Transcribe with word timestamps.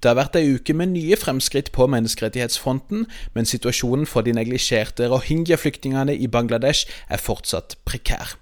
Det 0.00 0.08
har 0.08 0.16
vært 0.16 0.38
ei 0.40 0.54
uke 0.56 0.72
med 0.72 0.94
nye 0.94 1.16
fremskritt 1.20 1.72
på 1.76 1.84
menneskerettighetsfronten, 1.92 3.04
men 3.34 3.48
situasjonen 3.48 4.06
for 4.08 4.24
de 4.24 4.32
neglisjerte 4.32 5.10
rohingya-flyktningene 5.12 6.16
i 6.16 6.28
Bangladesh 6.28 6.88
er 7.08 7.20
fortsatt 7.20 7.76
prekær. 7.84 8.38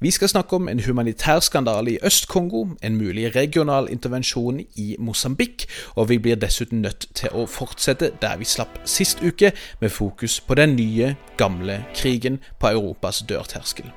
Vi 0.00 0.10
skal 0.10 0.28
snakke 0.28 0.56
om 0.56 0.68
en 0.68 0.82
humanitær 0.82 1.40
skandale 1.40 1.92
i 1.92 1.98
Øst-Kongo, 2.06 2.66
en 2.82 2.96
mulig 2.96 3.36
regional 3.36 3.90
intervensjon 3.90 4.60
i 4.76 4.96
Mosambik, 4.98 5.66
og 5.94 6.08
vi 6.08 6.18
blir 6.18 6.38
dessuten 6.38 6.82
nødt 6.82 7.06
til 7.14 7.34
å 7.34 7.46
fortsette 7.46 8.12
der 8.22 8.38
vi 8.38 8.46
slapp 8.46 8.80
sist 8.84 9.22
uke, 9.22 9.52
med 9.80 9.90
fokus 9.90 10.40
på 10.40 10.54
den 10.54 10.76
nye, 10.78 11.14
gamle 11.36 11.84
krigen 11.94 12.40
på 12.58 12.70
Europas 12.70 13.22
dørterskel. 13.28 13.90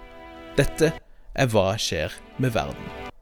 Dette 0.58 0.94
er 1.36 1.50
Hva 1.50 1.74
skjer 1.78 2.14
med 2.38 2.54
verden? 2.54 3.13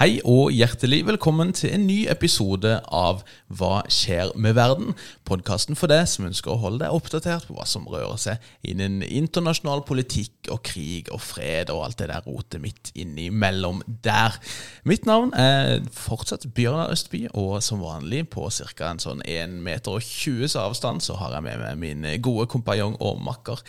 Hei 0.00 0.14
og 0.24 0.46
hjertelig 0.56 1.02
velkommen 1.04 1.50
til 1.52 1.74
en 1.76 1.82
ny 1.84 2.06
episode 2.08 2.70
av 2.88 3.18
Hva 3.52 3.82
skjer 3.92 4.30
med 4.32 4.54
verden? 4.56 4.94
Podkasten 5.28 5.76
for 5.76 5.92
deg 5.92 6.06
som 6.08 6.24
ønsker 6.24 6.54
å 6.54 6.62
holde 6.62 6.86
deg 6.86 6.96
oppdatert 6.96 7.44
på 7.44 7.58
hva 7.58 7.66
som 7.68 7.84
rører 7.84 8.16
seg 8.16 8.46
innen 8.64 9.02
internasjonal 9.04 9.82
politikk 9.84 10.48
og 10.54 10.62
krig 10.64 11.10
og 11.12 11.20
fred 11.20 11.68
og 11.74 11.82
alt 11.84 11.98
det 12.00 12.08
der 12.14 12.24
rotet 12.24 12.64
midt 12.64 12.94
innimellom 12.96 13.82
der. 14.00 14.40
Mitt 14.88 15.04
navn 15.04 15.34
er 15.36 15.84
fortsatt 15.92 16.48
Bjørnar 16.56 16.94
Østby, 16.96 17.26
og 17.36 17.60
som 17.60 17.84
vanlig 17.84 18.22
på 18.32 18.48
ca. 18.48 18.94
en 18.94 19.04
sånn 19.04 19.20
1 19.28 19.60
meter 19.68 20.00
og 20.00 20.08
20 20.08 20.56
avstand 20.64 21.04
så 21.04 21.18
har 21.20 21.36
jeg 21.36 21.44
med 21.50 21.60
meg 21.60 21.84
min 21.84 22.08
gode 22.24 22.48
kompanjong 22.48 22.96
og 23.04 23.20
makker. 23.28 23.60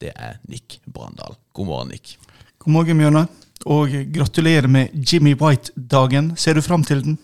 Det 0.00 0.16
er 0.16 0.40
Nick 0.48 0.80
Brandal. 0.88 1.36
God 1.52 1.68
morgen, 1.74 1.92
Nick. 1.92 2.16
God 2.64 2.78
morgen, 2.80 3.04
Bjørnar. 3.04 3.28
Og 3.66 3.88
gratulerer 4.14 4.66
med 4.66 4.88
Jimmy 5.12 5.34
White-dagen. 5.34 6.32
Ser 6.36 6.54
du 6.54 6.60
fram 6.60 6.84
til 6.84 7.04
den? 7.04 7.18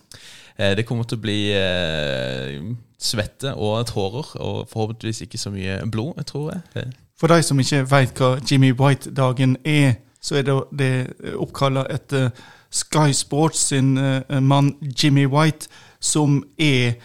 Eh, 0.59 0.77
det 0.77 0.87
kommer 0.87 1.05
til 1.05 1.19
å 1.19 1.25
bli 1.25 1.39
eh, 1.53 2.61
svette 2.99 3.55
og 3.55 3.87
tårer, 3.89 4.35
og 4.41 4.69
forhåpentligvis 4.69 5.25
ikke 5.27 5.41
så 5.41 5.53
mye 5.53 5.81
blod, 5.93 6.21
tror 6.29 6.53
jeg. 6.53 6.61
Eh. 6.77 6.93
For 7.17 7.33
de 7.33 7.43
som 7.43 7.61
ikke 7.61 7.85
veit 7.91 8.21
hva 8.21 8.37
Jimmy 8.51 8.73
White-dagen 8.77 9.57
er, 9.65 9.97
så 10.21 10.37
er 10.41 10.47
det, 10.49 10.57
det 10.79 10.93
oppkalla 11.37 11.87
etter 11.93 12.31
Sky 12.71 13.13
Sports 13.15 13.69
sin 13.71 13.95
mann 14.43 14.75
Jimmy 14.83 15.25
White, 15.31 15.69
som 16.01 16.43
er 16.59 16.99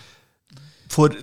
for 0.91 1.13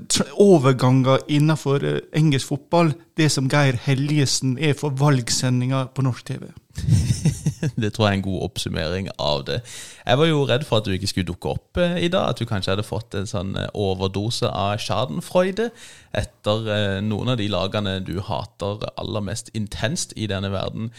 overganger 0.41 1.27
innenfor 1.29 1.85
engelsk 2.17 2.49
fotball 2.49 2.95
det 3.19 3.29
som 3.35 3.51
Geir 3.53 3.77
Helgesen 3.85 4.57
er 4.57 4.73
for 4.79 4.97
valgsendinga 4.97 5.89
på 5.95 6.05
norsk 6.07 6.31
TV. 6.31 6.49
det 7.83 7.93
tror 7.93 8.07
jeg 8.07 8.13
er 8.13 8.19
en 8.19 8.25
god 8.25 8.43
oppsummering 8.47 9.09
av 9.19 9.45
det. 9.49 9.59
Jeg 10.07 10.21
var 10.21 10.31
jo 10.31 10.45
redd 10.49 10.65
for 10.69 10.79
at 10.79 10.87
du 10.87 10.95
ikke 10.95 11.11
skulle 11.11 11.29
dukke 11.31 11.55
opp 11.57 11.81
eh, 11.83 11.99
i 12.07 12.11
dag. 12.13 12.31
At 12.31 12.41
du 12.41 12.49
kanskje 12.49 12.75
hadde 12.75 12.87
fått 12.87 13.17
en 13.19 13.29
sånn 13.29 13.55
eh, 13.59 13.71
overdose 13.75 14.51
av 14.51 14.79
schadenfreude 14.83 15.71
etter 16.17 16.71
eh, 16.75 16.99
noen 17.05 17.35
av 17.35 17.41
de 17.41 17.49
lagene 17.53 17.99
du 18.05 18.19
hater 18.25 18.87
aller 18.95 19.27
mest 19.27 19.53
intenst 19.59 20.15
i 20.17 20.31
denne 20.31 20.53
verden. 20.55 20.93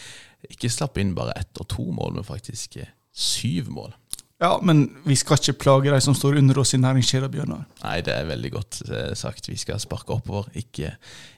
Ikke 0.50 0.72
slapp 0.72 1.00
inn 1.00 1.16
bare 1.16 1.36
ett 1.40 1.60
og 1.60 1.68
to 1.72 1.88
mål, 1.94 2.18
men 2.18 2.28
faktisk 2.28 2.80
syv 3.10 3.72
mål. 3.72 3.94
Ja, 4.40 4.54
men 4.64 4.86
vi 5.04 5.12
skal 5.20 5.36
ikke 5.36 5.58
plage 5.60 5.90
de 5.92 5.98
som 6.00 6.14
står 6.16 6.38
under 6.40 6.58
oss 6.62 6.72
i 6.72 6.78
næringskjeda, 6.80 7.28
Bjørnar. 7.28 7.66
Nei, 7.82 7.98
det 8.06 8.14
er 8.14 8.28
veldig 8.30 8.50
godt 8.54 8.78
eh, 8.88 9.10
sagt. 9.18 9.50
Vi 9.50 9.56
skal 9.60 9.82
sparke 9.82 10.14
oppover, 10.14 10.46
ikke, 10.56 10.94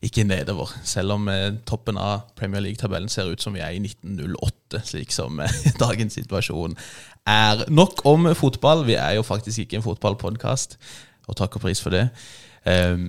ikke 0.06 0.22
nedover. 0.28 0.70
Selv 0.86 1.16
om 1.16 1.26
eh, 1.32 1.48
toppen 1.66 1.98
av 1.98 2.28
Premier 2.38 2.62
League-tabellen 2.62 3.10
ser 3.10 3.32
ut 3.32 3.42
som 3.42 3.56
vi 3.58 3.64
er 3.64 3.74
i 3.74 3.80
1908, 3.82 4.84
slik 4.92 5.10
som 5.14 5.42
eh, 5.42 5.56
dagens 5.82 6.14
situasjon 6.20 6.78
er. 7.26 7.64
Nok 7.74 8.04
om 8.06 8.30
fotball. 8.38 8.86
Vi 8.86 8.94
er 8.94 9.16
jo 9.18 9.26
faktisk 9.26 9.64
ikke 9.64 9.80
en 9.80 9.86
fotballpodkast, 9.88 10.78
og 11.26 11.40
takk 11.42 11.58
og 11.58 11.66
pris 11.66 11.82
for 11.82 11.94
det. 11.94 12.06
Um, 12.62 13.08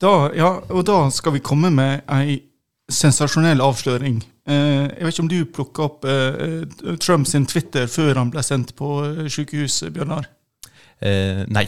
da, 0.00 0.14
ja, 0.32 0.54
og 0.72 0.88
da 0.88 1.02
skal 1.12 1.36
vi 1.36 1.44
komme 1.44 1.68
med 1.76 2.08
ei 2.08 2.40
sensasjonell 2.88 3.60
avsløring. 3.60 4.22
Eh, 4.46 4.86
jeg 4.86 5.02
vet 5.02 5.14
ikke 5.14 5.24
om 5.24 5.30
du 5.30 5.38
plukka 5.44 5.82
opp 5.88 6.04
Trumps 6.06 7.04
Trump 7.04 7.26
sin 7.26 7.46
Twitter 7.50 7.88
før 7.90 8.20
han 8.20 8.30
ble 8.30 8.44
sendt 8.46 8.76
på 8.78 8.90
eh, 9.02 9.26
sykehus, 9.32 9.82
Bjørnar? 9.90 10.28
Eh, 11.02 11.42
nei. 11.50 11.66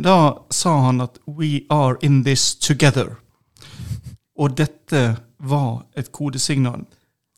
Da 0.00 0.16
sa 0.50 0.76
han 0.86 1.00
at 1.00 1.18
'we 1.26 1.66
are 1.70 1.96
in 2.02 2.24
this 2.24 2.54
together'. 2.54 3.16
Og 4.36 4.56
dette 4.56 5.16
var 5.38 5.84
et 5.96 6.12
kodesignal. 6.12 6.84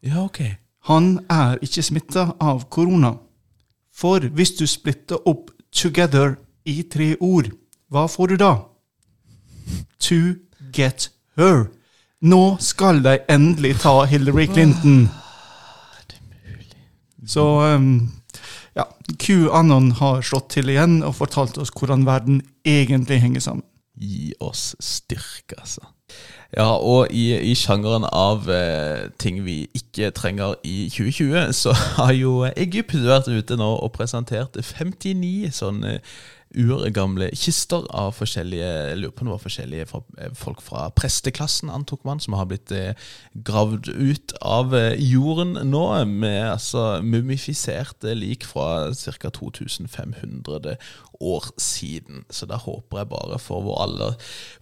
Ja, 0.02 0.24
ok. 0.24 0.40
Han 0.84 1.20
er 1.30 1.58
ikke 1.62 1.82
smitta 1.82 2.32
av 2.40 2.68
korona. 2.70 3.14
For 3.94 4.18
hvis 4.18 4.50
du 4.58 4.66
splitter 4.66 5.28
opp 5.28 5.50
'together' 5.72 6.36
i 6.64 6.82
tre 6.82 7.16
ord, 7.20 7.50
hva 7.90 8.06
får 8.06 8.26
du 8.26 8.36
da? 8.36 8.56
To 9.98 10.34
get 10.72 11.10
her. 11.36 11.66
Nå 12.22 12.56
skal 12.62 13.02
de 13.02 13.16
endelig 13.30 13.80
ta 13.82 14.04
Hillary 14.06 14.46
Clinton. 14.46 15.08
Så 17.26 17.42
um, 17.42 18.12
ja, 18.78 18.84
QAnon 19.18 19.90
har 19.98 20.22
slått 20.22 20.52
til 20.54 20.70
igjen 20.70 21.00
og 21.02 21.16
fortalt 21.18 21.58
oss 21.58 21.72
hvordan 21.74 22.06
verden 22.06 22.42
egentlig 22.62 23.18
henger 23.24 23.42
sammen. 23.42 23.66
Gi 23.98 24.32
oss 24.40 24.72
styrke, 24.80 25.58
altså. 25.58 25.82
Ja, 26.52 26.68
og 26.76 27.10
i, 27.10 27.32
i 27.50 27.54
sjangeren 27.56 28.04
av 28.06 28.46
eh, 28.52 29.08
ting 29.18 29.40
vi 29.46 29.64
ikke 29.74 30.10
trenger 30.14 30.54
i 30.68 30.86
2020, 30.92 31.52
så 31.56 31.74
har 31.98 32.12
jo 32.14 32.42
Egypt 32.52 32.94
vært 33.02 33.30
ute 33.32 33.58
nå 33.58 33.70
og 33.82 33.94
presentert 33.96 34.58
59 34.60 35.50
sånne 35.56 35.98
urgamle 36.58 37.30
kister 37.38 37.84
av 37.96 38.12
forskjellige 38.16 38.72
jeg 38.92 38.98
lurer 39.00 39.14
på 39.16 39.24
om 39.24 39.32
var 39.32 39.42
forskjellige 39.42 39.86
eh, 40.18 40.32
folk 40.36 40.62
fra 40.64 40.86
presteklassen, 40.96 41.70
antok 41.72 42.04
man, 42.08 42.20
som 42.22 42.36
har 42.36 42.48
blitt 42.50 42.72
eh, 42.74 42.98
gravd 43.46 43.88
ut 43.88 44.34
av 44.40 44.74
eh, 44.76 44.94
jorden 45.00 45.56
nå, 45.70 45.84
med 46.08 46.52
altså 46.52 47.00
mumifiserte 47.04 48.14
lik 48.18 48.46
fra 48.48 48.92
ca. 48.92 49.32
2500 49.32 50.76
år 51.22 51.48
siden. 51.60 52.24
Så 52.30 52.48
da 52.50 52.58
håper 52.60 53.02
jeg 53.02 53.10
bare 53.12 53.38
for 53.42 53.64
vår 53.66 53.82
alle, 53.84 54.10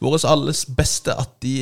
våres 0.03 0.27
alles 0.29 0.67
beste 0.77 1.15
at 1.17 1.39
de 1.43 1.55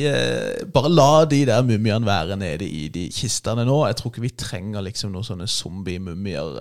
bare 0.73 0.91
la 0.91 1.25
de 1.29 1.45
der 1.47 1.63
mumiene 1.65 2.07
være 2.07 2.37
nede 2.39 2.67
i 2.67 2.87
de 2.93 3.07
kistene 3.13 3.65
nå. 3.67 3.81
Jeg 3.87 3.99
tror 3.99 4.13
ikke 4.13 4.25
vi 4.27 4.35
trenger 4.39 4.83
liksom 4.85 5.13
noen 5.15 5.27
sånne 5.27 5.47
zombie-mumier 5.49 6.59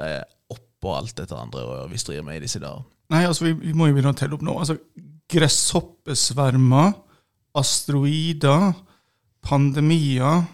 oppå 0.54 0.94
alt 0.94 1.18
dette 1.18 1.36
andre 1.36 1.88
vi 1.90 1.98
strir 2.00 2.22
med 2.26 2.38
i 2.38 2.46
disse 2.46 2.62
dager. 2.62 2.86
Nei, 3.12 3.24
altså, 3.24 3.46
vi, 3.48 3.54
vi 3.70 3.74
må 3.76 3.88
jo 3.88 3.96
begynne 3.96 4.12
å 4.12 4.18
telle 4.18 4.36
opp 4.36 4.44
nå. 4.44 4.58
Altså, 4.60 4.76
Gresshoppesvermer, 5.28 6.92
asteroider, 7.58 8.72
pandemier 9.44 10.44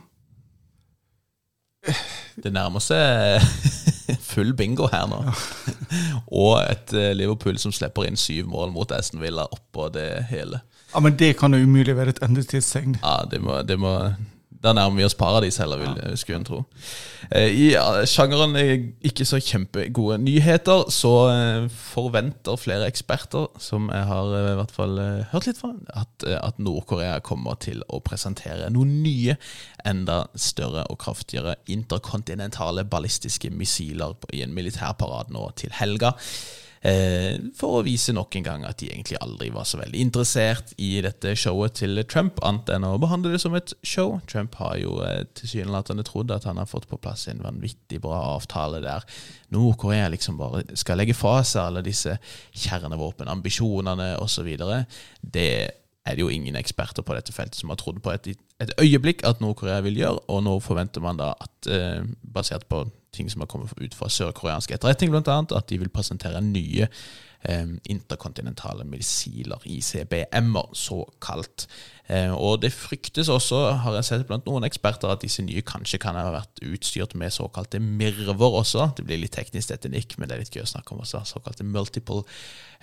Det 2.43 2.51
nærmer 2.55 2.83
seg 2.83 3.43
full 4.31 4.53
bingo 4.57 4.89
her 4.91 5.07
nå. 5.11 5.19
og 6.35 6.55
et 6.63 6.95
eh, 6.97 7.13
Liverpool 7.17 7.59
som 7.61 7.75
slipper 7.75 8.09
inn 8.09 8.19
syv 8.19 8.49
mål 8.51 8.73
mot 8.75 8.95
Aston 8.95 9.23
Villa 9.23 9.45
oppå 9.55 9.89
det 9.95 10.09
hele. 10.31 10.63
Ja, 10.95 11.03
Men 11.05 11.19
det 11.19 11.35
kan 11.39 11.55
jo 11.55 11.63
umulig 11.63 11.95
være 11.97 12.15
et 12.15 12.23
endetidstegn. 12.25 12.99
Ja, 13.03 13.21
det 13.31 13.43
må, 13.45 13.61
det 13.67 13.79
må 13.83 13.95
da 14.65 14.73
nærmer 14.73 14.97
vi 14.97 15.05
oss 15.07 15.17
paradis 15.19 15.59
heller, 15.61 15.81
vil 15.83 15.99
jeg 16.01 16.21
skulle 16.21 16.41
en 16.41 16.47
tro. 16.49 16.61
Eh, 17.31 17.53
I 17.53 17.67
sjangeren 18.09 18.57
ikke 19.05 19.27
så 19.29 19.41
kjempegode 19.43 20.19
nyheter, 20.23 20.89
så 20.93 21.13
eh, 21.33 21.69
forventer 21.93 22.59
flere 22.61 22.89
eksperter, 22.89 23.51
som 23.61 23.91
jeg 23.93 24.09
har 24.09 24.33
eh, 24.33 24.51
i 24.55 24.57
hvert 24.61 24.75
fall 24.75 24.99
hørt 25.33 25.49
litt 25.49 25.61
fra, 25.61 25.75
at, 25.93 26.27
at 26.41 26.61
Nord-Korea 26.63 27.21
kommer 27.25 27.61
til 27.61 27.85
å 27.93 28.01
presentere 28.05 28.73
noen 28.73 28.99
nye, 29.05 29.37
enda 29.85 30.25
større 30.41 30.87
og 30.89 31.01
kraftigere 31.05 31.59
interkontinentale 31.71 32.87
ballistiske 32.89 33.53
missiler 33.53 34.17
i 34.33 34.43
en 34.45 34.57
militærparade 34.57 35.35
nå 35.35 35.51
til 35.61 35.75
helga. 35.77 36.15
Eh, 36.85 37.39
for 37.57 37.79
å 37.79 37.85
vise 37.87 38.13
nok 38.13 38.35
en 38.37 38.45
gang 38.45 38.65
at 38.69 38.77
de 38.83 38.91
egentlig 38.91 39.17
aldri 39.25 39.49
var 39.55 39.65
så 39.65 39.79
veldig 39.81 40.03
interessert 40.05 40.75
i 40.77 40.99
dette 41.05 41.33
showet 41.41 41.79
til 41.81 42.03
Trump, 42.05 42.43
annet 42.45 42.75
enn 42.75 42.85
å 42.85 42.99
behandle 43.01 43.33
det 43.33 43.41
som 43.41 43.57
et 43.57 43.73
show. 43.81 44.19
Trump 44.29 44.59
har 44.61 44.77
jo 44.83 44.99
eh, 45.07 45.23
tilsynelatende 45.41 46.05
trodd 46.05 46.35
at 46.35 46.45
han 46.45 46.61
har 46.61 46.69
fått 46.69 46.89
på 46.91 47.01
plass 47.01 47.25
en 47.33 47.41
vanvittig 47.45 48.03
bra 48.05 48.21
avtale 48.35 48.83
der 48.85 49.07
Nord-Korea 49.55 50.11
liksom 50.13 50.37
bare 50.37 50.65
skal 50.77 51.01
legge 51.01 51.17
fra 51.17 51.39
seg 51.47 51.71
alle 51.71 51.85
disse 51.87 52.19
kjernevåpenambisjonene 52.53 54.13
osv. 54.21 54.51
Det 55.25 55.51
er 56.05 56.17
det 56.17 56.25
jo 56.25 56.33
ingen 56.33 56.57
eksperter 56.57 57.05
på 57.05 57.17
dette 57.17 57.33
feltet 57.33 57.61
som 57.61 57.73
har 57.73 57.79
trodd 57.81 58.03
på 58.05 58.13
et, 58.13 58.29
et 58.61 58.73
øyeblikk 58.81 59.25
at 59.25 59.41
Nord-Korea 59.41 59.81
vil 59.87 59.97
gjøre, 60.03 60.27
og 60.29 60.43
nå 60.45 60.59
forventer 60.61 61.05
man 61.05 61.21
da 61.21 61.33
at, 61.41 61.71
eh, 61.71 62.05
basert 62.35 62.67
på 62.69 62.85
ting 63.15 63.31
som 63.31 63.45
har 63.45 63.49
kommet 63.51 63.73
ut 63.79 63.95
fra 63.97 64.11
sørkoreansk 64.11 64.75
etterretning, 64.75 65.15
bl.a., 65.15 65.39
at 65.57 65.71
de 65.71 65.79
vil 65.81 65.93
presentere 65.93 66.43
nye 66.45 66.89
interkontinentale 67.45 68.87
missiler, 68.89 69.61
ICBM-er, 69.69 70.71
såkalt. 70.73 71.67
Eh, 72.09 72.33
og 72.33 72.63
det 72.63 72.73
fryktes 72.73 73.29
også, 73.33 73.57
har 73.81 73.95
jeg 73.97 74.05
sett 74.05 74.27
blant 74.29 74.45
noen 74.45 74.67
eksperter, 74.67 75.09
at 75.09 75.23
disse 75.25 75.43
nye 75.45 75.63
kanskje 75.65 76.01
kan 76.03 76.19
ha 76.19 76.27
vært 76.35 76.61
utstyrt 76.67 77.15
med 77.17 77.33
såkalte 77.33 77.81
mirver 77.81 78.59
også. 78.61 78.91
Det 78.97 79.07
blir 79.09 79.23
litt 79.23 79.33
teknisk 79.37 79.73
teknikk, 79.73 80.19
men 80.19 80.29
det 80.29 80.37
er 80.37 80.45
litt 80.45 80.57
gøy 80.57 80.67
å 80.67 80.73
snakke 80.75 80.93
om 80.93 81.01
også. 81.01 81.23
Såkalte 81.33 81.65
multiple 81.65 82.27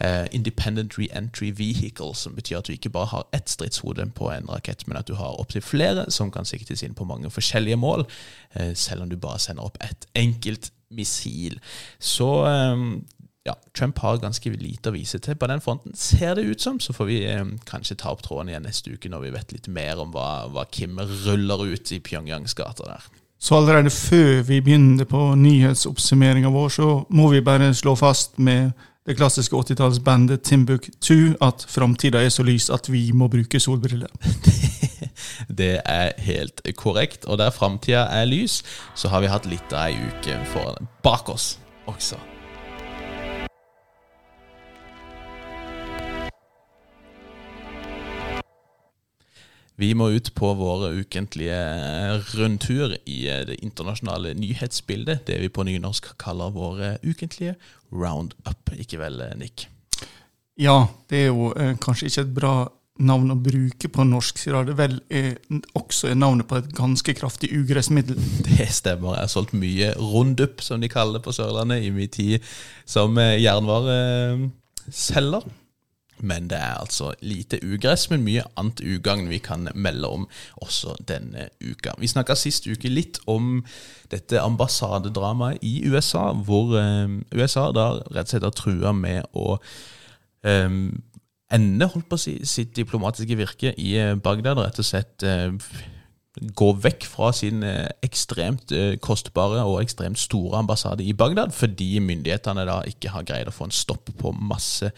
eh, 0.02 0.26
independent 0.34 0.98
re-entry 0.98 1.52
vehicle, 1.54 2.16
som 2.18 2.34
betyr 2.38 2.64
at 2.64 2.70
du 2.70 2.74
ikke 2.74 2.94
bare 2.94 3.12
har 3.14 3.30
ett 3.38 3.50
stridshode 3.50 4.10
på 4.18 4.34
en 4.34 4.50
rakett, 4.50 4.88
men 4.90 4.98
at 4.98 5.10
du 5.10 5.14
har 5.22 5.38
opptil 5.38 5.62
flere 5.62 6.10
som 6.10 6.34
kan 6.34 6.50
siktes 6.50 6.82
inn 6.82 6.98
på 6.98 7.06
mange 7.06 7.30
forskjellige 7.30 7.78
mål, 7.78 8.08
eh, 8.58 8.74
selv 8.74 9.06
om 9.06 9.14
du 9.14 9.20
bare 9.22 9.40
sender 9.40 9.70
opp 9.70 9.78
ett 9.86 10.10
enkelt 10.18 10.74
missil. 10.90 11.62
Så 12.02 12.34
eh, 12.50 12.88
ja, 13.44 13.56
Trump 13.78 13.98
har 13.98 14.20
ganske 14.22 14.52
lite 14.54 14.92
å 14.92 14.94
vise 14.94 15.18
til 15.20 15.38
på 15.40 15.50
den 15.50 15.64
fronten, 15.64 15.96
ser 15.98 16.36
det 16.38 16.46
ut 16.46 16.62
som. 16.62 16.78
Så 16.80 16.94
får 16.94 17.10
vi 17.10 17.24
eh, 17.26 17.56
kanskje 17.70 17.98
ta 17.98 18.14
opp 18.14 18.22
tråden 18.26 18.52
igjen 18.52 18.68
neste 18.68 18.94
uke 18.94 19.10
når 19.10 19.26
vi 19.26 19.34
vet 19.34 19.56
litt 19.56 19.72
mer 19.74 20.02
om 20.04 20.14
hva, 20.14 20.46
hva 20.54 20.68
Kim 20.70 21.02
ruller 21.26 21.66
ut 21.74 21.92
i 21.96 22.02
Pyongyangs 22.04 22.54
gater 22.58 22.92
der. 22.92 23.10
Så 23.42 23.58
allerede 23.58 23.90
før 23.90 24.44
vi 24.46 24.60
begynner 24.62 25.08
på 25.10 25.24
nyhetsoppsummeringa 25.36 26.52
vår, 26.54 26.70
så 26.70 26.90
må 27.10 27.32
vi 27.32 27.42
bare 27.42 27.74
slå 27.74 27.96
fast 27.98 28.38
med 28.38 28.76
det 29.10 29.16
klassiske 29.18 29.56
80-tallsbandet 29.58 30.46
Timbuk2 30.46 31.16
at 31.42 31.66
framtida 31.66 32.22
er 32.22 32.30
så 32.30 32.46
lys 32.46 32.70
at 32.70 32.86
vi 32.92 33.08
må 33.18 33.32
bruke 33.34 33.60
solbriller. 33.60 34.14
det 35.62 35.80
er 35.82 36.14
helt 36.22 36.62
korrekt. 36.78 37.26
Og 37.26 37.42
der 37.42 37.50
framtida 37.50 38.06
er 38.14 38.30
lys, 38.30 38.62
så 38.94 39.10
har 39.10 39.26
vi 39.26 39.34
hatt 39.34 39.50
litt 39.50 39.74
av 39.74 39.90
ei 39.90 39.98
uke 39.98 40.38
bak 41.02 41.34
oss 41.34 41.56
også. 41.90 42.22
Vi 49.82 49.96
må 49.98 50.12
ut 50.14 50.28
på 50.38 50.52
våre 50.54 50.92
ukentlige 50.94 51.58
rundtur 52.36 52.92
i 53.10 53.24
det 53.48 53.56
internasjonale 53.66 54.36
nyhetsbildet. 54.38 55.24
Det 55.26 55.40
vi 55.42 55.50
på 55.50 55.66
nynorsk 55.66 56.12
kaller 56.22 56.54
våre 56.54 57.00
ukentlige 57.02 57.56
roundup. 57.90 58.70
Ikke 58.78 59.02
vel, 59.02 59.18
Nick? 59.40 59.66
Ja, 60.62 60.86
det 61.10 61.18
er 61.24 61.32
jo 61.32 61.50
eh, 61.58 61.74
kanskje 61.82 62.06
ikke 62.12 62.22
et 62.28 62.36
bra 62.36 62.70
navn 63.02 63.34
å 63.34 63.42
bruke 63.42 63.90
på 63.90 64.06
norsk, 64.06 64.38
siden 64.38 64.68
det 64.68 64.76
vel 64.78 65.02
er 65.10 65.42
også 65.80 66.12
er 66.12 66.20
navnet 66.20 66.46
på 66.46 66.60
et 66.60 66.70
ganske 66.78 67.14
kraftig 67.18 67.50
ugressmiddel. 67.56 68.14
Det 68.52 68.68
stemmer. 68.70 69.18
Jeg 69.18 69.26
har 69.26 69.34
solgt 69.34 69.58
mye 69.58 69.98
Rundup, 69.98 70.62
som 70.62 70.78
de 70.84 70.90
kaller 70.94 71.18
det 71.18 71.26
på 71.26 71.34
Sørlandet, 71.34 71.82
i 71.82 71.90
min 71.96 72.14
tid 72.14 72.38
som 72.86 73.18
jernvareselger. 73.18 75.42
Men 76.22 76.50
det 76.52 76.58
er 76.58 76.78
altså 76.78 77.12
lite 77.26 77.60
ugress, 77.66 78.10
men 78.12 78.26
mye 78.26 78.44
annet 78.60 78.82
ugagn 78.86 79.30
vi 79.32 79.40
kan 79.42 79.68
melde 79.74 80.10
om 80.10 80.28
også 80.62 80.96
denne 81.10 81.48
uka. 81.62 81.96
Vi 81.98 82.10
snakka 82.12 82.36
sist 82.38 82.68
uke 82.70 82.90
litt 82.92 83.20
om 83.32 83.64
dette 84.12 84.42
ambassadedramaet 84.42 85.64
i 85.66 85.82
USA, 85.90 86.32
hvor 86.34 86.76
eh, 86.80 87.08
USA 87.34 87.70
da 87.76 87.88
rett 88.12 88.28
og 88.28 88.34
slett 88.36 88.50
har 88.50 88.58
trua 88.58 88.94
med 88.94 89.26
å 89.34 89.56
eh, 90.46 90.70
ende 91.52 91.90
holdt 91.94 92.10
på 92.10 92.20
å 92.20 92.22
si, 92.22 92.38
sitt 92.48 92.76
diplomatiske 92.78 93.40
virke 93.40 93.74
i 93.78 93.96
eh, 94.00 94.14
Bagdad. 94.16 94.62
Rett 94.62 94.82
og 94.82 94.88
slett 94.88 95.26
eh, 95.28 95.50
gå 96.32 96.70
vekk 96.80 97.06
fra 97.12 97.34
sin 97.36 97.60
ekstremt 98.06 98.72
kostbare 99.04 99.66
og 99.68 99.82
ekstremt 99.82 100.20
store 100.20 100.62
ambassade 100.62 101.04
i 101.04 101.12
Bagdad, 101.12 101.52
fordi 101.52 101.98
myndighetene 102.00 102.64
da 102.70 102.78
ikke 102.88 103.12
har 103.12 103.26
greid 103.28 103.52
å 103.52 103.56
få 103.56 103.68
en 103.68 103.76
stopp 103.76 104.14
på 104.22 104.32
masse 104.40 104.94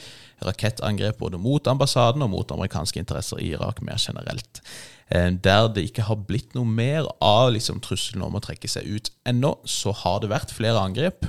rakettangrep 0.48 1.20
både 1.22 1.40
mot 1.42 1.68
ambassaden 1.68 2.24
og 2.26 2.34
mot 2.34 2.52
amerikanske 2.56 3.02
interesser 3.02 3.42
i 3.42 3.54
Irak 3.56 3.82
mer 3.86 4.02
generelt. 4.02 4.62
Eh, 5.08 5.30
der 5.44 5.68
det 5.74 5.84
ikke 5.90 6.06
har 6.08 6.22
blitt 6.28 6.56
noe 6.56 6.66
mer 6.66 7.08
av 7.24 7.52
liksom, 7.54 7.82
trusselen 7.84 8.24
om 8.26 8.38
å 8.38 8.42
trekke 8.44 8.70
seg 8.72 8.88
ut 8.88 9.12
ennå, 9.30 9.56
så 9.66 9.94
har 10.04 10.22
det 10.24 10.32
vært 10.32 10.54
flere 10.56 10.82
angrep. 10.82 11.28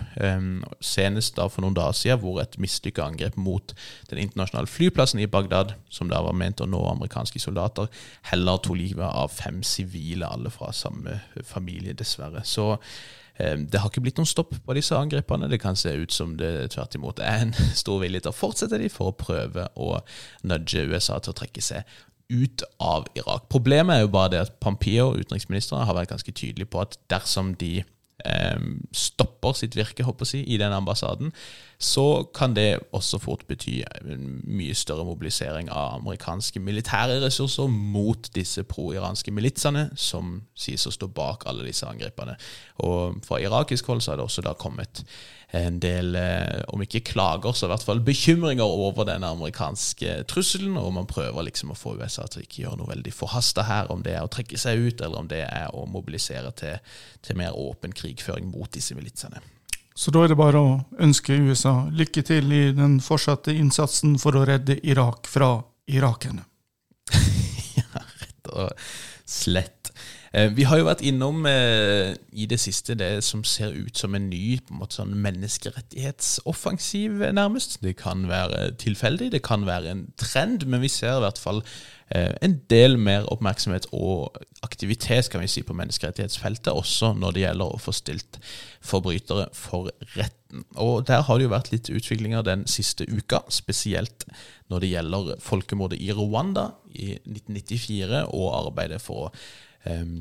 Senest 0.85 1.37
da 1.39 1.49
for 1.51 1.65
noen 1.65 1.77
dager 1.77 1.97
siden, 1.99 2.23
hvor 2.23 2.41
et 2.43 2.59
mislykka 2.63 3.05
angrep 3.09 3.37
mot 3.41 3.75
den 4.11 4.23
internasjonale 4.23 4.71
flyplassen 4.71 5.23
i 5.23 5.29
Bagdad, 5.31 5.75
som 5.93 6.11
da 6.13 6.23
var 6.25 6.37
ment 6.39 6.63
å 6.63 6.71
nå 6.71 6.81
amerikanske 6.93 7.43
soldater, 7.43 7.91
heller 8.31 8.63
tok 8.63 8.79
livet 8.79 9.07
av 9.07 9.35
fem 9.35 9.63
sivile, 9.67 10.31
alle 10.31 10.53
fra 10.55 10.73
samme 10.75 11.21
familie, 11.47 11.97
dessverre. 11.99 12.45
Så 12.47 12.75
det 13.39 13.81
har 13.81 13.91
ikke 13.91 14.05
blitt 14.05 14.21
noen 14.21 14.31
stopp 14.31 14.53
på 14.63 14.75
disse 14.77 14.95
angrepene. 14.95 15.49
Det 15.51 15.59
kan 15.63 15.75
se 15.79 15.91
ut 15.99 16.15
som 16.15 16.37
det 16.39 16.71
tvert 16.75 16.95
imot 16.95 17.19
er 17.19 17.49
en 17.49 17.55
stor 17.83 17.99
vilje 18.05 18.23
til 18.25 18.31
å 18.31 18.37
fortsette 18.37 18.79
de 18.79 18.91
for 18.93 19.11
å 19.11 19.17
prøve 19.19 19.67
å 19.75 19.97
nudge 20.47 20.85
USA 20.87 21.19
til 21.19 21.35
å 21.35 21.39
trekke 21.43 21.65
seg 21.65 21.83
ut 22.33 22.63
av 22.81 23.09
Irak. 23.19 23.49
Problemet 23.53 23.97
er 23.97 24.05
jo 24.05 24.13
bare 24.15 24.33
det 24.33 24.45
at 24.47 24.55
Pampio, 24.63 25.11
utenriksministeren, 25.19 25.85
har 25.85 25.97
vært 25.97 26.15
ganske 26.15 26.33
tydelig 26.33 26.71
på 26.73 26.81
at 26.81 26.97
dersom 27.13 27.53
de 27.61 27.83
stopper 28.95 29.57
sitt 29.59 29.75
virke 29.77 30.05
håper 30.07 30.29
jeg, 30.31 30.47
i 30.49 30.57
den 30.61 30.73
ambassaden, 30.73 31.33
så 31.79 32.25
kan 32.35 32.55
det 32.57 32.79
også 32.95 33.19
fort 33.19 33.43
bety 33.49 33.83
en 34.01 34.41
mye 34.47 34.75
større 34.75 35.05
mobilisering 35.05 35.69
av 35.69 35.99
amerikanske 35.99 36.63
militære 36.63 37.19
ressurser 37.25 37.69
mot 37.69 38.31
disse 38.35 38.65
pro-iranske 38.65 39.35
militsene, 39.35 39.89
som 39.97 40.39
sies 40.55 40.87
å 40.87 40.95
stå 40.95 41.11
bak 41.13 41.45
alle 41.51 41.67
disse 41.67 41.87
angrepene. 41.89 42.39
Og 42.87 43.21
fra 43.27 43.43
irakisk 43.43 43.91
hold 43.91 44.05
så 44.05 44.15
har 44.15 44.23
det 44.23 44.29
også 44.29 44.47
da 44.47 44.55
kommet 44.57 45.05
en 45.55 45.79
del, 45.81 46.15
eh, 46.19 46.63
om 46.75 46.83
ikke 46.83 47.05
klager, 47.13 47.55
så 47.55 47.67
i 47.69 47.71
hvert 47.73 47.87
fall 47.87 48.01
bekymringer 48.05 48.67
over 48.67 49.07
den 49.07 49.25
amerikanske 49.27 50.25
trusselen, 50.31 50.77
og 50.81 50.93
man 50.97 51.09
prøver 51.11 51.47
liksom 51.47 51.73
å 51.73 51.79
få 51.79 51.95
USA 52.01 52.27
til 52.27 52.43
å 52.43 52.47
ikke 52.47 52.63
gjøre 52.65 52.81
noe 52.81 52.91
veldig 52.91 53.15
forhasta 53.15 53.67
her, 53.69 53.91
om 53.93 54.03
det 54.03 54.17
er 54.17 54.27
å 54.27 54.33
trekke 54.33 54.59
seg 54.59 54.83
ut, 54.83 55.01
eller 55.01 55.23
om 55.23 55.31
det 55.31 55.45
er 55.47 55.75
å 55.75 55.87
mobilisere 55.91 56.51
til, 56.59 56.79
til 57.23 57.39
mer 57.39 57.55
åpen 57.55 57.95
krigføring 57.95 58.51
mot 58.51 58.71
disse 58.75 58.97
militsene. 58.99 59.43
Så 59.95 60.11
da 60.11 60.25
er 60.25 60.33
det 60.33 60.41
bare 60.41 60.59
å 60.59 60.73
ønske 60.99 61.37
USA 61.39 61.85
lykke 61.95 62.25
til 62.27 62.51
i 62.51 62.65
den 62.75 62.99
fortsatte 63.05 63.55
innsatsen 63.55 64.17
for 64.19 64.35
å 64.35 64.43
redde 64.49 64.81
Irak 64.83 65.31
fra 65.31 65.61
irakerne. 65.87 66.43
ja, 67.79 68.03
rett 68.25 68.51
og 68.51 68.73
slett. 69.23 69.84
Eh, 70.35 70.49
vi 70.51 70.65
har 70.67 70.81
jo 70.81 70.89
vært 70.89 71.03
innom 71.07 71.45
eh, 71.47 72.17
i 72.35 72.49
det 72.51 72.57
siste 72.59 72.97
det 72.99 73.23
som 73.23 73.45
ser 73.47 73.71
ut 73.71 73.95
som 73.99 74.17
en 74.19 74.25
ny 74.33 74.59
på 74.59 74.75
en 74.75 74.81
måte 74.81 74.99
sånn 74.99 75.15
menneskerettighetsoffensiv, 75.23 77.23
nærmest. 77.37 77.79
Det 77.85 77.95
kan 78.01 78.27
være 78.27 78.73
tilfeldig, 78.83 79.31
det 79.31 79.45
kan 79.47 79.63
være 79.69 79.93
en 79.93 80.09
trend, 80.19 80.67
men 80.67 80.83
vi 80.83 80.91
ser 80.91 81.21
i 81.21 81.23
hvert 81.23 81.39
fall 81.39 81.63
eh, 82.09 82.35
en 82.43 82.57
del 82.73 82.99
mer 82.99 83.29
oppmerksomhet 83.31 83.87
og 83.95 84.35
aktivitet 84.67 85.31
kan 85.31 85.45
vi 85.45 85.51
si, 85.53 85.63
på 85.63 85.77
menneskerettighetsfeltet, 85.79 86.73
også 86.73 87.13
når 87.15 87.37
det 87.37 87.45
gjelder 87.45 87.71
å 87.71 87.83
få 87.85 87.95
stilt 87.95 88.41
forbrytere 88.83 89.53
for 89.55 89.93
retten. 90.17 90.65
Og 90.83 91.07
Der 91.07 91.23
har 91.29 91.39
det 91.39 91.47
jo 91.47 91.55
vært 91.55 91.71
litt 91.71 91.93
utviklinger 91.95 92.43
den 92.43 92.67
siste 92.71 93.07
uka, 93.07 93.45
spesielt 93.55 94.27
når 94.67 94.83
det 94.83 94.91
gjelder 94.97 95.39
folkemordet 95.45 96.03
i 96.03 96.11
Rwanda 96.11 96.73
i 96.91 97.13
1994 97.23 98.27
og 98.35 98.51
arbeidet 98.65 98.99
for 99.03 99.29
å 99.29 99.33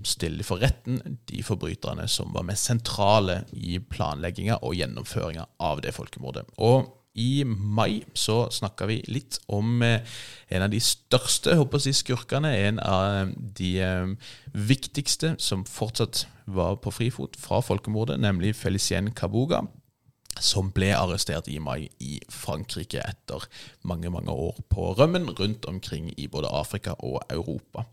stille 0.03 0.43
for 0.43 0.59
retten 0.59 1.19
de 1.29 1.43
forbryterne 1.45 2.03
som 2.11 2.33
var 2.35 2.43
mest 2.47 2.67
sentrale 2.67 3.43
i 3.55 3.77
planlegginga 3.79 4.57
og 4.61 4.75
gjennomføringa 4.75 5.45
av 5.63 5.79
det 5.85 5.93
folkemordet. 5.95 6.43
Og 6.59 6.89
i 7.13 7.43
mai 7.45 8.01
så 8.17 8.47
snakka 8.51 8.87
vi 8.89 8.97
litt 9.05 9.37
om 9.53 9.83
eh, 9.85 10.01
en 10.49 10.65
av 10.65 10.71
de 10.73 10.79
største 10.81 11.53
håper 11.59 11.83
jeg, 11.85 11.99
skurkene. 11.99 12.49
En 12.67 12.81
av 12.81 13.33
de 13.57 13.73
eh, 13.85 14.31
viktigste 14.53 15.35
som 15.37 15.65
fortsatt 15.69 16.25
var 16.45 16.79
på 16.81 16.91
frifot 16.91 17.37
fra 17.39 17.61
folkemordet, 17.63 18.17
nemlig 18.19 18.55
Felicien 18.57 19.11
Kabuga 19.15 19.61
som 20.41 20.71
ble 20.73 20.91
arrestert 20.95 21.47
i 21.51 21.59
mai 21.61 21.89
i 22.03 22.17
Frankrike 22.31 23.01
etter 23.03 23.45
mange 23.87 24.11
mange 24.13 24.31
år 24.31 24.59
på 24.71 24.91
rømmen 24.97 25.29
rundt 25.39 25.67
omkring 25.69 26.11
i 26.17 26.27
både 26.27 26.51
Afrika 26.51 26.95
og 26.99 27.21
Europa. 27.29 27.85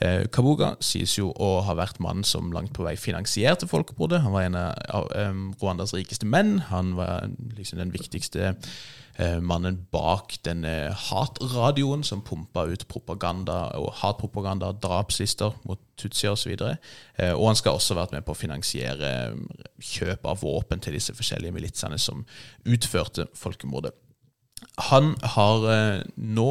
Eh, 0.00 0.24
Kabuga 0.32 0.74
sies 0.80 1.18
jo 1.18 1.30
å 1.34 1.60
ha 1.66 1.76
vært 1.78 2.00
mannen 2.02 2.24
som 2.26 2.52
langt 2.54 2.74
på 2.76 2.86
vei 2.86 2.96
finansierte 3.00 3.68
folkemordet. 3.70 4.22
Han 4.24 4.34
var 4.34 4.48
en 4.48 4.58
av 4.58 5.08
eh, 5.14 5.32
Rwandas 5.60 5.94
rikeste 5.96 6.26
menn. 6.26 6.58
Han 6.70 6.94
var 6.98 7.30
liksom 7.56 7.82
den 7.82 7.94
viktigste 7.94 8.54
mannen 9.40 9.76
bak 9.94 10.32
denne 10.42 10.90
hatradioen 10.98 12.02
som 12.02 12.22
pumpa 12.26 12.64
ut 12.66 12.86
propaganda 12.90 13.68
og 13.78 13.92
hatpropaganda, 14.00 14.72
drapslister 14.82 15.54
mot 15.68 15.80
Tutsi 15.96 16.26
osv. 16.26 16.50
Og, 16.52 16.58
så 16.58 16.70
eh, 17.22 17.32
og 17.32 17.46
han 17.46 17.58
skal 17.58 17.78
også 17.78 17.94
ha 17.94 18.00
vært 18.02 18.16
med 18.16 18.24
på 18.26 18.34
å 18.34 18.38
finansiere 18.38 19.10
eh, 19.28 19.68
kjøp 19.78 20.26
av 20.26 20.42
våpen 20.42 20.82
til 20.82 20.96
disse 20.98 21.14
forskjellige 21.14 21.54
militsene 21.54 21.98
som 22.02 22.24
utførte 22.66 23.28
folkemordet. 23.38 23.94
Han 24.90 25.14
har 25.36 26.02
nå 26.16 26.50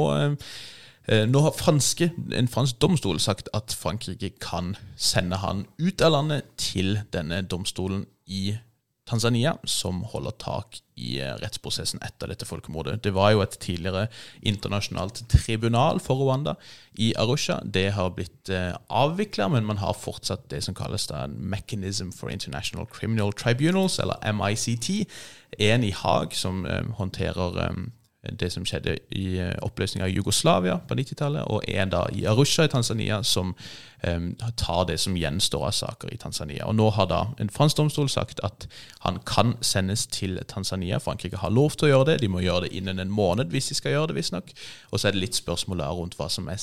nå 1.03 1.39
har 1.43 1.55
franske, 1.57 2.13
en 2.31 2.47
fransk 2.47 2.77
domstol 2.79 3.17
sagt 3.19 3.49
at 3.57 3.73
Frankrike 3.75 4.29
kan 4.39 4.77
sende 4.95 5.41
han 5.41 5.65
ut 5.75 5.99
av 5.99 6.13
landet 6.13 6.53
til 6.55 7.01
denne 7.11 7.41
domstolen 7.43 8.05
i 8.23 8.53
Tanzania, 9.09 9.57
som 9.63 10.03
holder 10.03 10.31
tak 10.39 10.79
i 10.95 11.17
eh, 11.19 11.33
rettsprosessen 11.41 11.99
etter 12.05 12.29
dette 12.31 12.47
folkemordet. 12.47 13.01
Det 13.03 13.11
var 13.15 13.33
jo 13.33 13.41
et 13.43 13.57
tidligere 13.59 14.05
internasjonalt 14.47 15.25
tribunal 15.31 15.99
for 16.03 16.21
Rwanda 16.21 16.55
i 16.95 17.11
Arusha. 17.19 17.59
Det 17.65 17.89
har 17.97 18.13
blitt 18.15 18.49
eh, 18.53 18.71
avvikla, 18.87 19.49
men 19.51 19.67
man 19.67 19.81
har 19.83 19.97
fortsatt 19.97 20.47
det 20.53 20.61
som 20.63 20.77
kalles 20.77 21.09
da 21.11 21.25
Mechanism 21.27 22.13
for 22.15 22.31
International 22.31 22.87
Criminal 22.87 23.33
Tribunals, 23.33 23.99
eller 23.99 24.23
MICT. 24.31 25.09
En 25.59 25.83
i 25.83 25.91
Haag 25.91 26.37
som 26.37 26.63
eh, 26.65 26.87
håndterer 26.95 27.59
det 28.31 28.49
som 28.53 28.63
skjedde 28.65 28.95
i 29.11 29.37
eh, 29.41 29.55
oppløsninga 29.65 30.05
av 30.05 30.13
Jugoslavia 30.13 30.77
på 30.87 30.95
90-tallet, 30.95 31.43
og 31.51 31.65
en 31.67 31.91
da 31.91 32.05
i 32.15 32.23
Arusha 32.29 32.63
i 32.63 32.71
Tanzania 32.71 33.19
som 33.27 33.51
um, 34.07 34.29
tar 34.59 34.85
det 34.87 34.95
som 35.03 35.17
gjenstår 35.19 35.65
av 35.67 35.75
saker 35.75 36.13
i 36.13 36.19
Tanzania. 36.21 36.63
Og 36.69 36.77
Nå 36.79 36.87
har 36.95 37.09
da 37.11 37.21
en 37.43 37.51
fransk 37.51 37.81
domstol 37.81 38.07
sagt 38.11 38.39
at 38.47 38.67
han 39.03 39.19
kan 39.27 39.57
sendes 39.61 40.05
til 40.07 40.39
Tanzania. 40.47 41.01
Frankrike 41.03 41.41
har 41.43 41.51
lov 41.51 41.75
til 41.75 41.89
å 41.89 41.91
gjøre 41.91 42.13
det, 42.13 42.21
de 42.23 42.31
må 42.31 42.45
gjøre 42.45 42.69
det 42.69 42.73
innen 42.79 43.03
en 43.03 43.11
måned 43.11 43.51
hvis 43.51 43.73
de 43.73 43.79
skal 43.81 43.97
gjøre 43.97 44.13
det, 44.13 44.21
visstnok. 44.21 44.55
Og 44.91 44.99
så 44.99 45.09
er 45.09 45.17
det 45.17 45.25
litt 45.25 45.39
spørsmål 45.39 45.83
rundt 45.91 46.15
hva 46.19 46.31
som 46.31 46.47
er 46.47 46.61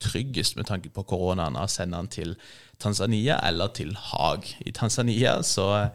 tryggest 0.00 0.56
med 0.56 0.70
tanke 0.70 0.88
på 0.94 1.02
koronaen, 1.04 1.58
å 1.60 1.66
sende 1.68 1.98
han 1.98 2.08
til 2.08 2.36
Tanzania 2.80 3.36
eller 3.44 3.74
til 3.76 3.92
Haag. 3.98 4.46
I 4.64 4.72
Tanzania 4.72 5.40
så 5.44 5.66
Eh, 5.74 5.88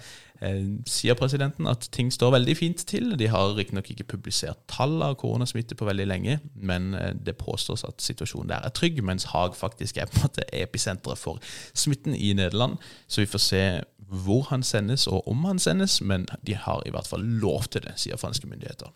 sier 0.89 1.15
presidenten 1.15 1.67
at 1.69 1.87
ting 1.95 2.11
står 2.13 2.33
veldig 2.35 2.55
fint 2.57 2.83
til. 2.89 3.13
De 3.19 3.29
har 3.31 3.53
riktignok 3.55 3.87
ikke 3.91 4.07
publisert 4.15 4.59
tall 4.71 4.99
av 5.05 5.15
koronasmitte 5.21 5.77
på 5.79 5.87
veldig 5.87 6.07
lenge, 6.09 6.39
men 6.55 6.93
eh, 6.93 7.13
det 7.15 7.37
påstås 7.39 7.85
at 7.87 8.03
situasjonen 8.03 8.51
der 8.51 8.65
er 8.65 8.75
trygg, 8.75 9.01
mens 9.05 9.29
Haag 9.31 9.55
faktisk 9.55 9.97
er 9.97 10.09
på 10.11 10.19
en 10.19 10.27
måte 10.27 10.47
episenteret 10.53 11.21
for 11.21 11.39
smitten 11.73 12.15
i 12.15 12.33
Nederland. 12.35 12.77
Så 13.07 13.23
vi 13.23 13.31
får 13.31 13.45
se 13.45 13.63
hvor 14.05 14.45
han 14.51 14.63
sendes 14.63 15.07
og 15.09 15.25
om 15.27 15.47
han 15.47 15.59
sendes, 15.59 15.97
men 16.01 16.27
de 16.45 16.59
har 16.59 16.83
i 16.85 16.91
hvert 16.93 17.07
fall 17.07 17.23
lov 17.41 17.71
til 17.71 17.87
det, 17.87 17.95
sier 18.01 18.19
franske 18.21 18.47
myndigheter. 18.47 18.91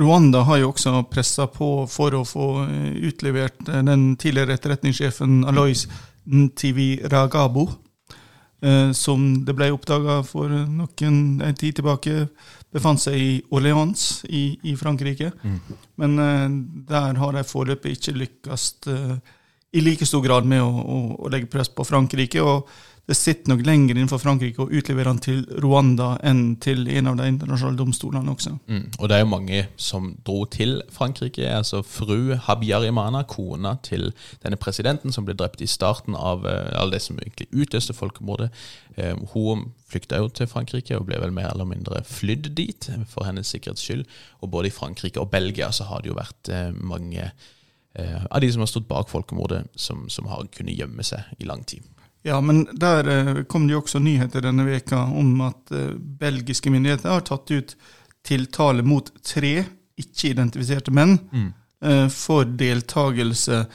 Rwanda 0.00 0.42
har 0.48 0.62
jo 0.62 0.72
også 0.72 1.04
pressa 1.12 1.44
på 1.52 1.84
for 1.92 2.16
å 2.16 2.24
få 2.26 2.48
eh, 2.64 2.90
utlevert 3.10 3.66
den 3.68 4.14
tidligere 4.16 4.56
etterretningssjefen 4.56 5.42
Alois 5.50 5.84
Ntivi 6.24 7.02
Ragabo 7.12 7.68
Eh, 7.68 7.83
som 8.96 9.24
det 9.44 9.52
ble 9.56 9.66
oppdaga 9.74 10.22
for 10.24 10.48
noen 10.48 11.16
en 11.44 11.56
tid 11.58 11.76
tilbake, 11.76 12.28
befant 12.74 13.02
seg 13.02 13.16
i 13.18 13.30
Orléans 13.54 14.24
i, 14.26 14.56
i 14.66 14.74
Frankrike. 14.78 15.30
Mm. 15.42 15.58
Men 16.00 16.18
uh, 16.18 16.46
der 16.88 17.20
har 17.20 17.36
de 17.36 17.44
foreløpig 17.46 17.98
ikke 17.98 18.16
lykkes 18.18 18.66
uh, 18.88 19.14
i 19.74 19.82
like 19.82 20.06
stor 20.06 20.22
grad 20.24 20.48
med 20.48 20.62
å, 20.62 20.70
å, 20.70 20.98
å 21.26 21.30
legge 21.32 21.50
press 21.52 21.70
på 21.70 21.86
Frankrike. 21.86 22.42
og 22.42 22.68
det 23.04 23.14
sitter 23.18 23.52
nok 23.52 23.60
lenger 23.66 23.98
innenfor 23.98 24.20
Frankrike 24.22 24.64
å 24.64 24.70
utlevere 24.72 25.10
han 25.12 25.18
til 25.20 25.42
Rwanda 25.60 26.14
enn 26.24 26.54
til 26.64 26.86
en 26.88 27.10
av 27.10 27.18
de 27.18 27.26
internasjonale 27.28 27.76
domstolene 27.76 28.32
også. 28.32 28.54
Mm, 28.64 28.86
og 28.96 29.10
det 29.10 29.16
er 29.16 29.20
jo 29.20 29.28
mange 29.28 29.58
som 29.76 30.06
dro 30.24 30.38
til 30.48 30.78
Frankrike. 30.92 31.44
altså 31.44 31.82
Fru 31.84 32.32
Habyarimana, 32.46 33.26
kona 33.28 33.74
til 33.84 34.12
denne 34.40 34.56
presidenten 34.56 35.12
som 35.12 35.28
ble 35.28 35.36
drept 35.36 35.60
i 35.60 35.68
starten 35.68 36.16
av 36.16 36.48
uh, 36.48 36.80
det 36.88 37.02
som 37.04 37.20
egentlig 37.20 37.50
utløste 37.52 37.92
folkemordet. 37.92 38.48
Uh, 38.96 39.20
hun 39.34 39.68
flykta 39.90 40.22
jo 40.22 40.32
til 40.32 40.48
Frankrike 40.48 40.96
og 40.96 41.04
ble 41.10 41.20
vel 41.20 41.34
mer 41.34 41.52
eller 41.52 41.68
mindre 41.68 42.00
flydd 42.08 42.54
dit 42.56 42.88
for 43.04 43.28
hennes 43.28 43.52
sikkerhets 43.52 43.84
skyld. 43.84 44.06
Og 44.40 44.48
både 44.50 44.72
i 44.72 44.76
Frankrike 44.78 45.20
og 45.20 45.28
Belgia 45.30 45.68
så 45.72 45.90
har 45.92 46.00
det 46.00 46.14
jo 46.14 46.16
vært 46.16 46.48
uh, 46.48 46.70
mange 46.72 47.32
av 47.94 48.40
de 48.42 48.48
som 48.50 48.58
har 48.58 48.66
stått 48.66 48.88
bak 48.90 49.06
folkemordet, 49.06 49.68
som, 49.78 50.08
som 50.10 50.26
har 50.26 50.48
kunnet 50.56 50.74
gjemme 50.74 51.04
seg 51.06 51.28
i 51.38 51.46
lang 51.46 51.60
tid. 51.62 51.84
Ja, 52.26 52.40
men 52.40 52.64
der 52.72 53.08
eh, 53.08 53.42
kom 53.44 53.66
det 53.68 53.74
jo 53.74 53.82
også 53.82 54.00
nyheter 54.00 54.40
denne 54.46 54.64
veka 54.64 55.02
om 55.12 55.34
at 55.44 55.72
eh, 55.76 55.92
belgiske 55.92 56.70
myndigheter 56.72 57.12
har 57.12 57.26
tatt 57.28 57.52
ut 57.52 57.74
tiltale 58.24 58.80
mot 58.86 59.10
tre 59.20 59.58
ikke-identifiserte 60.00 60.94
menn 60.96 61.18
mm. 61.28 61.50
eh, 61.84 62.06
for 62.08 62.48
deltakelse 62.48 63.66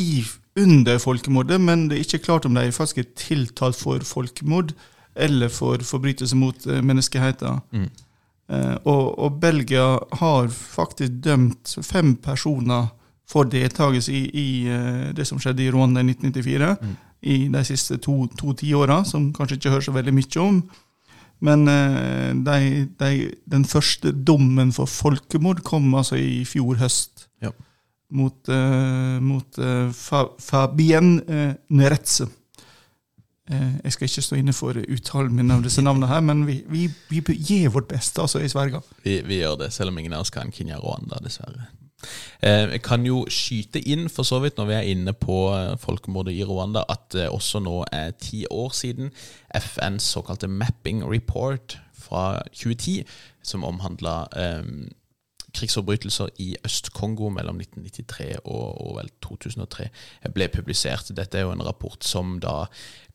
i, 0.00 0.24
under 0.56 0.96
folkemordet, 1.04 1.60
men 1.60 1.84
det 1.90 1.98
er 1.98 2.06
ikke 2.06 2.24
klart 2.30 2.48
om 2.48 2.56
de 2.56 2.64
faktisk 2.72 3.02
er 3.02 3.12
tiltalt 3.12 3.76
for 3.76 4.08
folkemord 4.08 4.72
eller 5.12 5.52
for 5.52 5.84
forbrytelse 5.84 6.36
mot 6.36 6.66
eh, 6.66 6.80
menneskeheten. 6.80 7.60
Mm. 7.76 7.88
Og, 8.86 9.06
og, 9.18 9.40
Belgia 9.42 9.96
har 10.20 10.48
faktisk 10.54 11.16
dømt 11.24 11.72
fem 11.82 12.12
personer 12.22 12.92
for 13.26 13.48
deltakelse 13.50 14.12
i, 14.14 14.20
i 14.30 14.46
det 15.18 15.26
som 15.26 15.40
skjedde 15.42 15.64
i 15.64 15.72
Rwanda 15.74 16.04
i 16.04 16.12
1994. 16.12 16.76
Mm 16.78 16.92
i 17.26 17.36
de 17.52 17.62
siste 17.66 17.98
to, 18.02 18.24
to 18.38 18.54
tiåra, 18.58 19.02
som 19.08 19.32
kanskje 19.34 19.58
ikke 19.58 19.72
hører 19.74 19.86
så 19.88 19.94
veldig 19.96 20.14
mye 20.14 20.42
om. 20.42 20.60
Men 21.44 21.68
eh, 21.68 22.32
de, 22.46 22.86
de, 23.00 23.10
den 23.44 23.66
første 23.68 24.12
dommen 24.12 24.72
for 24.72 24.88
folkemord 24.88 25.60
kom 25.66 25.90
altså 25.94 26.18
i 26.20 26.44
fjor 26.48 26.78
høst. 26.80 27.26
Ja. 27.44 27.52
Mot, 28.16 28.38
uh, 28.46 29.18
mot 29.18 29.56
uh, 29.58 29.88
Fa 29.90 30.20
Fabien 30.38 31.16
uh, 31.26 31.56
Neretse. 31.74 32.28
jeg 33.46 33.92
skal 33.94 34.08
ikke 34.08 34.22
stå 34.22 34.36
inne 34.40 34.52
for 34.54 34.78
uttalen 34.78 35.34
min 35.34 35.50
av 35.54 35.60
disse 35.62 35.82
navnene, 35.82 36.08
her, 36.10 36.22
men 36.26 36.40
vi, 36.48 36.56
vi, 36.66 36.88
vi 37.10 37.20
gir 37.34 37.68
vårt 37.70 37.86
beste 37.90 38.18
altså, 38.18 38.40
i 38.42 38.48
Sverige. 38.50 38.80
Vi, 39.04 39.20
vi, 39.26 39.38
gjør 39.38 39.60
det, 39.60 39.68
selv 39.74 39.92
om 39.92 40.00
ingen 40.02 40.16
av 40.18 40.24
oss 40.24 40.34
kan 40.34 40.50
Kinyarwanda, 40.50 41.20
dessverre. 41.22 41.68
Eh, 42.42 42.66
jeg 42.76 42.82
kan 42.84 43.06
jo 43.06 43.24
skyte 43.32 43.80
inn, 43.88 44.08
for 44.12 44.26
så 44.28 44.40
vidt, 44.42 44.58
når 44.58 44.68
vi 44.68 44.76
er 44.76 44.90
inne 44.92 45.14
på 45.16 45.38
eh, 45.56 45.76
folkemordet 45.80 46.36
i 46.36 46.44
Rwanda, 46.44 46.84
at 46.88 47.08
det 47.14 47.30
også 47.32 47.62
nå 47.64 47.84
er 47.92 48.12
ti 48.20 48.44
år 48.50 48.74
siden 48.76 49.10
FNs 49.56 50.12
såkalte 50.12 50.48
mapping 50.48 51.02
report 51.04 51.78
fra 51.96 52.42
2010, 52.52 53.02
som 53.42 53.64
omhandla 53.64 54.26
eh, 54.36 54.62
krigsforbrytelser 55.56 56.28
i 56.38 56.50
Øst-Kongo 56.64 57.30
mellom 57.32 57.60
1993 57.60 58.42
og, 58.44 58.66
og, 58.86 58.96
vel 58.98 59.10
2003 59.24 59.88
ble 60.34 60.50
publisert. 60.52 61.08
Dette 61.16 61.38
er 61.38 61.46
jo 61.46 61.54
en 61.54 61.64
rapport 61.64 62.04
som 62.04 62.36
da 62.42 62.66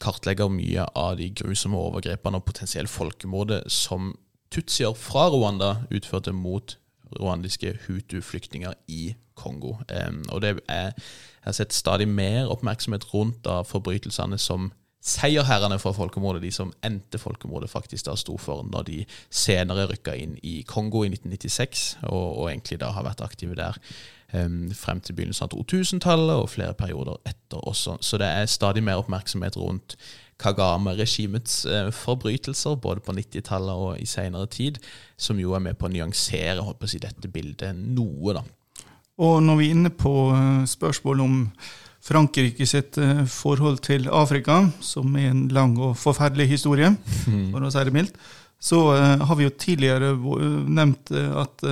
kartlegger 0.02 0.50
mye 0.50 0.88
av 0.98 1.20
de 1.22 1.30
grusomme 1.38 1.78
overgrepene 1.78 2.42
og 2.42 2.48
potensielt 2.50 2.90
folkemordet 2.90 3.64
som 3.72 4.16
tutsier 4.52 4.96
fra 4.98 5.30
Rwanda 5.30 5.76
utførte 5.94 6.34
mot 6.36 6.80
rwandiske 7.20 7.74
hutu-flyktninger 7.88 8.74
i 8.88 9.14
Kongo. 9.36 9.76
Og 10.30 10.42
det 10.42 10.60
er, 10.70 10.92
jeg 10.92 11.48
har 11.48 11.58
sett 11.58 11.74
stadig 11.74 12.08
mer 12.08 12.52
oppmerksomhet 12.52 13.14
rundt 13.14 13.42
da 13.46 13.62
forbrytelsene 13.68 14.38
som 14.38 14.72
seierherrene 15.02 15.80
for 15.82 15.98
folkemordet, 15.98 16.44
de 16.44 16.52
som 16.54 16.74
endte 16.86 17.18
folkemordet, 17.18 17.72
faktisk 17.72 18.06
da 18.06 18.16
sto 18.20 18.36
for 18.38 18.62
når 18.70 18.86
de 18.86 18.98
senere 19.34 19.88
rykka 19.90 20.14
inn 20.14 20.36
i 20.46 20.62
Kongo 20.68 21.02
i 21.04 21.10
1996, 21.10 21.86
og, 22.04 22.38
og 22.38 22.50
egentlig 22.52 22.78
da 22.84 22.92
har 22.94 23.08
vært 23.08 23.24
aktive 23.26 23.58
der 23.58 23.80
frem 24.32 25.02
til 25.04 25.16
begynnelsen 25.18 25.50
av 25.50 25.56
2000-tallet 25.58 26.40
og 26.40 26.50
flere 26.54 26.76
perioder 26.78 27.18
etter 27.28 27.60
også. 27.68 27.98
Så 28.00 28.20
det 28.22 28.30
er 28.32 28.46
stadig 28.48 28.84
mer 28.84 29.02
oppmerksomhet 29.02 29.58
rundt 29.60 29.98
Kagame-regimets 30.42 31.66
eh, 31.66 31.92
forbrytelser, 31.94 32.80
både 32.82 33.04
på 33.06 33.14
90-tallet 33.18 33.84
og 33.84 34.02
i 34.02 34.08
senere 34.10 34.50
tid, 34.52 34.80
som 35.18 35.40
jo 35.40 35.56
er 35.58 35.64
med 35.64 35.78
på 35.80 35.88
å 35.88 35.94
nyansere 35.94 36.64
på 36.64 36.88
å 36.88 36.90
si, 36.90 37.02
dette 37.02 37.30
bildet 37.32 37.78
noe. 37.78 38.36
da. 38.38 38.44
Og 39.22 39.40
når 39.46 39.60
vi 39.60 39.70
er 39.70 39.78
inne 39.78 39.94
på 39.94 40.14
spørsmålet 40.34 40.72
spørsmål 40.72 41.24
om 41.24 41.40
Frankrike 42.02 42.66
sitt 42.66 42.98
eh, 42.98 43.26
forhold 43.30 43.84
til 43.86 44.10
Afrika, 44.10 44.64
som 44.82 45.14
er 45.16 45.30
en 45.30 45.48
lang 45.54 45.78
og 45.78 45.98
forferdelig 46.02 46.50
historie, 46.56 46.94
for 47.54 47.62
å 47.62 47.74
si 47.74 47.86
det 47.86 47.96
mildt, 47.96 48.18
så 48.62 48.92
har 48.94 49.38
vi 49.40 49.48
jo 49.48 49.52
tidligere 49.58 50.12
nevnt 50.70 51.10
at 51.10 51.64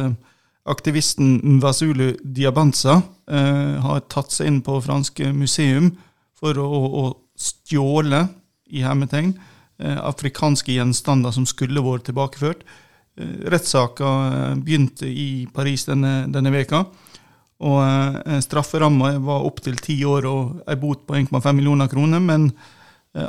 aktivisten 0.73 1.35
Mvazulu 1.59 2.15
Diabanza 2.25 2.95
har 3.29 3.99
tatt 4.09 4.33
seg 4.33 4.49
inn 4.49 4.57
på 4.65 4.79
franske 4.81 5.29
museum 5.29 5.91
for 6.33 6.57
å, 6.57 6.65
å 6.65 7.03
stjåle 7.37 8.23
i 8.69 8.83
hermetegn, 8.83 9.33
eh, 9.79 9.97
afrikanske 10.05 10.73
gjenstander 10.73 11.33
som 11.33 11.45
skulle 11.49 11.83
vært 11.83 12.07
tilbakeført. 12.09 12.65
Eh, 13.17 13.49
Rettssaka 13.51 14.09
eh, 14.27 14.55
begynte 14.55 15.07
i 15.09 15.47
Paris 15.53 15.87
denne, 15.89 16.27
denne 16.31 16.53
veka. 16.53 16.85
Og 17.59 18.39
Strafferamma 18.39 19.17
var 19.19 19.43
opptil 19.43 19.75
ti 19.83 19.97
år 20.07 20.23
og 20.29 20.61
ei 20.63 20.77
bot 20.79 21.01
på 21.03 21.17
1,5 21.17 21.57
millioner 21.57 21.89
kroner. 21.91 22.21
Men 22.23 22.53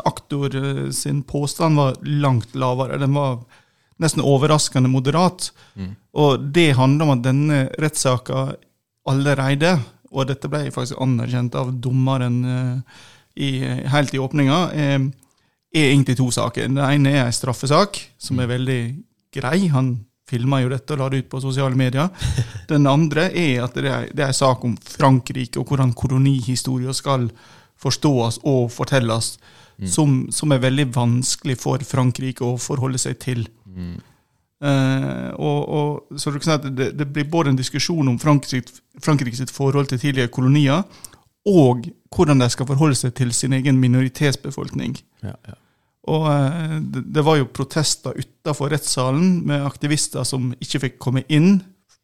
aktor 0.07 0.55
sin 0.95 1.25
påstand 1.27 1.75
var 1.75 1.97
langt 2.07 2.55
lavere. 2.55 3.01
Den 3.03 3.17
var 3.19 3.41
nesten 3.99 4.23
overraskende 4.23 4.87
moderat. 4.87 5.49
Mm. 5.75 5.97
Og 6.15 6.47
det 6.55 6.77
handler 6.79 7.09
om 7.09 7.13
at 7.17 7.25
denne 7.27 7.59
rettssaka 7.83 8.53
allerede, 9.11 9.81
og 10.15 10.31
dette 10.31 10.47
ble 10.47 10.71
faktisk 10.71 11.03
anerkjent 11.03 11.59
av 11.59 11.75
dommeren 11.83 12.39
i, 13.35 13.51
helt 13.67 14.15
i 14.15 14.23
åpninga, 14.23 14.61
er 14.79 15.11
egentlig 15.73 16.17
to 16.19 16.31
saker. 16.35 16.69
Den 16.69 16.79
ene 16.83 17.15
er 17.15 17.27
en 17.27 17.35
straffesak, 17.35 17.99
som 18.19 18.41
er 18.43 18.51
veldig 18.51 18.81
grei. 19.35 19.69
Han 19.75 19.95
filma 20.31 20.61
jo 20.63 20.71
dette 20.71 20.95
og 20.95 21.01
la 21.01 21.09
det 21.11 21.25
ut 21.25 21.31
på 21.33 21.43
sosiale 21.43 21.79
medier. 21.79 22.11
Den 22.71 22.87
andre 22.87 23.29
er 23.35 23.65
at 23.65 23.75
det 23.75 23.91
er, 23.91 24.11
det 24.15 24.25
er 24.25 24.31
en 24.31 24.43
sak 24.43 24.65
om 24.67 24.77
Frankrike, 24.77 25.59
og 25.59 25.71
hvordan 25.71 25.95
kolonihistorien 25.99 26.95
skal 26.95 27.29
forstås 27.81 28.43
og 28.47 28.71
fortelles, 28.71 29.39
som, 29.89 30.27
som 30.29 30.53
er 30.53 30.61
veldig 30.61 30.91
vanskelig 30.93 31.55
for 31.57 31.81
Frankrike 31.89 32.45
å 32.45 32.59
forholde 32.61 32.99
seg 33.01 33.17
til. 33.23 33.47
Eh, 34.61 35.31
og, 35.41 35.61
og, 35.73 36.19
så 36.21 36.35
det, 36.69 36.91
det 36.99 37.07
blir 37.09 37.31
både 37.33 37.55
en 37.55 37.57
diskusjon 37.57 38.11
om 38.13 38.19
Frankrike, 38.21 38.75
Frankrike 39.01 39.39
sitt 39.39 39.53
forhold 39.55 39.89
til 39.89 40.03
tidligere 40.03 40.29
kolonier, 40.29 40.83
og 41.49 41.89
hvordan 42.13 42.43
de 42.43 42.49
skal 42.53 42.69
forholde 42.69 42.99
seg 42.99 43.15
til 43.17 43.33
sin 43.33 43.55
egen 43.57 43.79
minoritetsbefolkning. 43.81 44.99
Ja, 45.25 45.37
ja. 45.49 45.57
Og 46.09 46.27
eh, 46.33 46.79
det, 46.81 47.25
var 47.25 47.39
jo 47.39 47.51
protester 47.53 48.17
utafor 48.17 48.73
rettssalen 48.73 49.43
med 49.47 49.67
aktivister 49.67 50.25
som 50.25 50.51
ikke 50.61 50.85
fikk 50.87 50.99
komme 51.03 51.25
inn 51.29 51.61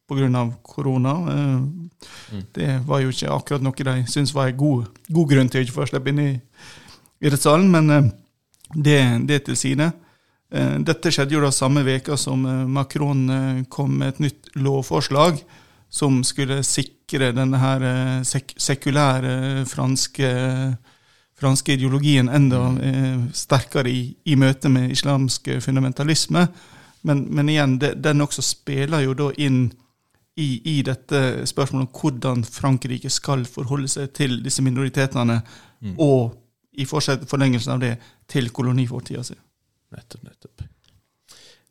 pga. 0.08 0.44
korona. 0.62 1.14
Eh, 1.32 1.60
Det 2.52 2.82
var 2.86 3.00
jo 3.00 3.10
ikke 3.10 3.32
akkurat 3.32 3.62
noe 3.62 3.72
de 3.72 4.04
syntes 4.06 4.34
var 4.34 4.48
en 4.48 4.56
god, 4.56 4.86
god 5.08 5.28
grunn 5.28 5.48
til 5.48 5.60
å 5.60 5.64
ikke 5.64 5.78
få 5.78 5.86
slippe 5.88 6.12
inn 6.12 6.20
i, 6.20 6.32
i 7.20 7.30
rettssalen, 7.32 7.70
men 7.70 7.90
eh, 7.90 8.10
det, 8.74 9.00
det 9.26 9.44
til 9.44 9.56
side. 9.56 9.92
Dette 10.46 11.10
skjedde 11.10 11.34
jo 11.34 11.40
da 11.42 11.48
samme 11.50 11.82
veka 11.82 12.14
som 12.16 12.44
Macron 12.70 13.64
kom 13.68 13.96
med 13.98 14.12
et 14.12 14.20
nytt 14.22 14.52
lovforslag 14.54 15.40
som 15.90 16.20
skulle 16.24 16.60
sikre 16.62 16.95
denne 17.12 17.58
her 17.58 17.82
eh, 17.86 18.22
sek 18.26 18.54
sekulære 18.58 19.64
franske, 19.66 20.30
franske 21.38 21.72
ideologien 21.72 22.28
enda 22.28 22.60
eh, 22.82 23.18
sterkere 23.32 23.90
i, 23.90 24.16
i 24.24 24.36
møte 24.36 24.68
med 24.68 24.90
islamsk 24.90 25.48
fundamentalisme. 25.60 26.46
Men, 27.06 27.26
men 27.30 27.48
igjen, 27.48 27.78
det, 27.78 28.02
den 28.02 28.20
også 28.20 28.42
spiller 28.42 29.00
jo 29.00 29.14
da 29.14 29.30
inn 29.38 29.70
i, 30.36 30.60
i 30.64 30.82
dette 30.82 31.46
spørsmålet 31.46 31.86
om 31.86 32.00
hvordan 32.00 32.44
Frankrike 32.44 33.10
skal 33.10 33.46
forholde 33.48 33.88
seg 33.88 34.10
til 34.12 34.42
disse 34.44 34.62
minoritetene, 34.62 35.40
og 35.96 36.34
i 36.76 36.84
forlengelsen 36.84 37.72
av 37.72 37.80
det 37.80 37.94
til 38.28 38.50
kolonifortida 38.52 39.22
si. 39.24 39.36
Nettopp, 39.94 40.24
nettopp. 40.26 40.66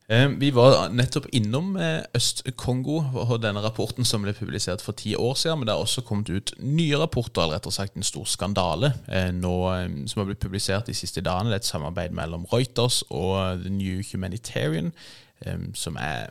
Eh, 0.10 0.30
Vi 0.30 0.52
var 0.54 0.90
nettopp 0.94 1.26
innom 1.34 1.76
eh, 1.82 2.04
Øst-Kongo 2.14 3.00
og 3.24 3.40
denne 3.42 3.64
rapporten 3.66 4.06
som 4.06 4.22
ble 4.22 4.36
publisert 4.38 4.84
for 4.86 4.94
ti 4.94 5.16
år 5.18 5.34
siden. 5.34 5.60
Men 5.60 5.68
det 5.68 5.74
har 5.74 5.82
også 5.82 6.04
kommet 6.06 6.30
ut 6.30 6.54
nye 6.60 6.98
rapporter, 7.02 7.42
eller 7.42 7.58
rettere 7.58 7.74
sagt 7.74 7.98
en 7.98 8.06
stor 8.06 8.28
skandale, 8.30 8.94
eh, 9.10 9.32
nå, 9.34 9.54
eh, 9.74 9.88
som 10.06 10.22
har 10.22 10.30
blitt 10.30 10.44
publisert 10.46 10.86
de 10.86 10.94
siste 10.94 11.22
dagene. 11.26 11.50
Det 11.50 11.58
er 11.58 11.64
et 11.64 11.72
samarbeid 11.72 12.14
mellom 12.14 12.46
Reuters 12.54 13.02
og 13.10 13.64
The 13.64 13.74
New 13.74 14.04
Humanitarian, 14.12 14.94
eh, 15.42 15.58
som 15.74 15.98
er 15.98 16.30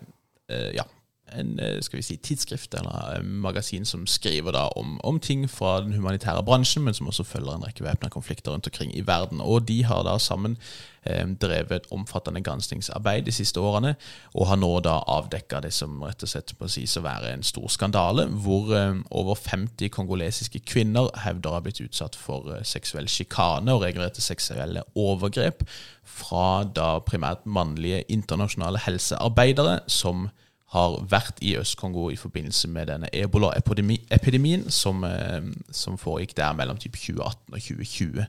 eh, 0.49 0.71
ja, 0.78 0.87
en 1.33 1.59
eh, 1.59 1.81
skal 1.83 1.99
vi 1.99 2.04
si, 2.04 2.16
tidsskrift 2.16 2.75
eller 2.78 3.19
en 3.19 3.38
magasin 3.40 3.85
som 3.88 4.07
skriver 4.07 4.52
da 4.54 4.66
om, 4.78 4.99
om 5.04 5.21
ting 5.21 5.47
fra 5.50 5.78
den 5.81 5.95
humanitære 5.97 6.45
bransjen, 6.45 6.85
men 6.85 6.95
som 6.95 7.09
også 7.09 7.25
følger 7.25 7.57
en 7.57 7.64
rekke 7.64 7.85
væpna 7.85 8.11
konflikter 8.12 8.52
rundt 8.52 8.69
omkring 8.69 8.93
i 8.97 9.07
verden. 9.07 9.40
Og 9.40 9.69
de 9.69 9.83
har 9.85 10.04
da 10.04 10.19
sammen 10.19 10.57
eh, 11.02 11.25
drevet 11.40 11.73
et 11.73 11.88
omfattende 11.95 12.43
granskingsarbeid 12.45 13.25
de 13.25 13.33
siste 13.33 13.61
årene, 13.61 13.95
og 14.35 14.47
har 14.50 14.61
nå 14.61 14.71
da 14.85 14.99
avdekka 15.16 15.62
det 15.64 15.73
som 15.75 16.02
rett 16.04 16.23
og 16.23 16.31
slett 16.31 16.54
må 16.61 16.69
sies 16.71 16.97
å 17.00 17.04
være 17.07 17.33
en 17.33 17.47
stor 17.47 17.73
skandale, 17.73 18.28
hvor 18.45 18.71
eh, 18.76 19.00
over 19.11 19.40
50 19.40 19.90
kongolesiske 19.97 20.62
kvinner 20.69 21.11
hevder 21.25 21.50
å 21.50 21.59
ha 21.59 21.64
blitt 21.64 21.83
utsatt 21.85 22.19
for 22.21 22.52
eh, 22.52 22.64
seksuell 22.69 23.09
sjikane 23.11 23.75
og 23.75 23.85
regelrette 23.87 24.23
seksuelle 24.25 24.85
overgrep 24.95 25.64
fra 26.04 26.62
da 26.69 26.99
primært 27.02 27.47
mannlige 27.49 28.04
internasjonale 28.12 28.78
helsearbeidere 28.85 29.81
som 29.90 30.28
har 30.75 30.95
vært 31.11 31.38
i 31.43 31.54
Øst-Kongo 31.57 32.09
i 32.11 32.16
forbindelse 32.19 32.69
med 32.69 32.88
denne 32.90 33.09
ebola-epidemien 33.14 34.71
som, 34.71 35.04
eh, 35.04 35.43
som 35.71 35.99
foregikk 35.99 36.37
der 36.37 36.52
mellom 36.52 36.78
type 36.78 36.99
2018 36.99 37.54
og 37.54 37.61
2020. 37.61 38.26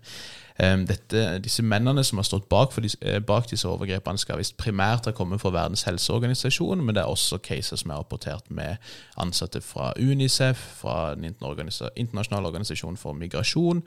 Eh, 0.60 0.78
Dette, 0.88 1.40
disse 1.44 1.64
mennene 1.64 2.04
som 2.04 2.18
har 2.18 2.24
stått 2.24 2.50
bak, 2.50 2.76
disse, 2.84 2.98
eh, 3.02 3.20
bak 3.20 3.50
disse 3.50 3.68
overgrepene, 3.68 4.18
skal 4.18 4.38
visst 4.38 4.58
primært 4.58 5.06
ha 5.06 5.12
kommet 5.12 5.42
fra 5.42 5.50
Verdens 5.50 5.84
helseorganisasjon, 5.84 6.86
men 6.86 6.96
det 6.96 7.02
er 7.02 7.10
også 7.10 7.42
caser 7.42 7.78
som 7.78 7.92
er 7.92 7.96
rapportert 7.96 8.52
med 8.52 8.78
ansatte 9.18 9.62
fra 9.62 9.94
UNICEF, 9.98 10.58
fra 10.82 11.16
Den 11.16 11.24
internasjonale 11.26 12.48
organisasjonen 12.48 12.98
for 12.98 13.14
migrasjon, 13.14 13.84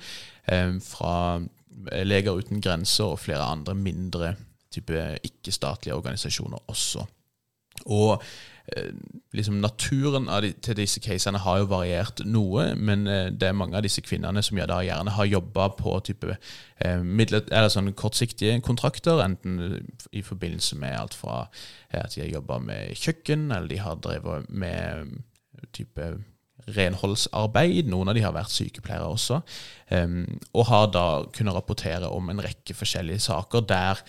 fra 0.81 1.41
Leger 2.05 2.33
uten 2.33 2.61
grenser 2.61 3.05
og 3.05 3.19
flere 3.19 3.45
andre 3.45 3.75
mindre 3.75 4.35
type 4.73 5.19
ikke-statlige 5.23 5.95
organisasjoner 5.95 6.59
også. 6.67 7.07
Og 7.87 8.23
liksom 9.33 9.61
naturen 9.63 10.29
de, 10.43 10.53
til 10.65 10.77
disse 10.79 11.01
casene 11.05 11.41
har 11.43 11.61
jo 11.63 11.69
variert 11.71 12.23
noe, 12.27 12.71
men 12.77 13.07
eh, 13.09 13.29
det 13.33 13.51
er 13.51 13.57
mange 13.57 13.77
av 13.79 13.85
disse 13.87 14.03
kvinnene 14.05 14.43
som 14.45 14.59
da 14.59 14.81
gjerne 14.85 15.15
har 15.17 15.29
jobba 15.29 15.69
på 15.79 15.95
type 16.07 16.33
eh, 16.35 17.03
midler, 17.03 17.45
eller 17.51 17.73
sånne 17.73 17.97
kortsiktige 17.99 18.59
kontrakter, 18.65 19.23
enten 19.25 19.85
i 20.13 20.25
forbindelse 20.25 20.79
med 20.81 20.97
alt 20.99 21.17
fra 21.19 21.45
eh, 21.91 22.01
at 22.01 22.17
de 22.17 22.25
har 22.25 22.33
jobba 22.39 22.61
med 22.65 22.97
kjøkken, 22.99 23.51
eller 23.53 23.71
de 23.73 23.81
har 23.85 24.03
drevet 24.05 24.51
med 24.51 25.07
eh, 25.07 25.71
type 25.77 26.11
renholdsarbeid. 26.69 27.89
Noen 27.89 28.11
av 28.11 28.19
de 28.19 28.25
har 28.27 28.35
vært 28.37 28.53
sykepleiere 28.53 29.07
også, 29.09 29.39
og 30.53 30.65
har 30.69 30.91
da 30.93 31.05
kunnet 31.33 31.55
rapportere 31.57 32.11
om 32.13 32.29
en 32.29 32.43
rekke 32.45 32.75
forskjellige 32.77 33.23
saker 33.25 33.63
der 33.71 34.03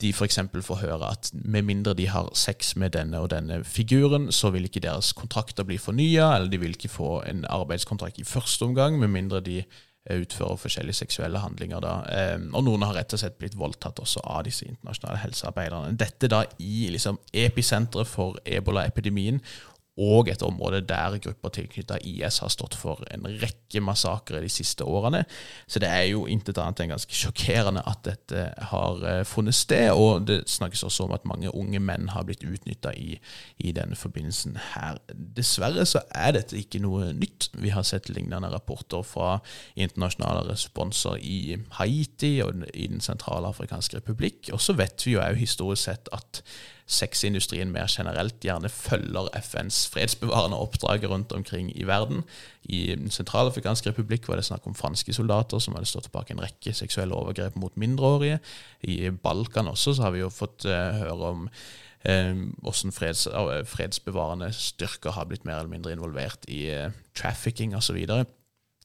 de 0.00 0.12
f.eks. 0.14 0.38
får 0.62 0.80
høre 0.84 1.10
at 1.10 1.30
med 1.34 1.66
mindre 1.66 1.94
de 1.98 2.06
har 2.08 2.30
sex 2.38 2.74
med 2.76 2.94
denne 2.94 3.18
og 3.18 3.30
denne 3.32 3.62
figuren, 3.64 4.30
så 4.32 4.50
vil 4.54 4.68
ikke 4.68 4.82
deres 4.84 5.12
kontrakter 5.16 5.66
bli 5.66 5.78
fornya, 5.78 6.34
eller 6.36 6.50
de 6.50 6.60
vil 6.62 6.76
ikke 6.76 6.92
få 6.92 7.22
en 7.26 7.44
arbeidskontrakt 7.48 8.20
i 8.22 8.26
første 8.28 8.68
omgang, 8.68 8.98
med 9.00 9.08
mindre 9.08 9.40
de 9.40 9.58
eh, 9.62 10.20
utfører 10.20 10.60
forskjellige 10.60 11.00
seksuelle 11.02 11.42
handlinger. 11.42 11.80
da. 11.80 11.94
Eh, 12.06 12.38
og 12.52 12.64
noen 12.64 12.86
har 12.86 12.94
rett 13.00 13.16
og 13.16 13.22
slett 13.22 13.38
blitt 13.40 13.58
voldtatt 13.58 13.98
også 13.98 14.22
av 14.24 14.44
disse 14.46 14.68
internasjonale 14.68 15.24
helsearbeiderne. 15.24 15.96
Dette 15.98 16.30
da 16.30 16.44
i 16.58 16.88
liksom 16.94 17.18
episenteret 17.32 18.08
for 18.08 18.38
ebola-epidemien, 18.46 19.42
og 19.98 20.30
et 20.30 20.42
område 20.42 20.80
der 20.86 21.18
grupper 21.18 21.52
tilknyttet 21.52 22.06
IS 22.06 22.38
har 22.40 22.50
stått 22.52 22.76
for 22.78 23.02
en 23.10 23.26
rekke 23.42 23.82
massakrer 23.84 24.40
de 24.40 24.48
siste 24.52 24.86
årene. 24.86 25.24
Så 25.66 25.82
det 25.82 25.90
er 25.90 26.06
jo 26.12 26.24
intet 26.30 26.60
annet 26.62 26.84
enn 26.84 26.92
ganske 26.94 27.16
sjokkerende 27.16 27.82
at 27.84 28.04
dette 28.06 28.46
har 28.70 29.04
eh, 29.04 29.22
funnet 29.28 29.56
sted, 29.58 29.90
og 29.92 30.24
det 30.30 30.44
snakkes 30.48 30.86
også 30.86 31.08
om 31.08 31.14
at 31.16 31.26
mange 31.28 31.52
unge 31.52 31.82
menn 31.82 32.08
har 32.14 32.24
blitt 32.28 32.46
utnytta 32.46 32.94
i, 32.96 33.18
i 33.58 33.74
denne 33.76 33.98
forbindelsen 33.98 34.56
her. 34.72 35.02
Dessverre 35.10 35.84
så 35.88 36.04
er 36.14 36.36
dette 36.38 36.58
ikke 36.58 36.82
noe 36.82 37.12
nytt. 37.12 37.50
Vi 37.60 37.74
har 37.74 37.84
sett 37.86 38.08
lignende 38.12 38.52
rapporter 38.54 39.04
fra 39.04 39.38
internasjonale 39.74 40.46
responser 40.48 41.18
i 41.20 41.58
Haiti 41.80 42.38
og 42.44 42.64
i 42.72 42.88
Den 42.90 43.02
sentralafrikanske 43.04 44.00
republikk, 44.00 44.52
og 44.54 44.62
så 44.62 44.78
vet 44.78 45.04
vi 45.04 45.18
jo 45.18 45.24
òg 45.24 45.38
historisk 45.40 45.90
sett 45.90 46.08
at 46.14 46.44
sexindustrien 46.90 47.70
mer 47.70 47.88
generelt 47.90 48.42
gjerne 48.42 48.68
følger 48.72 49.28
FNs 49.38 49.84
fredsbevarende 49.92 50.58
oppdrag 50.58 51.04
rundt 51.10 51.32
omkring 51.32 51.70
i 51.74 51.86
verden. 51.86 52.24
I 52.62 52.96
Den 52.98 53.10
sentralafrikanske 53.14 53.92
republikk 53.92 54.28
var 54.28 54.40
det 54.40 54.48
snakk 54.48 54.66
om 54.66 54.74
franske 54.74 55.14
soldater 55.14 55.62
som 55.62 55.76
hadde 55.76 55.90
stått 55.90 56.10
bak 56.12 56.30
en 56.30 56.42
rekke 56.42 56.74
seksuelle 56.74 57.14
overgrep 57.14 57.56
mot 57.56 57.76
mindreårige. 57.76 58.40
I 58.82 59.10
Balkan 59.10 59.70
også 59.70 59.94
så 59.94 60.08
har 60.08 60.16
vi 60.16 60.24
jo 60.24 60.32
fått 60.34 60.66
uh, 60.66 60.98
høre 60.98 61.30
om 61.34 61.46
eh, 62.02 62.34
hvordan 62.58 62.92
freds, 62.96 63.26
eh, 63.26 63.62
fredsbevarende 63.68 64.50
styrker 64.52 65.14
har 65.14 65.30
blitt 65.30 65.44
mer 65.44 65.60
eller 65.60 65.72
mindre 65.72 65.92
involvert 65.94 66.48
i 66.48 66.66
trafficking 67.14 67.76
osv. 67.76 67.86
Så, 67.86 67.98
videre. 67.98 68.24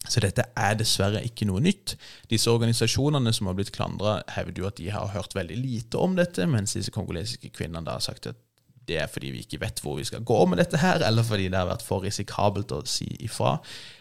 Så 0.05 0.21
dette 0.21 0.43
er 0.53 0.75
dessverre 0.77 1.23
ikke 1.25 1.47
noe 1.49 1.63
nytt. 1.65 1.95
Disse 2.29 2.51
organisasjonene 2.51 3.33
som 3.33 3.49
har 3.49 3.57
blitt 3.57 3.73
klandra, 3.75 4.19
hevder 4.35 4.61
jo 4.61 4.67
at 4.69 4.77
de 4.77 4.91
har 4.93 5.13
hørt 5.15 5.33
veldig 5.35 5.57
lite 5.57 6.01
om 6.01 6.17
dette, 6.17 6.45
mens 6.49 6.75
disse 6.77 6.93
kongolesiske 6.93 7.49
kvinnene 7.55 7.85
da 7.87 7.97
har 7.97 8.05
sagt 8.05 8.29
at 8.29 8.41
det 8.85 8.99
er 9.01 9.09
fordi 9.09 9.31
vi 9.33 9.41
ikke 9.41 9.57
vet 9.63 9.79
hvor 9.81 9.95
vi 9.97 10.05
skal 10.05 10.21
gå 10.21 10.37
med 10.45 10.59
dette 10.61 10.77
her, 10.77 11.01
eller 11.01 11.25
fordi 11.25 11.47
det 11.49 11.57
har 11.57 11.69
vært 11.69 11.85
for 11.85 12.05
risikabelt 12.05 12.73
å 12.75 12.83
si 12.85 13.07
ifra. 13.25 13.55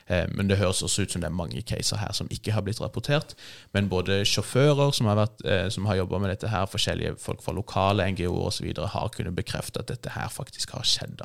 Eh, 0.06 0.26
Men 0.36 0.50
det 0.50 0.58
høres 0.60 0.82
også 0.84 1.06
ut 1.06 1.14
som 1.14 1.22
det 1.24 1.30
er 1.30 1.38
mange 1.38 1.62
caser 1.64 1.96
her 2.02 2.12
som 2.12 2.28
ikke 2.28 2.52
har 2.52 2.66
blitt 2.66 2.82
rapportert. 2.82 3.32
Men 3.72 3.88
både 3.88 4.22
sjåfører 4.28 4.92
som 4.92 5.08
har, 5.08 5.16
vært, 5.16 5.40
eh, 5.48 5.86
har 5.86 5.96
jobba 5.96 6.20
med 6.20 6.34
dette 6.34 6.52
her, 6.52 6.66
forskjellige 6.66 7.16
folk 7.18 7.42
fra 7.42 7.56
lokale 7.56 8.04
NGO-er 8.12 8.50
osv. 8.50 8.74
har 8.76 9.08
kunnet 9.08 9.34
bekrefte 9.34 9.80
at 9.80 9.88
dette 9.88 10.10
her 10.10 10.28
faktisk 10.28 10.76
har 10.76 10.84
skjedd. 10.84 11.24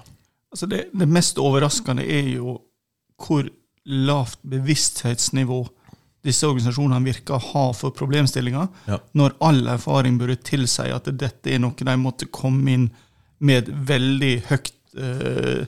Altså 0.51 0.65
det, 0.65 0.85
det 0.93 1.07
mest 1.07 1.37
overraskende 1.37 2.07
er 2.07 2.35
jo 2.35 2.61
hvor 3.19 3.49
lavt 3.89 4.39
bevissthetsnivå 4.45 5.63
disse 6.25 6.47
organisasjonene 6.49 7.05
virker 7.05 7.37
å 7.37 7.43
ha 7.53 7.65
for 7.73 7.95
problemstillinga, 7.95 8.65
Ja. 8.89 8.97
når 9.15 9.37
all 9.39 9.67
erfaring 9.71 10.17
burde 10.19 10.35
tilsi 10.43 10.89
at 10.91 11.07
dette 11.17 11.53
er 11.53 11.61
noe 11.63 11.73
de 11.77 11.95
måtte 11.97 12.27
komme 12.27 12.71
inn 12.73 12.89
med 13.39 13.69
veldig 13.71 14.33
høyt 14.49 14.73
øh, 14.99 15.65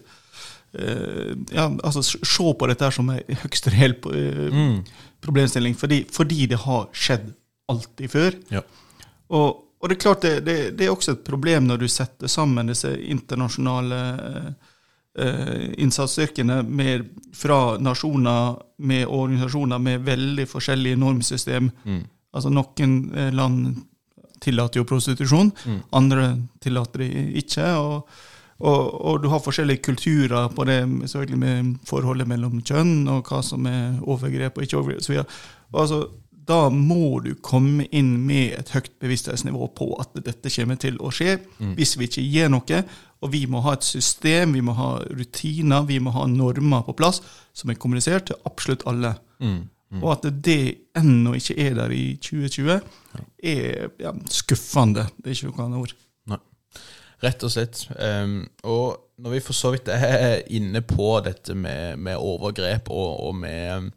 øh, 0.75 1.36
ja, 1.55 1.69
altså 1.84 2.03
Se 2.03 2.53
på 2.60 2.67
dette 2.67 2.91
som 2.91 3.10
en 3.13 3.39
høyst 3.45 3.67
reell 3.71 3.95
eh, 4.12 4.84
problemstilling, 5.23 5.75
fordi, 5.79 6.03
fordi 6.12 6.47
det 6.51 6.60
har 6.65 6.89
skjedd 6.91 7.31
alltid 7.71 8.12
før. 8.12 8.36
Ja. 8.51 8.62
Og, 9.31 9.62
og 9.79 9.88
det 9.89 9.95
er 9.95 10.01
klart 10.03 10.25
det, 10.27 10.34
det, 10.45 10.57
det 10.77 10.86
er 10.86 10.91
også 10.91 11.15
et 11.15 11.23
problem 11.23 11.69
når 11.69 11.79
du 11.86 11.88
setter 11.88 12.27
sammen 12.27 12.67
disse 12.67 12.91
internasjonale 12.91 14.01
eh, 14.27 14.51
innsatsstyrkene 15.78 16.62
med, 16.63 17.10
fra 17.36 17.78
nasjoner 17.78 18.56
med 18.78 19.08
organisasjoner 19.08 19.80
med 19.80 20.06
veldig 20.08 20.47
forskjellige 20.47 21.00
normsystem. 21.00 21.71
Mm. 21.84 22.04
Altså 22.34 22.50
Noen 22.54 22.93
eh, 23.15 23.32
land 23.36 23.82
tillater 24.41 24.80
jo 24.82 24.86
prostitusjon, 24.89 25.52
Mm. 25.65 25.82
andre 25.91 26.38
tillater 26.63 27.04
det 27.04 27.10
ikke. 27.43 27.67
Og, 27.78 28.10
og, 28.60 29.02
og 29.06 29.21
du 29.21 29.28
har 29.30 29.39
forskjellige 29.43 29.84
kulturer 29.84 30.47
på 30.50 30.65
det, 30.65 30.80
med 31.38 31.78
forholdet 31.86 32.28
mellom 32.28 32.62
kjønn, 32.62 33.08
og 33.10 33.28
hva 33.30 33.43
som 33.43 33.65
er 33.69 34.00
overgrep 34.02 34.58
og 34.58 34.63
ikke 34.63 34.78
overgrep. 34.80 35.02
Så. 35.04 35.26
Og 35.74 35.82
altså, 35.82 36.08
da 36.51 36.65
må 36.73 37.21
du 37.23 37.31
komme 37.43 37.85
inn 37.95 38.11
med 38.27 38.57
et 38.59 38.73
høyt 38.75 38.91
bevissthetsnivå 39.01 39.69
på 39.77 39.87
at 40.03 40.17
dette 40.25 40.51
kommer 40.51 40.79
til 40.81 40.99
å 40.99 41.11
skje, 41.15 41.37
hvis 41.77 41.95
vi 41.99 42.09
ikke 42.09 42.25
gjør 42.27 42.53
noe. 42.57 42.81
Og 43.21 43.31
vi 43.35 43.43
må 43.49 43.61
ha 43.61 43.75
et 43.77 43.85
system, 43.85 44.55
vi 44.57 44.63
må 44.65 44.73
ha 44.75 44.95
rutiner, 45.05 45.85
vi 45.87 45.99
må 46.01 46.13
ha 46.15 46.25
normer 46.29 46.81
på 46.87 46.95
plass 46.97 47.21
som 47.53 47.69
er 47.69 47.77
kommunisert 47.79 48.31
til 48.31 48.49
absolutt 48.49 48.87
alle. 48.89 49.13
Mm. 49.39 49.61
Og 49.99 50.09
at 50.13 50.27
det 50.43 50.87
ennå 50.97 51.35
ikke 51.37 51.57
er 51.59 51.75
der 51.77 51.93
i 51.93 52.15
2020, 52.23 52.79
er 53.43 53.89
ja, 53.99 54.13
skuffende. 54.31 55.05
Det 55.17 55.31
er 55.31 55.37
ikke 55.37 55.51
noe 55.51 55.65
annet 55.65 55.81
ord. 55.83 55.95
Nei. 56.31 56.39
Rett 57.21 57.45
og 57.45 57.53
slett. 57.53 57.83
Um, 57.99 58.37
og 58.63 59.21
når 59.21 59.35
vi 59.35 59.43
for 59.45 59.57
så 59.57 59.73
vidt 59.75 59.91
er 59.93 60.41
inne 60.55 60.81
på 60.87 61.13
dette 61.25 61.53
med, 61.53 61.99
med 62.01 62.17
overgrep 62.17 62.89
og, 62.89 63.27
og 63.27 63.35
med 63.43 63.91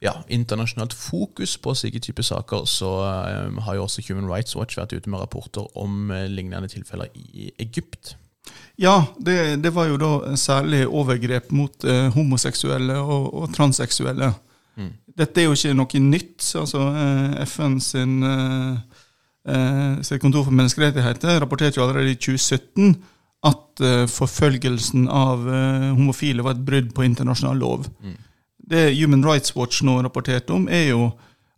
ja, 0.00 0.14
internasjonalt 0.32 0.94
fokus 0.96 1.58
på 1.60 1.74
slike 1.76 2.00
typer 2.00 2.24
saker, 2.24 2.64
så 2.68 2.90
ehm, 3.04 3.58
har 3.66 3.76
jo 3.76 3.84
også 3.84 4.02
Human 4.08 4.30
Rights 4.30 4.56
Watch 4.56 4.78
vært 4.80 4.94
ute 4.96 5.10
med 5.12 5.20
rapporter 5.20 5.66
om 5.76 6.10
eh, 6.10 6.24
lignende 6.32 6.70
tilfeller 6.72 7.12
i 7.14 7.50
Egypt. 7.60 8.14
Ja, 8.80 9.04
det, 9.20 9.60
det 9.60 9.74
var 9.76 9.90
jo 9.90 9.98
da 10.00 10.36
særlig 10.40 10.86
overgrep 10.88 11.50
mot 11.52 11.84
eh, 11.84 12.08
homoseksuelle 12.14 12.96
og, 12.96 13.28
og 13.42 13.52
transseksuelle. 13.52 14.32
Mm. 14.80 14.94
Dette 15.20 15.42
er 15.42 15.50
jo 15.50 15.58
ikke 15.58 15.76
noe 15.76 16.02
nytt. 16.06 16.48
altså 16.56 16.86
eh, 17.02 17.44
FN 17.44 17.76
sin, 17.84 18.16
sitt 20.04 20.20
kontor 20.20 20.46
for 20.46 20.52
menneskerettigheter 20.52 21.40
rapporterte 21.40 21.80
jo 21.80 21.84
allerede 21.84 22.12
i 22.12 22.16
2017 22.16 22.96
at 23.48 23.80
forfølgelsen 24.12 25.06
av 25.08 25.46
homofile 25.96 26.44
var 26.44 26.58
et 26.58 26.64
brudd 26.64 26.90
på 26.92 27.06
internasjonal 27.06 27.56
lov. 27.56 27.86
Mm. 28.04 28.18
Det 28.70 28.86
Human 28.94 29.24
Rights 29.26 29.54
Watch 29.56 29.82
nå 29.86 29.98
rapporterte 30.04 30.54
om, 30.54 30.68
er 30.70 30.92
jo 30.92 31.10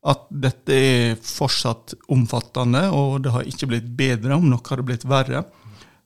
at 0.09 0.25
dette 0.35 0.75
er 0.75 1.19
fortsatt 1.23 1.95
omfattende, 2.11 2.89
og 2.91 3.21
det 3.23 3.35
har 3.35 3.47
ikke 3.47 3.69
blitt 3.71 3.91
bedre, 3.99 4.35
om 4.35 4.49
noe 4.51 4.65
har 4.67 4.81
det 4.81 4.89
blitt 4.89 5.07
verre. 5.07 5.45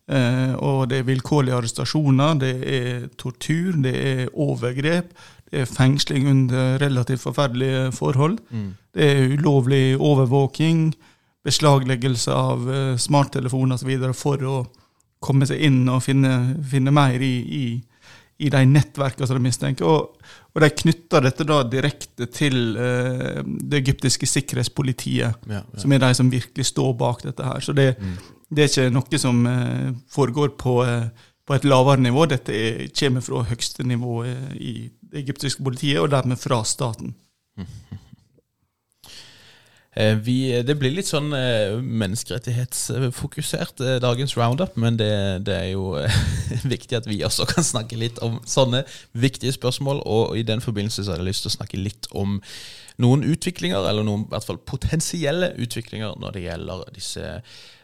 Eh, 0.06 0.52
og 0.62 0.84
det 0.90 1.00
er 1.00 1.08
vilkårlige 1.08 1.56
arrestasjoner, 1.56 2.36
det 2.38 2.52
er 2.70 3.06
tortur, 3.18 3.74
det 3.82 3.94
er 3.96 4.28
overgrep, 4.32 5.14
det 5.50 5.62
er 5.62 5.70
fengsling 5.70 6.28
under 6.30 6.78
relativt 6.82 7.24
forferdelige 7.24 7.90
forhold. 7.96 8.38
Mm. 8.50 8.74
Det 8.94 9.10
er 9.10 9.34
ulovlig 9.34 9.96
overvåking, 9.96 10.90
beslagleggelse 11.46 12.34
av 12.34 12.70
eh, 12.70 12.96
smarttelefoner 13.00 13.78
osv. 13.78 14.12
for 14.14 14.44
å 14.46 14.56
komme 15.22 15.48
seg 15.48 15.62
inn 15.64 15.86
og 15.88 16.04
finne, 16.04 16.56
finne 16.70 16.92
mer 16.94 17.22
i, 17.22 17.34
i, 17.40 17.66
i 18.38 18.50
de 18.52 18.60
nettverkene 18.68 19.26
som 19.26 19.38
de 19.38 19.42
mistenker. 19.46 19.86
Og, 19.88 20.18
og 20.54 20.60
de 20.60 20.68
knytter 20.82 21.24
dette 21.24 21.44
da 21.48 21.62
direkte 21.72 22.26
til 22.32 22.76
eh, 22.76 23.42
det 23.44 23.80
egyptiske 23.82 24.26
sikkerhetspolitiet, 24.28 25.46
Ja, 25.48 25.62
ja. 25.62 25.80
som 25.80 25.92
er 25.96 26.02
de 26.04 26.10
som 26.18 26.30
virkelig 26.32 26.66
står 26.68 26.92
bak 27.00 27.22
dette 27.24 27.44
her. 27.46 27.60
Så 27.64 27.72
det, 27.76 27.94
Mm. 27.98 28.16
det 28.54 28.62
er 28.64 28.68
ikke 28.68 28.90
noe 28.94 29.18
som 29.18 29.46
eh, 29.46 29.92
foregår 30.12 30.52
på, 30.60 30.76
eh, 30.84 31.08
på 31.46 31.54
et 31.56 31.64
lavere 31.64 32.00
nivå. 32.04 32.26
Dette 32.28 32.52
er, 32.52 32.88
kommer 32.98 33.20
fra 33.24 33.42
høyeste 33.48 33.84
nivå 33.86 34.24
eh, 34.24 34.52
i 34.56 34.74
det 35.00 35.22
egyptiske 35.24 35.62
politiet, 35.64 36.00
og 36.02 36.10
dermed 36.10 36.36
fra 36.38 36.62
staten. 36.64 37.14
Eh, 37.58 37.64
Vi, 39.96 40.52
det 40.60 40.74
blir 40.76 40.92
litt 40.92 41.08
sånn 41.08 41.32
eh, 41.32 41.80
menneskerettighetsfokusert, 41.80 43.80
eh, 43.80 43.96
dagens 44.04 44.36
roundup, 44.36 44.76
men 44.76 45.00
det, 45.00 45.40
det 45.48 45.54
er 45.56 45.70
jo 45.70 45.96
eh, 45.96 46.12
viktig 46.74 46.98
at 46.98 47.08
vi 47.08 47.24
også 47.24 47.46
kan 47.48 47.64
snakke 47.64 47.96
litt 47.96 48.20
om 48.24 48.36
sånne 48.44 48.84
viktige 49.16 49.52
spørsmål. 49.56 50.02
Og 50.04 50.36
i 50.36 50.44
den 50.44 50.60
forbindelse 50.60 51.04
så 51.04 51.10
har 51.14 51.18
jeg 51.22 51.28
lyst 51.30 51.42
til 51.46 51.52
å 51.54 51.56
snakke 51.56 51.80
litt 51.80 52.06
om 52.12 52.40
noen 53.02 53.24
utviklinger, 53.26 53.84
eller 53.88 54.06
noen 54.06 54.26
i 54.26 54.30
hvert 54.32 54.46
fall 54.46 54.60
potensielle 54.64 55.52
utviklinger 55.60 56.16
når 56.20 56.36
det 56.36 56.44
gjelder 56.46 56.84
disse 56.96 57.24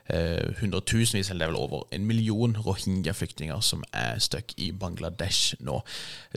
eh, 0.08 0.52
hundretusenvis, 0.60 1.30
eller 1.30 1.44
det 1.44 1.48
er 1.48 1.52
vel 1.52 1.60
over 1.60 1.84
en 1.92 2.06
million 2.08 2.56
rohingya-flyktninger 2.56 3.60
som 3.64 3.84
er 3.92 4.18
stuck 4.22 4.54
i 4.56 4.70
Bangladesh 4.72 5.54
nå. 5.60 5.80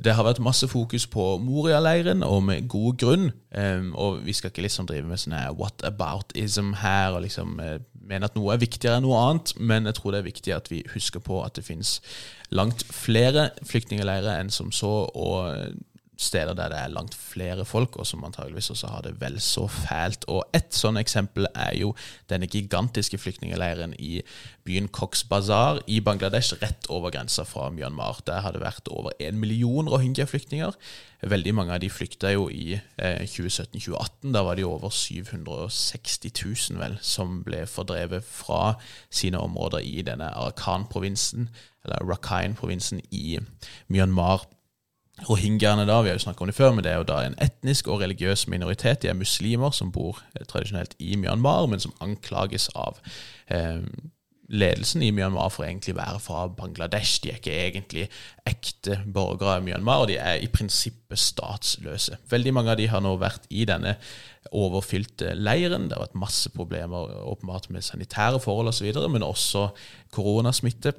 Det 0.03 0.15
har 0.15 0.27
vært 0.27 0.43
masse 0.43 0.67
fokus 0.67 1.07
på 1.07 1.37
Moria-leiren, 1.43 2.23
og 2.23 2.43
med 2.49 2.67
god 2.71 2.99
grunn. 3.01 3.31
Eh, 3.55 3.87
og 3.93 4.25
vi 4.25 4.35
skal 4.35 4.51
ikke 4.51 4.67
liksom 4.67 4.89
drive 4.91 5.07
med 5.07 5.23
sånn 5.23 5.37
her 5.37 5.55
what 5.55 5.85
about-ism 5.87 6.75
her, 6.83 7.15
og 7.15 7.25
liksom 7.25 7.59
eh, 7.63 7.79
mene 8.05 8.27
at 8.27 8.37
noe 8.37 8.53
er 8.53 8.61
viktigere 8.61 8.99
enn 8.99 9.07
noe 9.07 9.23
annet, 9.23 9.55
men 9.57 9.89
jeg 9.89 9.99
tror 9.99 10.13
det 10.13 10.21
er 10.21 10.29
viktig 10.29 10.55
at 10.55 10.71
vi 10.71 10.83
husker 10.93 11.23
på 11.23 11.41
at 11.45 11.57
det 11.57 11.65
finnes 11.65 11.97
langt 12.53 12.85
flere 12.93 13.49
flyktningleirer 13.65 14.35
enn 14.37 14.51
som 14.53 14.71
så, 14.75 14.93
og 15.09 15.51
eh, 15.55 15.75
steder 16.17 16.53
der 16.53 16.69
det 16.71 16.79
er 16.79 16.93
langt 16.93 17.15
flere 17.15 17.65
folk, 17.65 17.95
og 17.99 18.07
som 18.07 18.23
antageligvis 18.23 18.69
også 18.69 18.87
har 18.87 19.01
det 19.05 19.15
vel 19.21 19.39
så 19.41 19.67
fælt. 19.67 20.25
Og 20.31 20.43
et 20.55 20.73
sånn 20.75 20.97
eksempel 21.01 21.47
er 21.53 21.73
jo 21.79 21.93
denne 22.31 22.47
gigantiske 22.47 23.19
flyktningleiren 23.21 23.95
i 23.99 24.21
byen 24.65 24.87
Cox 24.87 25.23
Bazar 25.29 25.81
i 25.87 25.99
Bangladesh, 26.01 26.55
rett 26.61 26.87
over 26.89 27.13
grensa 27.13 27.45
fra 27.45 27.69
Myanmar. 27.69 28.21
Der 28.27 28.41
har 28.41 28.55
det 28.55 28.63
vært 28.63 28.89
over 28.89 29.13
en 29.19 29.39
million 29.39 29.89
rohingya-flyktninger. 29.91 30.73
Veldig 31.25 31.53
mange 31.57 31.73
av 31.73 31.81
de 31.81 31.89
flykta 31.89 32.31
jo 32.33 32.47
i 32.53 32.75
eh, 32.75 33.21
2017-2018. 33.25 34.33
Da 34.33 34.43
var 34.45 34.59
jo 34.61 34.73
over 34.75 34.89
760 34.93 36.33
000 36.71 36.81
vel, 36.81 36.97
som 37.01 37.39
ble 37.45 37.63
fordrevet 37.69 38.25
fra 38.25 38.75
sine 39.09 39.41
områder 39.41 39.85
i 39.85 40.01
denne 40.05 40.31
Arakan-provinsen, 40.33 41.49
eller 41.85 42.05
Rakhine-provinsen 42.09 43.01
i 43.11 43.39
Myanmar. 43.87 44.45
Rohingyaene 45.23 45.85
da, 45.87 46.01
vi 46.03 46.11
har 46.11 46.17
jo 46.17 46.25
snakket 46.25 46.43
om 46.43 46.49
det 46.51 46.57
før, 46.57 46.73
men 46.75 46.83
det 46.83 46.91
er 46.91 46.99
jo 46.99 47.07
da 47.07 47.21
en 47.23 47.37
etnisk 47.39 47.87
og 47.87 48.01
religiøs 48.03 48.49
minoritet. 48.51 49.01
De 49.01 49.07
er 49.07 49.15
muslimer 49.15 49.71
som 49.71 49.93
bor 49.95 50.19
eh, 50.35 50.43
tradisjonelt 50.43 50.97
i 50.99 51.15
Myanmar, 51.15 51.69
men 51.71 51.79
som 51.79 51.95
anklages 52.03 52.67
av 52.75 52.99
eh, 53.47 53.79
ledelsen 54.51 55.05
i 55.07 55.13
Myanmar 55.15 55.53
for 55.53 55.65
egentlig 55.65 55.95
å 55.95 56.01
være 56.01 56.19
fra 56.21 56.43
Bangladesh. 56.51 57.21
De 57.23 57.31
er 57.31 57.39
ikke 57.39 57.55
egentlig 57.55 58.05
ekte 58.45 58.99
borgere 59.07 59.55
av 59.55 59.65
Myanmar, 59.65 60.03
og 60.03 60.11
de 60.11 60.19
er 60.19 60.43
i 60.43 60.51
prinsippet 60.51 61.21
statsløse. 61.21 62.19
Veldig 62.29 62.53
mange 62.57 62.75
av 62.75 62.79
de 62.81 62.91
har 62.91 63.03
nå 63.05 63.15
vært 63.21 63.47
i 63.55 63.63
denne 63.69 63.95
overfylte 64.51 65.33
leiren. 65.39 65.87
Det 65.87 65.97
har 65.97 66.05
vært 66.05 66.21
masse 66.27 66.51
problemer 66.53 67.15
åpenbart 67.23 67.71
med 67.73 67.87
sanitære 67.87 68.43
forhold 68.43 68.73
osv., 68.75 68.91
men 69.15 69.25
også 69.25 69.69
koronasmitte. 70.13 70.93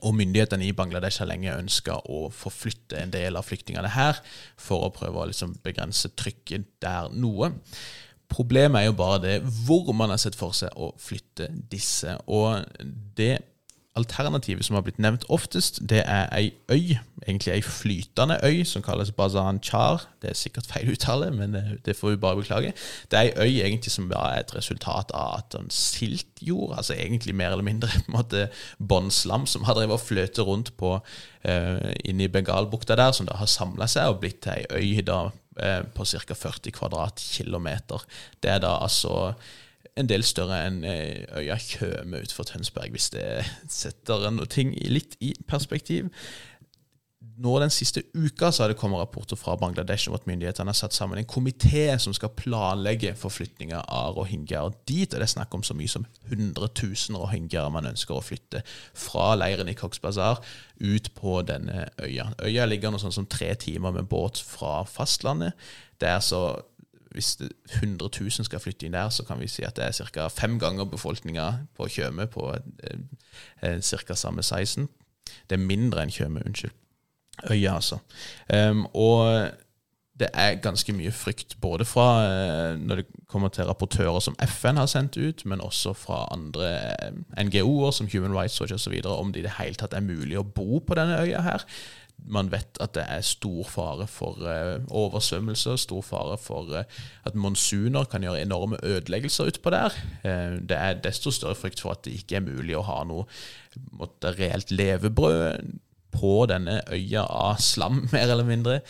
Og 0.00 0.14
myndighetene 0.16 0.68
i 0.68 0.74
Bangladesh 0.76 1.22
har 1.22 1.28
lenge 1.30 1.56
ønska 1.56 1.98
å 2.08 2.28
forflytte 2.34 3.00
en 3.00 3.12
del 3.14 3.38
av 3.38 3.48
flyktningene 3.48 3.90
her, 3.96 4.20
for 4.60 4.86
å 4.86 4.92
prøve 4.94 5.20
å 5.20 5.28
liksom 5.30 5.56
begrense 5.64 6.12
trykket 6.18 6.68
der 6.82 7.10
noe. 7.12 7.52
Problemet 8.30 8.80
er 8.80 8.90
jo 8.90 8.98
bare 8.98 9.22
det 9.24 9.36
hvor 9.66 9.90
man 9.96 10.12
har 10.14 10.20
sett 10.22 10.38
for 10.38 10.54
seg 10.54 10.74
å 10.78 10.92
flytte 11.02 11.50
disse. 11.72 12.14
Og 12.30 12.62
det 13.18 13.34
alternativet 14.00 14.64
som 14.66 14.76
har 14.76 14.84
blitt 14.86 14.98
nevnt 15.02 15.24
oftest, 15.32 15.80
det 15.88 16.02
er 16.02 16.28
ei 16.36 16.50
øy, 16.72 16.96
egentlig 17.26 17.52
ei 17.52 17.62
flytende 17.62 18.38
øy, 18.44 18.64
som 18.64 18.82
kalles 18.82 19.12
Bazan 19.14 19.60
Char. 19.64 20.06
Det 20.22 20.30
er 20.30 20.38
sikkert 20.38 20.68
feil 20.70 20.90
uttale, 20.92 21.30
men 21.34 21.54
det, 21.54 21.64
det 21.86 21.96
får 21.96 22.14
vi 22.14 22.20
bare 22.22 22.40
beklage. 22.40 22.72
Det 23.10 23.18
er 23.18 23.30
ei 23.30 23.34
øy 23.36 23.66
egentlig 23.66 23.92
som 23.92 24.10
er 24.10 24.40
et 24.40 24.54
resultat 24.56 25.12
av 25.14 25.38
at 25.38 25.58
en 25.58 25.70
siltjord, 25.70 26.74
altså 26.76 26.96
egentlig 26.96 27.34
mer 27.34 27.54
eller 27.54 27.66
mindre 27.66 27.88
på 27.94 28.08
en 28.08 28.16
måte 28.16 28.48
båndslam, 28.78 29.46
som 29.46 29.64
har 29.68 29.78
drevet 29.78 29.98
og 29.98 30.04
fløtet 30.04 30.46
rundt 30.46 30.74
på 30.76 30.96
uh, 30.98 31.90
inne 32.04 32.26
i 32.26 32.32
Bengalbukta 32.32 32.96
der, 32.96 33.12
som 33.12 33.28
da 33.28 33.38
har 33.40 33.50
samla 33.50 33.88
seg 33.90 34.10
og 34.10 34.20
blitt 34.24 34.42
til 34.46 34.66
ei 34.76 34.98
øy 34.98 35.06
da 35.06 35.22
uh, 35.30 35.82
på 35.94 36.04
ca. 36.04 36.34
40 36.34 36.76
kvadratkilometer. 36.76 38.06
Det 38.42 38.56
er 38.56 38.62
da 38.64 38.78
altså 38.82 39.34
en 39.98 40.10
del 40.10 40.24
større 40.26 40.60
enn 40.66 40.84
eh, 40.86 41.26
øya 41.40 41.58
Tjøme 41.60 42.22
utenfor 42.22 42.48
Tønsberg, 42.48 42.94
hvis 42.94 43.10
det 43.14 43.26
setter 43.68 44.30
noe 44.30 44.48
ting 44.50 44.74
litt 44.88 45.16
i 45.20 45.34
perspektiv. 45.48 46.10
Nå 47.40 47.54
Den 47.60 47.72
siste 47.72 48.02
uka 48.12 48.50
så 48.52 48.62
har 48.62 48.72
det 48.72 48.76
kommet 48.80 49.00
rapporter 49.00 49.36
fra 49.36 49.54
Bangladesh 49.56 50.10
om 50.10 50.16
at 50.16 50.26
myndighetene 50.28 50.72
har 50.72 50.76
satt 50.76 50.92
sammen 50.96 51.20
en 51.20 51.28
komité 51.28 51.86
som 52.00 52.12
skal 52.16 52.34
planlegge 52.36 53.14
forflytninger 53.16 53.80
av 53.80 54.16
rohingyaer 54.16 54.74
dit. 54.88 55.08
og 55.08 55.20
Det 55.20 55.24
er 55.24 55.32
snakk 55.34 55.54
om 55.56 55.64
så 55.64 55.76
mye 55.76 55.88
som 55.88 56.04
100 56.28 56.68
000 56.82 57.20
rohingyaer 57.20 57.72
man 57.72 57.88
ønsker 57.92 58.16
å 58.16 58.24
flytte 58.24 58.60
fra 58.92 59.32
leiren 59.40 59.72
i 59.72 59.76
Cox 59.76 60.00
Bazar 60.00 60.42
ut 60.80 61.12
på 61.16 61.40
denne 61.48 61.88
øya. 62.00 62.28
Øya 62.44 62.68
ligger 62.68 62.92
noe 62.92 63.00
sånn 63.00 63.16
som 63.16 63.28
tre 63.28 63.54
timer 63.54 63.96
med 63.96 64.08
båt 64.12 64.40
fra 64.44 64.82
fastlandet. 64.84 65.56
Det 66.00 66.12
er 66.12 66.20
så 66.24 66.44
hvis 67.10 67.36
100 67.82 68.10
000 68.20 68.46
skal 68.46 68.60
flytte 68.62 68.86
inn 68.86 68.94
der, 68.94 69.08
så 69.10 69.24
kan 69.26 69.40
vi 69.40 69.48
si 69.50 69.64
at 69.66 69.76
det 69.76 69.84
er 69.84 70.10
ca. 70.14 70.28
fem 70.28 70.58
ganger 70.58 70.84
befolkninga 70.84 71.50
på 71.76 71.88
Tjøme 71.88 72.26
på 72.30 72.52
eh, 72.54 73.00
eh, 73.62 73.80
ca. 73.80 74.14
samme 74.14 74.42
sizen. 74.42 74.88
Det 75.50 75.58
er 75.58 75.66
mindre 75.66 76.02
enn 76.02 76.14
Tjøme, 76.14 76.42
unnskyld. 76.46 76.76
Øya, 77.50 77.74
altså. 77.74 77.98
Um, 78.52 78.86
og 78.94 79.50
det 80.20 80.28
er 80.34 80.58
ganske 80.60 80.92
mye 80.92 81.12
frykt, 81.12 81.56
både 81.60 81.84
fra 81.88 82.06
eh, 82.26 82.78
når 82.78 83.00
det 83.00 83.06
kommer 83.28 83.48
til 83.48 83.64
rapportører 83.64 84.20
som 84.20 84.36
FN 84.44 84.76
har 84.76 84.86
sendt 84.90 85.16
ut, 85.16 85.44
men 85.46 85.60
også 85.64 85.94
fra 85.96 86.26
andre 86.32 86.68
eh, 87.06 87.44
NGO-er 87.44 87.94
som 87.96 88.08
Human 88.12 88.36
Rights 88.36 88.60
Watch 88.60 88.72
osv., 88.72 89.00
om 89.04 89.32
det 89.32 89.40
i 89.40 89.46
det 89.46 89.56
hele 89.58 89.80
tatt 89.80 89.96
er 89.96 90.04
mulig 90.04 90.38
å 90.38 90.44
bo 90.44 90.82
på 90.84 90.98
denne 90.98 91.22
øya 91.22 91.40
her. 91.46 91.64
Man 92.28 92.50
vet 92.52 92.78
at 92.80 92.94
det 92.94 93.04
er 93.08 93.26
stor 93.26 93.66
fare 93.68 94.06
for 94.10 94.40
uh, 94.44 94.80
oversvømmelser, 94.86 95.76
stor 95.80 96.02
fare 96.06 96.38
for 96.40 96.70
uh, 96.74 97.04
at 97.26 97.34
monsuner 97.38 98.08
kan 98.10 98.24
gjøre 98.24 98.42
enorme 98.42 98.80
ødeleggelser 98.82 99.50
utpå 99.52 99.72
der. 99.74 99.96
Uh, 100.24 100.58
det 100.60 100.78
er 100.78 100.98
desto 101.04 101.32
større 101.34 101.58
frykt 101.58 101.80
for 101.80 101.96
at 101.96 102.04
det 102.04 102.18
ikke 102.20 102.40
er 102.40 102.48
mulig 102.48 102.76
å 102.78 102.86
ha 102.86 103.02
noe 103.08 103.28
måtte, 103.96 104.34
reelt 104.38 104.72
levebrød 104.74 105.78
på 106.10 106.32
denne 106.50 106.80
øya 106.90 107.22
av 107.22 107.60
slam, 107.62 108.00
mer 108.12 108.32
eller 108.32 108.46
mindre. 108.46 108.80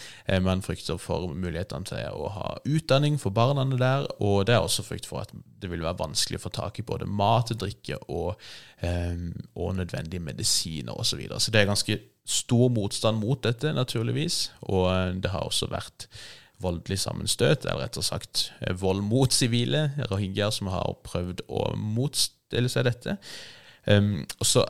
Man 0.41 0.63
frykter 0.65 0.97
for 0.97 1.29
mulighetene 1.37 1.89
til 1.91 2.17
å 2.17 2.31
ha 2.33 2.55
utdanning 2.65 3.19
for 3.21 3.35
barna 3.37 3.67
der, 3.75 4.09
og 4.25 4.47
det 4.49 4.57
er 4.57 4.65
også 4.65 4.87
frykt 4.87 5.09
for 5.09 5.21
at 5.21 5.35
det 5.35 5.69
vil 5.69 5.85
være 5.85 6.01
vanskelig 6.01 6.41
å 6.41 6.47
få 6.47 6.55
tak 6.57 6.81
i 6.81 6.87
både 6.89 7.05
mat, 7.05 7.53
drikke 7.61 8.01
og, 8.09 8.41
og 8.81 9.77
nødvendige 9.77 10.25
medisiner 10.25 10.97
osv. 10.97 11.11
Så, 11.13 11.21
videre. 11.21 11.41
så 11.45 11.53
det 11.53 11.61
er 11.61 11.69
ganske 11.69 11.99
stor 12.31 12.69
motstand 12.73 13.21
mot 13.23 13.41
dette, 13.43 13.73
naturligvis, 13.75 14.51
og 14.71 14.85
eh, 14.93 15.15
det 15.23 15.33
har 15.35 15.47
også 15.47 15.71
vært 15.73 16.09
voldelig 16.61 17.01
sammenstøt, 17.01 17.65
eller 17.65 17.87
rett 17.87 17.97
og 17.97 18.05
sagt 18.05 18.51
vold 18.81 19.01
mot 19.07 19.33
sivile 19.33 19.89
rohingyaer 20.11 20.53
som 20.53 20.69
har 20.73 20.99
prøvd 21.07 21.41
å 21.49 21.71
motstille 21.81 22.69
seg 22.69 22.85
dette. 22.91 23.17
Um, 23.89 24.27
og 24.37 24.45
så 24.45 24.67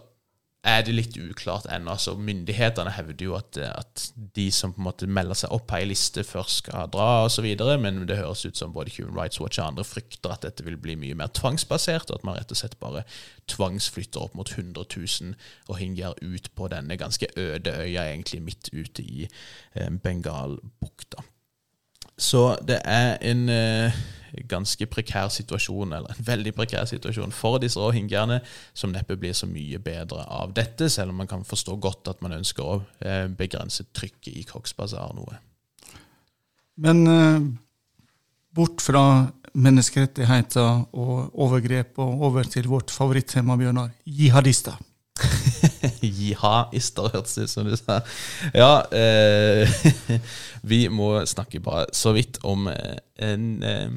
er 0.60 0.82
det 0.84 0.92
litt 0.92 1.16
uklart 1.16 1.64
ennå. 1.72 1.94
Altså, 1.94 2.12
myndighetene 2.20 2.92
hevder 2.92 3.24
jo 3.24 3.36
at, 3.38 3.56
at, 3.56 4.02
de 4.36 4.50
som 4.52 4.74
på 4.74 4.82
en 4.82 4.86
måte 4.90 5.08
melder 5.08 5.38
seg 5.40 5.54
opp 5.56 5.66
på 5.70 5.78
ei 5.78 5.86
liste, 5.88 6.24
først 6.26 6.60
skal 6.62 6.90
dra 6.92 7.24
osv., 7.24 7.48
men 7.80 8.02
det 8.08 8.18
høres 8.18 8.44
ut 8.44 8.60
som 8.60 8.74
både 8.76 8.92
Human 8.98 9.16
Rights 9.16 9.40
Watch 9.40 9.58
og 9.58 9.70
andre 9.70 9.86
frykter 9.88 10.34
at 10.34 10.44
dette 10.44 10.66
vil 10.66 10.76
bli 10.80 10.98
mye 11.00 11.16
mer 11.16 11.32
tvangsbasert, 11.36 12.12
og 12.12 12.20
at 12.20 12.28
man 12.28 12.36
rett 12.36 12.52
og 12.52 12.60
slett 12.60 12.76
bare 12.82 13.06
tvangsflytter 13.48 14.20
opp 14.26 14.36
mot 14.36 14.52
100 14.52 14.84
000 14.84 15.34
rohingyaer 15.70 16.20
ut 16.20 16.52
på 16.54 16.70
denne 16.72 17.00
ganske 17.00 17.32
øde 17.40 17.74
øya, 17.80 18.10
egentlig 18.10 18.44
midt 18.44 18.72
ute 18.76 19.02
i 19.02 19.26
eh, 19.26 19.90
Bengalbukta. 19.90 21.24
Så 22.20 22.58
det 22.68 22.82
er 22.84 23.16
en 23.24 23.48
eh, 23.48 23.96
ganske 24.50 24.86
prekær 24.90 25.30
situasjon, 25.32 25.94
eller 25.96 26.14
en 26.14 26.26
veldig 26.26 26.52
prekær 26.56 26.88
situasjon 26.90 27.34
for 27.34 27.60
disse 27.62 27.80
rohingyaene, 27.80 28.40
som 28.74 28.92
neppe 28.94 29.18
blir 29.20 29.34
så 29.36 29.48
mye 29.50 29.80
bedre 29.82 30.24
av 30.26 30.54
dette, 30.56 30.90
selv 30.92 31.14
om 31.14 31.22
man 31.22 31.30
kan 31.30 31.46
forstå 31.46 31.76
godt 31.82 32.12
at 32.14 32.22
man 32.24 32.36
ønsker 32.38 32.66
å 32.66 32.76
eh, 33.04 33.26
begrense 33.28 33.88
trykket 33.96 34.36
i 34.36 34.46
Cox 34.48 34.76
Bazar 34.76 35.14
noe. 35.16 35.40
Men 36.80 37.02
eh, 37.10 37.40
bort 38.56 38.82
fra 38.84 39.04
menneskerettigheter 39.50 40.86
og 40.94 41.34
overgrep 41.42 41.98
og 42.02 42.28
over 42.30 42.46
til 42.46 42.70
vårt 42.70 42.94
favorittema, 42.94 43.58
Bjørnar. 43.58 43.92
Jihadister. 44.06 44.78
Jihadister, 46.30 47.10
hørtes 47.12 47.36
det 47.36 47.46
ut 47.46 47.52
som 47.52 47.68
du 47.68 47.76
sa. 47.78 48.00
Ja, 48.56 48.72
eh, 48.94 49.70
vi 50.72 50.84
må 50.88 51.12
snakke 51.28 51.62
bare 51.64 51.88
så 51.96 52.14
vidt 52.16 52.40
om 52.46 52.68
eh, 52.70 53.00
en 53.20 53.62
eh, 53.62 53.96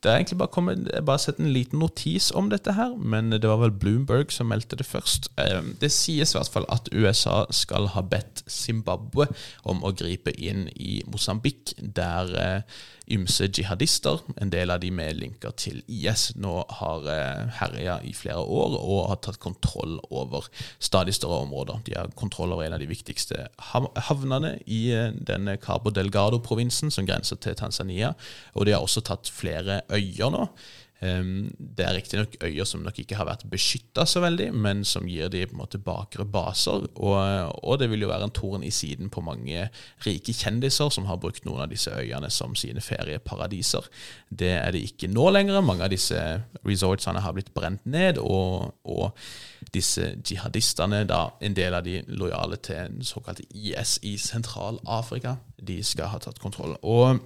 Det 0.00 0.08
er 0.08 0.16
egentlig 0.16 0.38
bare 0.40 0.48
kommet 0.48 0.86
bare 1.04 1.20
sett 1.20 1.38
en 1.42 1.52
liten 1.52 1.78
notis 1.82 2.30
om 2.32 2.46
dette 2.48 2.72
her, 2.72 2.94
men 2.96 3.34
det 3.34 3.44
var 3.44 3.58
vel 3.60 3.74
Bloomberg 3.82 4.32
som 4.32 4.48
meldte 4.48 4.78
det 4.80 4.86
først. 4.88 5.28
Eh, 5.36 5.60
det 5.80 5.92
sies 5.92 6.32
i 6.32 6.38
hvert 6.38 6.52
fall 6.54 6.68
at 6.72 6.88
USA 6.92 7.42
skal 7.52 7.90
ha 7.92 8.00
bedt 8.00 8.40
Zimbabwe 8.48 9.28
om 9.68 9.84
å 9.84 9.92
gripe 9.92 10.32
inn 10.32 10.70
i 10.72 11.02
Mosambik, 11.04 11.74
der 11.76 12.64
ymse 13.10 13.48
jihadister, 13.48 14.20
en 14.40 14.52
del 14.52 14.70
av 14.70 14.80
de 14.82 14.90
med 14.94 15.18
linker 15.18 15.54
til 15.58 15.80
IS, 15.90 16.30
nå 16.40 16.60
har 16.80 17.06
eh, 17.10 17.50
herja 17.60 17.98
i 18.06 18.12
flere 18.16 18.42
år 18.42 18.76
og 18.78 19.08
har 19.10 19.20
tatt 19.24 19.40
kontroll 19.42 19.98
over 20.10 20.46
stadig 20.78 21.14
større 21.16 21.42
områder. 21.46 21.82
De 21.86 21.96
har 21.98 22.12
kontroll 22.18 22.54
over 22.54 22.66
en 22.66 22.76
av 22.76 22.82
de 22.82 22.90
viktigste 22.90 23.48
havnene 24.10 24.56
i 24.66 24.82
eh, 24.94 25.14
denne 25.14 25.56
Cabo 25.62 25.92
Delgado-provinsen, 25.94 26.92
som 26.94 27.08
grenser 27.08 27.40
til 27.42 27.58
Tanzania, 27.58 28.14
og 28.54 28.66
de 28.66 28.76
har 28.76 28.84
også 28.84 29.04
tatt 29.06 29.30
flere 29.32 29.82
øyer 29.90 30.30
nå. 30.34 30.46
Ehm, 31.00 31.50
det 31.56 31.86
er 31.86 31.94
riktignok 31.96 32.34
øyer 32.44 32.66
som 32.68 32.82
nok 32.84 32.98
ikke 33.00 33.16
har 33.16 33.28
vært 33.28 33.46
beskytta 33.50 34.04
så 34.08 34.20
veldig, 34.20 34.50
men 34.52 34.82
som 34.84 35.08
gir 35.08 35.30
de 35.32 35.46
på 35.48 35.56
en 35.56 35.62
måte 35.62 35.80
bakre 35.80 36.26
baser. 36.28 36.84
Og, 36.94 37.16
og, 37.64 37.78
det 37.80 37.88
vil 37.90 38.04
jo 38.04 38.10
være 38.10 38.28
en 38.28 38.34
torn 38.36 38.64
i 38.66 38.72
siden 38.74 39.08
på 39.12 39.24
mange 39.24 39.68
rike 40.04 40.34
kjendiser 40.36 40.92
som 40.92 41.08
har 41.08 41.20
brukt 41.22 41.46
noen 41.48 41.64
av 41.64 41.72
disse 41.72 41.92
øyene 41.94 42.30
som 42.30 42.54
sine 42.58 42.84
ferieparadiser. 42.84 43.88
Det 44.28 44.52
er 44.58 44.76
det 44.76 44.84
ikke 44.90 45.10
nå 45.12 45.30
lenger. 45.32 45.62
Mange 45.64 45.88
av 45.88 45.94
disse 45.94 46.20
resortsene 46.66 47.24
har 47.24 47.36
blitt 47.36 47.52
brent 47.56 47.86
ned, 47.88 48.20
og, 48.20 48.74
og 48.84 49.16
disse 49.74 50.14
jihadistene, 50.20 51.04
da 51.08 51.30
en 51.40 51.56
del 51.56 51.76
av 51.76 51.86
de 51.86 52.00
lojale 52.12 52.60
til 52.60 53.00
såkalte 53.06 53.46
IS 53.56 53.98
i 54.04 54.16
Sentral-Afrika, 54.20 55.38
de 55.56 55.80
skal 55.84 56.12
ha 56.12 56.20
tatt 56.20 56.40
kontroll. 56.42 56.76
Og 56.82 57.20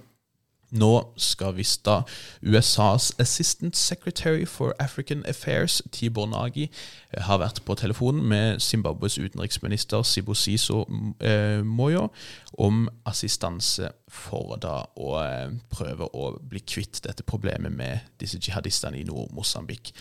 nå 0.75 1.13
skal 1.17 1.55
visst 1.57 1.85
da 1.85 2.01
USAs 2.41 3.13
Assistant 3.19 3.77
Secretary 3.77 4.45
for 4.45 4.73
African 4.79 5.23
Affairs, 5.25 5.81
Tibor 5.91 6.27
Nagi, 6.27 6.69
eh, 7.13 7.21
har 7.23 7.37
vært 7.37 7.61
på 7.65 7.75
telefonen 7.75 8.23
med 8.23 8.59
Zimbabwes 8.59 9.17
utenriksminister 9.17 10.03
Sibosiso 10.03 10.85
eh, 11.21 11.65
Moyo 11.65 12.09
om 12.57 12.89
assistanse 13.05 13.89
for 14.15 14.55
da 14.61 14.77
å 14.95 15.09
eh, 15.19 15.53
prøve 15.71 16.07
å 16.15 16.29
bli 16.39 16.61
kvitt 16.65 17.01
dette 17.05 17.25
problemet 17.27 17.73
med 17.75 18.05
disse 18.21 18.39
jihadistene 18.41 18.99
i 18.99 19.05
Nord-Mosambik. 19.07 19.91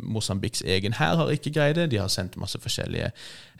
Mosambiks 0.00 0.64
egen 0.64 0.96
hær 0.98 1.18
har 1.20 1.32
ikke 1.34 1.52
greid 1.54 1.76
det. 1.78 1.90
De 1.92 2.00
har 2.00 2.10
sendt 2.12 2.38
masse 2.40 2.58
forskjellige 2.62 3.10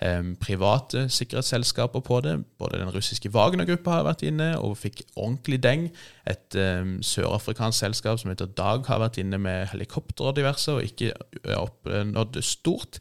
eh, 0.02 0.22
private 0.42 1.06
sikkerhetsselskaper 1.12 2.04
på 2.06 2.22
det. 2.26 2.38
Både 2.62 2.80
den 2.80 2.92
russiske 2.94 3.32
Wagner-gruppa 3.34 3.98
har 3.98 4.08
vært 4.08 4.24
inne 4.28 4.54
og 4.60 4.78
fikk 4.80 5.04
ordentlig 5.14 5.60
deng. 5.64 5.88
Et 6.28 6.58
eh, 6.58 6.96
sørafrikansk 7.04 7.84
selskap 7.84 8.22
som 8.22 8.32
heter 8.32 8.50
Dag, 8.56 8.86
har 8.88 9.02
vært 9.02 9.20
inne 9.22 9.38
med 9.42 9.70
helikopter 9.72 10.30
og 10.30 10.36
diverse, 10.38 10.72
og 10.72 10.84
ikke 10.86 11.12
oppnådd 11.58 12.42
stort. 12.44 13.00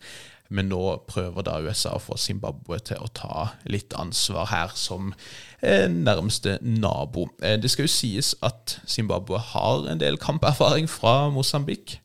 Men 0.52 0.68
nå 0.68 0.82
prøver 1.08 1.46
da 1.48 1.60
USA 1.64 1.96
å 1.96 2.04
få 2.04 2.18
Zimbabwe 2.20 2.82
til 2.84 3.00
å 3.00 3.10
ta 3.16 3.46
litt 3.72 3.96
ansvar 3.96 4.50
her 4.52 4.74
som 4.76 5.14
eh, 5.14 5.20
nærmeste 5.90 6.58
nabo. 6.62 7.28
Eh, 7.44 7.58
det 7.62 7.72
skal 7.72 7.84
jo 7.84 7.94
sies 7.94 8.36
at 8.44 8.82
Zimbabwe 8.88 9.40
har 9.40 9.92
en 9.92 10.00
del 10.00 10.18
kamperfaring 10.18 10.90
fra 10.90 11.30
Mosambik. 11.30 12.00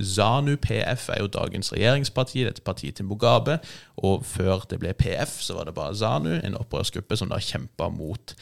ZANU 0.00 0.56
PF 0.60 1.08
er 1.08 1.22
jo 1.22 1.26
dagens 1.32 1.72
regjeringsparti, 1.72 2.42
dette 2.44 2.60
partiet 2.60 2.94
til 2.94 3.06
Mugabe. 3.08 3.58
Og 3.96 4.24
før 4.24 4.66
det 4.70 4.78
ble 4.82 4.92
PF, 4.92 5.38
så 5.40 5.54
var 5.54 5.64
det 5.64 5.74
bare 5.74 5.94
ZANU, 5.96 6.34
en 6.44 6.58
opprørsgruppe 6.60 7.16
som 7.16 7.32
da 7.32 7.38
kjempa 7.40 7.88
mot 7.88 8.34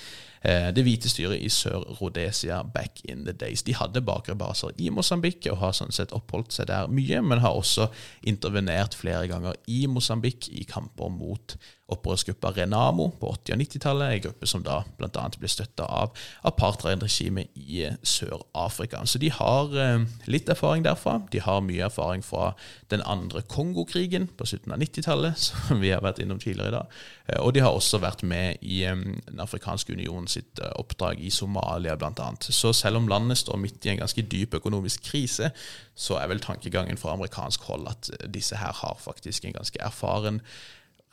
Eh, 0.43 0.71
det 0.75 0.85
hvite 0.87 1.11
styret 1.11 1.41
i 1.43 1.49
Sør-Rhodesia 1.51 2.63
back 2.75 3.01
in 3.05 3.25
the 3.27 3.33
days. 3.33 3.63
De 3.63 3.75
hadde 3.75 4.03
bakre 4.07 4.37
baser 4.39 4.71
i 4.79 4.91
Mosambik 4.95 5.49
og 5.51 5.59
har 5.63 5.75
sånn 5.75 5.95
sett 5.95 6.15
oppholdt 6.15 6.55
seg 6.55 6.69
der 6.71 6.91
mye, 6.93 7.23
men 7.25 7.43
har 7.43 7.59
også 7.59 7.89
intervenert 8.23 8.95
flere 8.99 9.27
ganger 9.31 9.59
i 9.67 9.87
Mosambik 9.91 10.49
i 10.53 10.63
kamper 10.69 11.11
mot 11.11 11.57
opprørsgruppa 11.89 12.51
Renamo 12.53 13.09
på 13.21 13.31
80- 13.33 13.55
og 13.55 13.61
90-tallet, 13.63 14.13
en 14.13 14.23
gruppe 14.27 14.49
som 14.51 14.65
da 14.65 14.83
bl.a. 14.99 15.23
ble 15.41 15.49
støtta 15.49 15.87
av 15.89 16.13
apartheidregimet 16.49 17.57
i 17.57 17.85
eh, 17.89 17.97
Sør-Afrika. 18.05 19.01
Så 19.09 19.21
de 19.23 19.31
har 19.33 19.73
eh, 19.73 20.05
litt 20.29 20.51
erfaring 20.53 20.85
derfra. 20.85 21.17
De 21.33 21.41
har 21.41 21.65
mye 21.65 21.87
erfaring 21.89 22.25
fra 22.25 22.53
den 22.93 23.05
andre 23.09 23.41
Kongokrigen 23.49 24.29
på 24.37 24.51
slutten 24.51 24.77
av 24.77 24.85
90-tallet, 24.85 25.41
som 25.47 25.81
vi 25.81 25.95
har 25.95 26.05
vært 26.05 26.21
innom 26.21 26.41
tidligere 26.43 26.75
i 26.75 26.77
dag. 26.77 27.01
Eh, 27.33 27.41
og 27.41 27.55
de 27.57 27.65
har 27.65 27.73
også 27.73 28.03
vært 28.05 28.25
med 28.29 28.61
i 28.61 28.83
Den 28.89 29.41
afrikanske 29.41 29.97
union 29.97 30.29
sitt 30.29 30.61
oppdrag 30.77 31.23
i 31.25 31.33
Somalia, 31.33 31.97
bl.a. 31.97 32.31
Så 32.45 32.75
selv 32.77 33.01
om 33.01 33.09
landet 33.09 33.41
står 33.41 33.61
midt 33.61 33.87
i 33.87 33.95
en 33.95 34.03
ganske 34.03 34.25
dyp 34.29 34.61
økonomisk 34.61 35.09
krise, 35.09 35.55
så 35.99 36.21
er 36.21 36.29
vel 36.31 36.43
tankegangen 36.45 37.01
fra 37.01 37.17
amerikansk 37.17 37.65
hold 37.71 37.89
at 37.91 38.11
disse 38.29 38.61
her 38.61 38.77
har 38.83 39.01
faktisk 39.01 39.49
en 39.49 39.57
ganske 39.57 39.81
erfaren 39.83 40.43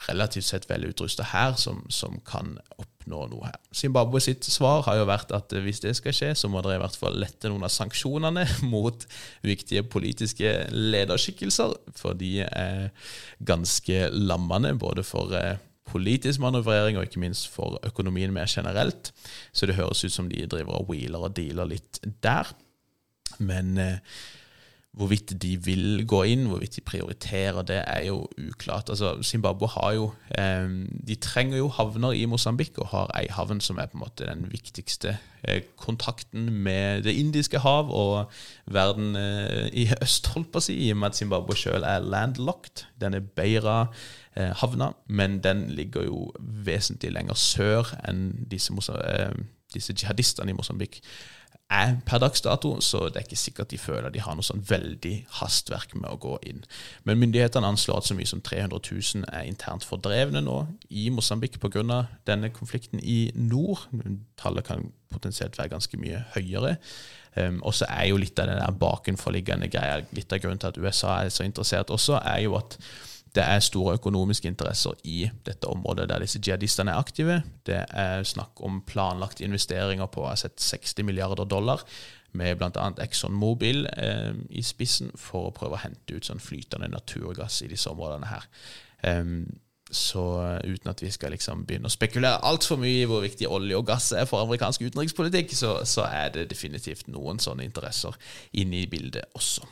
relativt 0.08 0.46
sett 0.46 0.70
velutrusta 0.70 1.26
her 1.32 1.56
som, 1.60 1.84
som, 1.90 2.20
kan 2.28 2.58
oppnå 2.78 3.22
noe 3.32 3.50
her. 3.50 3.60
Zimbabwe 3.76 4.22
sitt 4.24 4.46
svar 4.48 4.84
har 4.88 5.00
jo 5.00 5.08
vært 5.10 5.32
at 5.36 5.54
hvis 5.66 5.82
det 5.84 5.96
skal 5.98 6.16
skje, 6.16 6.32
så 6.38 6.50
må 6.52 6.62
dere 6.66 6.80
i 6.80 6.84
hvert 6.84 6.98
fall 7.00 7.18
lette 7.22 7.50
noen 7.52 7.66
av 7.66 7.74
sanksjonene 7.74 8.46
mot 8.74 9.08
viktige 9.46 9.86
politiske 9.88 10.52
lederskikkelser, 10.74 11.78
for 11.96 12.18
de 12.20 12.34
er 12.46 12.92
ganske 13.46 14.10
lammende 14.14 14.76
både 14.80 15.06
for 15.08 15.34
eh, 15.38 15.58
politisk 15.86 16.42
manøvrering 16.42 16.98
og 16.98 17.08
ikke 17.08 17.22
minst 17.22 17.50
for 17.54 17.80
økonomien 17.86 18.34
mer 18.34 18.50
generelt. 18.50 19.14
Så 19.54 19.70
det 19.70 19.78
høres 19.80 20.04
ut 20.06 20.14
som 20.14 20.30
de 20.30 20.48
driver 20.50 20.82
og 20.82 20.90
wheeler 20.90 21.28
og 21.28 21.36
dealer 21.38 21.70
litt 21.70 22.02
der. 22.26 22.50
Men 23.40 23.78
eh, 23.82 24.02
Hvorvidt 24.96 25.34
de 25.42 25.58
vil 25.60 26.06
gå 26.08 26.22
inn, 26.24 26.46
hvorvidt 26.48 26.78
de 26.78 26.82
prioriterer, 26.82 27.66
det 27.68 27.82
er 27.84 28.06
jo 28.08 28.22
uklart. 28.40 28.90
Altså, 28.90 29.18
Zimbabwe 29.24 29.68
har 29.68 29.92
jo 29.92 30.06
eh, 30.38 30.70
De 31.08 31.16
trenger 31.16 31.58
jo 31.58 31.68
havner 31.68 32.12
i 32.16 32.26
Mosambik, 32.26 32.78
og 32.78 32.88
har 32.94 33.12
ei 33.20 33.28
havn 33.30 33.60
som 33.62 33.78
er 33.78 33.90
på 33.92 34.00
en 34.00 34.06
måte 34.06 34.30
den 34.30 34.48
viktigste 34.52 35.18
eh, 35.44 35.62
kontakten 35.76 36.48
med 36.48 37.04
Det 37.04 37.12
indiske 37.12 37.60
hav 37.60 37.92
og 37.92 38.32
verden 38.72 39.16
eh, 39.20 39.68
i 39.74 39.90
øst, 40.02 40.32
holdt 40.32 40.54
på 40.54 40.64
å 40.64 40.68
si, 40.70 40.80
i 40.88 40.92
og 40.96 41.02
med 41.04 41.12
at 41.12 41.20
Zimbabwe 41.20 41.60
sjøl 41.60 41.84
er 41.84 42.00
landlocked. 42.00 42.88
Den 43.02 43.20
er 43.20 43.28
Beira-havna, 43.36 44.94
men 45.08 45.42
den 45.44 45.68
ligger 45.76 46.08
jo 46.08 46.32
vesentlig 46.40 47.12
lenger 47.12 47.36
sør 47.36 47.98
enn 48.08 48.30
disse, 48.48 48.72
disse 49.76 49.94
jihadistene 50.00 50.56
i 50.56 50.56
Mosambik 50.56 51.02
er 51.72 51.96
per 52.06 52.22
dags 52.22 52.44
dato, 52.46 52.76
så 52.82 53.08
det 53.10 53.20
er 53.20 53.26
ikke 53.26 53.40
sikkert 53.40 53.72
de 53.74 53.80
føler 53.82 54.14
de 54.14 54.22
har 54.24 54.38
noe 54.38 54.46
sånn 54.46 54.64
veldig 54.70 55.14
hastverk 55.40 55.96
med 55.98 56.08
å 56.12 56.20
gå 56.22 56.36
inn. 56.50 56.62
Men 57.08 57.20
myndighetene 57.22 57.68
anslår 57.74 58.02
at 58.02 58.10
så 58.10 58.18
mye 58.18 58.30
som 58.30 58.44
300 58.46 58.80
000 58.80 59.26
er 59.32 59.50
internt 59.50 59.88
fordrevne 59.88 60.44
nå 60.46 60.60
i 60.90 61.10
Mosambik 61.14 61.60
pga. 61.60 62.06
denne 62.26 62.50
konflikten 62.50 63.00
i 63.02 63.32
nord. 63.36 63.88
Tallet 64.38 64.68
kan 64.68 64.92
potensielt 65.12 65.58
være 65.58 65.74
ganske 65.74 65.98
mye 65.98 66.24
høyere. 66.36 66.78
Um, 67.36 67.60
og 67.64 67.74
så 67.76 67.88
er 67.92 68.08
jo 68.10 68.20
litt 68.22 68.40
av 68.40 68.48
den 68.48 68.62
der 68.62 68.78
bakenforliggende 68.80 69.68
greia, 69.68 70.00
litt 70.16 70.32
av 70.32 70.40
grunnen 70.40 70.62
til 70.62 70.72
at 70.72 70.78
USA 70.80 71.18
er 71.24 71.34
så 71.34 71.44
interessert 71.44 71.92
også, 71.92 72.22
er 72.24 72.46
jo 72.46 72.56
at 72.56 72.78
det 73.36 73.44
er 73.44 73.64
store 73.64 73.98
økonomiske 74.00 74.48
interesser 74.48 74.96
i 75.04 75.26
dette 75.46 75.68
området 75.68 76.08
der 76.10 76.24
disse 76.24 76.40
jihadistene 76.40 76.94
er 76.94 77.02
aktive. 77.02 77.42
Det 77.68 77.82
er 77.90 78.24
snakk 78.24 78.62
om 78.64 78.82
planlagte 78.88 79.44
investeringer 79.44 80.08
på 80.12 80.24
jeg 80.24 80.32
har 80.32 80.42
sett 80.46 80.62
60 80.64 81.04
milliarder 81.04 81.44
dollar, 81.46 81.84
med 82.36 82.58
bl.a. 82.60 82.88
ExxonMobil 83.04 83.86
eh, 83.98 84.34
i 84.50 84.64
spissen, 84.64 85.12
for 85.16 85.50
å 85.50 85.54
prøve 85.56 85.78
å 85.78 85.84
hente 85.86 86.18
ut 86.18 86.28
sånn 86.28 86.44
flytende 86.44 86.90
naturgass 86.92 87.62
i 87.64 87.70
disse 87.72 87.92
områdene 87.92 88.28
her. 88.28 88.50
Um, 89.06 89.46
så 89.92 90.24
uten 90.66 90.90
at 90.90 91.02
vi 91.04 91.12
skal 91.14 91.32
liksom 91.36 91.64
begynne 91.68 91.88
å 91.88 91.94
spekulere 91.94 92.42
altfor 92.48 92.80
mye 92.82 93.04
i 93.04 93.08
hvor 93.08 93.22
viktig 93.24 93.48
olje 93.48 93.78
og 93.78 93.86
gass 93.88 94.10
er 94.18 94.26
for 94.28 94.42
amerikansk 94.42 94.88
utenrikspolitikk, 94.88 95.54
så, 95.56 95.78
så 95.86 96.08
er 96.10 96.34
det 96.36 96.50
definitivt 96.52 97.08
noen 97.14 97.40
sånne 97.40 97.68
interesser 97.68 98.18
inne 98.58 98.82
i 98.82 98.90
bildet 98.90 99.30
også. 99.38 99.68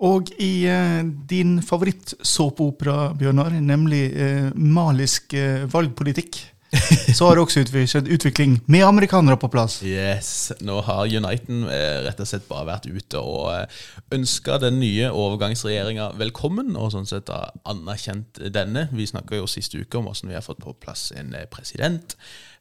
Og 0.00 0.30
i 0.40 0.64
eh, 0.64 1.02
din 1.28 1.58
favorittsåpeopera, 1.64 3.12
Bjørnar, 3.20 3.52
nemlig 3.60 4.06
eh, 4.16 4.48
malisk 4.56 5.34
eh, 5.36 5.66
valgpolitikk, 5.68 6.38
så 7.16 7.26
har 7.26 7.34
det 7.34 7.42
også 7.42 7.82
skjedd 7.90 8.08
utvikling 8.14 8.58
med 8.70 8.84
amerikanere 8.86 9.36
på 9.40 9.50
plass. 9.50 9.80
Yes, 9.86 10.52
Nå 10.62 10.78
har 10.86 11.10
Uniten 11.10 11.64
eh, 11.66 11.98
rett 12.04 12.20
og 12.22 12.28
slett 12.30 12.46
bare 12.50 12.68
vært 12.68 12.86
ute 12.86 13.18
og 13.18 13.48
eh, 13.54 13.80
ønska 14.14 14.60
den 14.62 14.78
nye 14.82 15.10
overgangsregjeringa 15.10 16.12
velkommen, 16.20 16.76
og 16.78 16.92
sånn 16.94 17.08
sett 17.10 17.32
har 17.32 17.50
anerkjent 17.68 18.42
denne. 18.54 18.86
Vi 18.94 19.08
snakka 19.10 19.40
jo 19.40 19.50
sist 19.50 19.74
uke 19.74 19.98
om 19.98 20.06
hvordan 20.06 20.30
vi 20.30 20.38
har 20.38 20.46
fått 20.46 20.62
på 20.62 20.76
plass 20.78 21.10
en 21.16 21.34
eh, 21.34 21.48
president. 21.50 22.14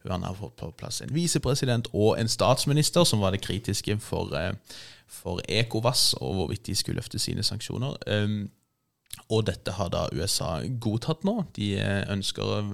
Han 0.10 0.26
har 0.26 0.38
fått 0.38 0.58
på 0.58 0.72
plass 0.80 1.04
en 1.06 1.13
visepresident 1.13 1.91
og 1.93 2.15
en 2.17 2.32
statsminister, 2.32 3.06
som 3.06 3.22
var 3.22 3.36
det 3.36 3.43
kritiske 3.45 4.00
for 4.02 4.34
for 5.10 5.41
ECOWAS 5.50 6.13
og 6.22 6.36
hvorvidt 6.38 6.67
de 6.67 6.76
skulle 6.78 7.02
løfte 7.02 7.19
sine 7.19 7.41
sanksjoner. 7.43 7.95
Um, 8.08 8.43
og 9.30 9.43
dette 9.45 9.74
har 9.78 9.91
da 9.93 10.08
USA 10.13 10.60
godtatt 10.82 11.26
nå. 11.28 11.36
De 11.58 11.74
eh, 11.78 12.02
ønsker 12.10 12.72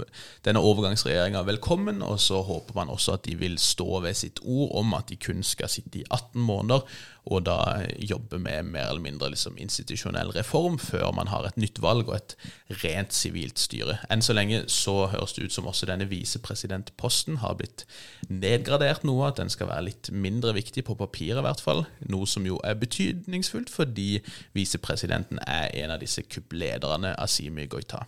denne 0.47 0.61
overgangsregjeringa 0.63 1.43
velkommen, 1.47 2.03
og 2.05 2.19
så 2.23 2.41
håper 2.47 2.77
man 2.77 2.91
også 2.93 3.17
at 3.17 3.25
de 3.27 3.35
vil 3.39 3.57
stå 3.59 3.99
ved 4.05 4.15
sitt 4.15 4.39
ord 4.43 4.71
om 4.79 4.95
at 4.95 5.11
de 5.11 5.19
kun 5.19 5.43
skal 5.43 5.71
sitte 5.71 5.99
i 5.99 6.07
18 6.07 6.39
måneder, 6.39 6.87
og 7.25 7.45
da 7.47 7.57
jobbe 7.97 8.37
med 8.41 8.67
mer 8.69 8.91
eller 8.91 9.01
mindre 9.01 9.31
liksom 9.33 9.57
institusjonell 9.61 10.29
reform 10.35 10.77
før 10.81 11.09
man 11.17 11.31
har 11.31 11.47
et 11.47 11.57
nytt 11.57 11.79
valg 11.81 12.09
og 12.09 12.17
et 12.19 12.35
rent 12.83 13.15
sivilt 13.17 13.57
styre. 13.61 13.97
Enn 14.13 14.21
så 14.25 14.35
lenge 14.37 14.63
så 14.71 15.07
høres 15.09 15.33
det 15.33 15.47
ut 15.47 15.55
som 15.55 15.69
også 15.69 15.89
denne 15.89 16.05
visepresidentposten 16.11 17.39
har 17.41 17.57
blitt 17.57 17.85
nedgradert 18.29 19.05
noe, 19.07 19.31
at 19.31 19.41
den 19.41 19.49
skal 19.49 19.71
være 19.71 19.87
litt 19.87 20.11
mindre 20.13 20.53
viktig 20.57 20.85
på 20.85 20.97
papiret 20.99 21.41
i 21.41 21.45
hvert 21.47 21.63
fall. 21.65 21.85
Noe 22.13 22.29
som 22.29 22.45
jo 22.45 22.59
er 22.65 22.77
betydningsfullt 22.81 23.73
fordi 23.73 24.21
visepresidenten 24.57 25.41
er 25.47 25.73
en 25.81 25.95
av 25.95 26.05
disse 26.05 26.25
kupplederne, 26.29 27.15
Asimi 27.21 27.65
Goita. 27.71 28.03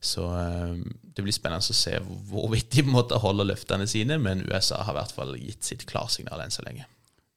Så 0.00 0.28
øh, 0.28 0.76
det 1.16 1.24
blir 1.24 1.34
spennende 1.34 1.64
å 1.64 1.80
se 1.80 1.96
hvorvidt 2.28 2.70
de 2.76 2.84
på 2.84 2.92
en 2.92 2.98
måte 3.00 3.34
løftene 3.48 3.88
sine, 3.88 4.20
men 4.20 4.44
USA 4.44 4.84
har 4.84 4.92
i 4.92 5.00
hvert 5.00 5.16
fall 5.16 5.36
gitt 5.40 5.64
sitt 5.64 5.88
klarsignal 5.88 6.44
enn 6.44 6.54
så 6.54 6.68
lenge. 6.68 6.84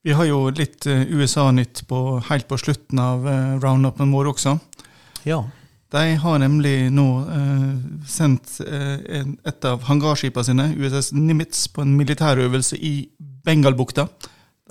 Vi 0.01 0.13
har 0.17 0.25
jo 0.25 0.49
litt 0.49 0.85
eh, 0.89 1.03
USA-nytt 1.13 1.83
helt 2.29 2.47
på 2.49 2.57
slutten 2.57 2.99
av 2.99 3.25
uh, 3.27 3.57
roundupen 3.61 4.13
vår 4.13 4.31
også. 4.33 4.55
Ja. 5.29 5.43
De 5.91 6.15
har 6.23 6.39
nemlig 6.39 6.87
nå 6.95 7.05
eh, 7.27 7.65
sendt 8.07 8.53
eh, 8.63 9.25
et 9.43 9.65
av 9.67 9.83
hangarskipene 9.89 10.47
sine, 10.47 10.69
USS 10.79 11.11
Nimitz, 11.13 11.65
på 11.67 11.83
en 11.83 11.97
militærøvelse 11.99 12.79
i 12.79 12.93
Bengalbukta. 13.19 14.07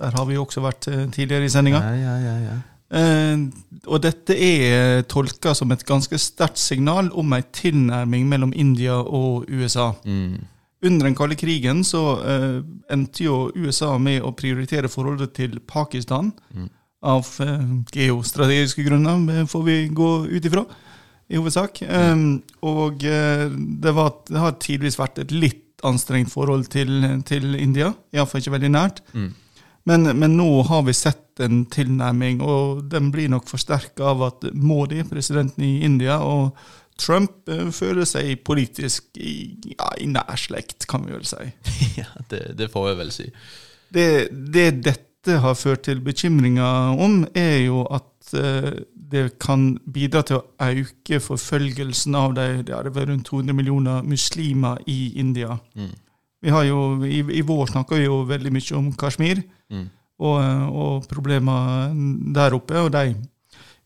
Der 0.01 0.17
har 0.17 0.25
vi 0.25 0.33
jo 0.33 0.47
også 0.47 0.63
vært 0.65 0.87
tidligere 1.13 1.45
i 1.45 1.53
sendinga. 1.53 1.83
Ja, 1.93 2.15
ja, 2.17 2.35
ja, 2.41 2.57
og 3.85 4.01
dette 4.03 4.35
er 4.35 5.05
tolka 5.07 5.53
som 5.55 5.69
et 5.71 5.85
ganske 5.87 6.17
sterkt 6.19 6.59
signal 6.59 7.07
om 7.15 7.37
ei 7.37 7.45
tilnærming 7.53 8.25
mellom 8.27 8.51
India 8.51 8.97
og 8.97 9.45
USA. 9.47 9.91
Mm. 10.03 10.41
Under 10.81 11.05
den 11.05 11.15
kalde 11.15 11.37
krigen 11.37 11.83
så 11.85 12.03
uh, 12.17 12.61
endte 12.89 13.25
jo 13.27 13.51
USA 13.53 13.93
med 14.01 14.23
å 14.25 14.33
prioritere 14.33 14.89
forholdet 14.89 15.35
til 15.37 15.59
Pakistan. 15.69 16.31
Mm. 16.55 16.69
Av 17.05 17.27
uh, 17.41 17.67
geostrategiske 17.93 18.85
grunner, 18.87 19.21
eh, 19.33 19.45
får 19.49 19.63
vi 19.67 19.75
gå 19.93 20.09
ut 20.25 20.47
ifra, 20.49 20.65
i 21.29 21.37
hovedsak. 21.37 21.83
Um, 21.85 22.41
og 22.65 23.05
uh, 23.05 23.45
det, 23.53 23.93
var, 23.93 24.15
det, 24.29 24.39
har 24.41 24.57
tidvis 24.61 24.97
vært 24.97 25.21
et 25.21 25.35
litt 25.35 25.85
anstrengt 25.85 26.33
forhold 26.33 26.65
til, 26.73 27.05
til 27.29 27.55
India. 27.57 27.93
Iallfall 28.13 28.41
ikke 28.41 28.57
veldig 28.57 28.73
nært. 28.73 29.05
Mm. 29.13 29.31
Men, 29.89 30.11
men, 30.17 30.37
nå 30.37 30.49
har 30.69 30.83
vi 30.85 30.93
sett 30.97 31.41
en 31.41 31.63
tilnærming, 31.69 32.41
og 32.41 32.83
den 32.89 33.09
blir 33.13 33.29
nok 33.33 33.47
forsterka 33.49 34.11
av 34.13 34.21
at 34.27 34.45
Modi, 34.53 35.01
presidenten 35.09 35.65
i 35.65 35.79
India, 35.85 36.19
og 36.21 36.57
Trump 36.99 37.49
eh, 37.49 37.69
føler 37.73 38.07
seg 38.09 38.43
politisk 38.45 39.17
i, 39.17 39.55
ja, 39.73 39.91
i 40.01 40.09
nær 40.11 40.37
slekt, 40.39 40.87
kan 40.89 41.05
vi 41.07 41.15
vel 41.15 41.27
si. 41.27 41.47
ja, 42.01 42.09
det, 42.31 42.43
det, 42.59 42.69
får 42.73 42.91
vi 42.91 42.97
vel 43.01 43.13
si. 43.15 43.27
Det, 43.91 44.07
det, 44.31 44.67
dette 44.85 45.39
har 45.43 45.57
ført 45.57 45.85
til 45.87 46.01
bekymringer 46.03 46.97
om, 47.01 47.21
er 47.37 47.65
jo 47.65 47.83
at 47.91 48.33
uh, 48.37 48.71
det 49.11 49.25
kan 49.43 49.73
bidra 49.91 50.23
til 50.25 50.39
å 50.39 50.45
øke 50.71 51.19
forfølgelsen 51.19 52.15
av 52.15 52.37
de 52.37 52.45
det 52.67 52.77
er 52.77 52.87
rundt 53.09 53.27
200 53.27 53.57
millioner 53.57 54.05
muslimer 54.07 54.79
i 54.89 55.13
India. 55.19 55.57
Mm. 55.75 55.91
Vi 56.41 56.53
har 56.53 56.63
jo, 56.65 56.79
i, 57.05 57.19
i, 57.19 57.41
vår 57.45 57.73
snakker 57.73 57.99
vi 57.99 58.07
jo 58.07 58.21
veldig 58.29 58.53
mye 58.55 58.77
om 58.77 58.87
Kashmir 58.97 59.43
mm. 59.69 59.83
og, 60.25 60.37
og 60.71 61.09
problemer 61.11 61.91
der 62.33 62.55
oppe. 62.57 62.79
Og 62.81 62.89
de 62.95 63.11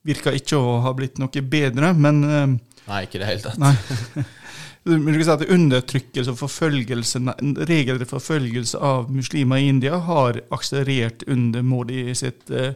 virker 0.06 0.38
ikke 0.38 0.62
å 0.62 0.78
ha 0.86 0.94
blitt 0.96 1.20
noe 1.20 1.44
bedre. 1.50 1.91
men 1.98 2.24
uh, 2.24 2.75
Nei, 2.86 3.04
ikke 3.06 3.19
i 3.19 3.24
det 3.24 3.30
hele 3.30 3.45
tatt. 3.45 3.62
Nei. 3.62 3.76
Du 4.86 5.02
kan 5.02 5.15
si 5.17 5.32
at 5.34 5.41
Undertrykkelse 5.50 6.30
og 6.30 6.38
forfølgelse, 6.38 7.19
regelrett 7.65 8.12
forfølgelse 8.12 8.78
av 8.78 9.08
muslimer 9.10 9.58
i 9.58 9.71
India 9.71 9.98
har 9.98 10.38
akselerert 10.54 11.24
under 11.26 11.63
Modi 11.65 12.04
sitt 12.13 12.52
eh, 12.54 12.76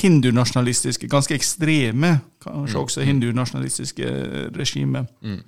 hindunasjonalistiske, 0.00 1.10
ganske 1.12 1.36
ekstreme, 1.36 2.14
kanskje 2.40 2.78
mm. 2.78 2.82
også 2.82 3.04
hindunasjonalistiske 3.04 4.08
regime. 4.56 5.04
Mm. 5.20 5.42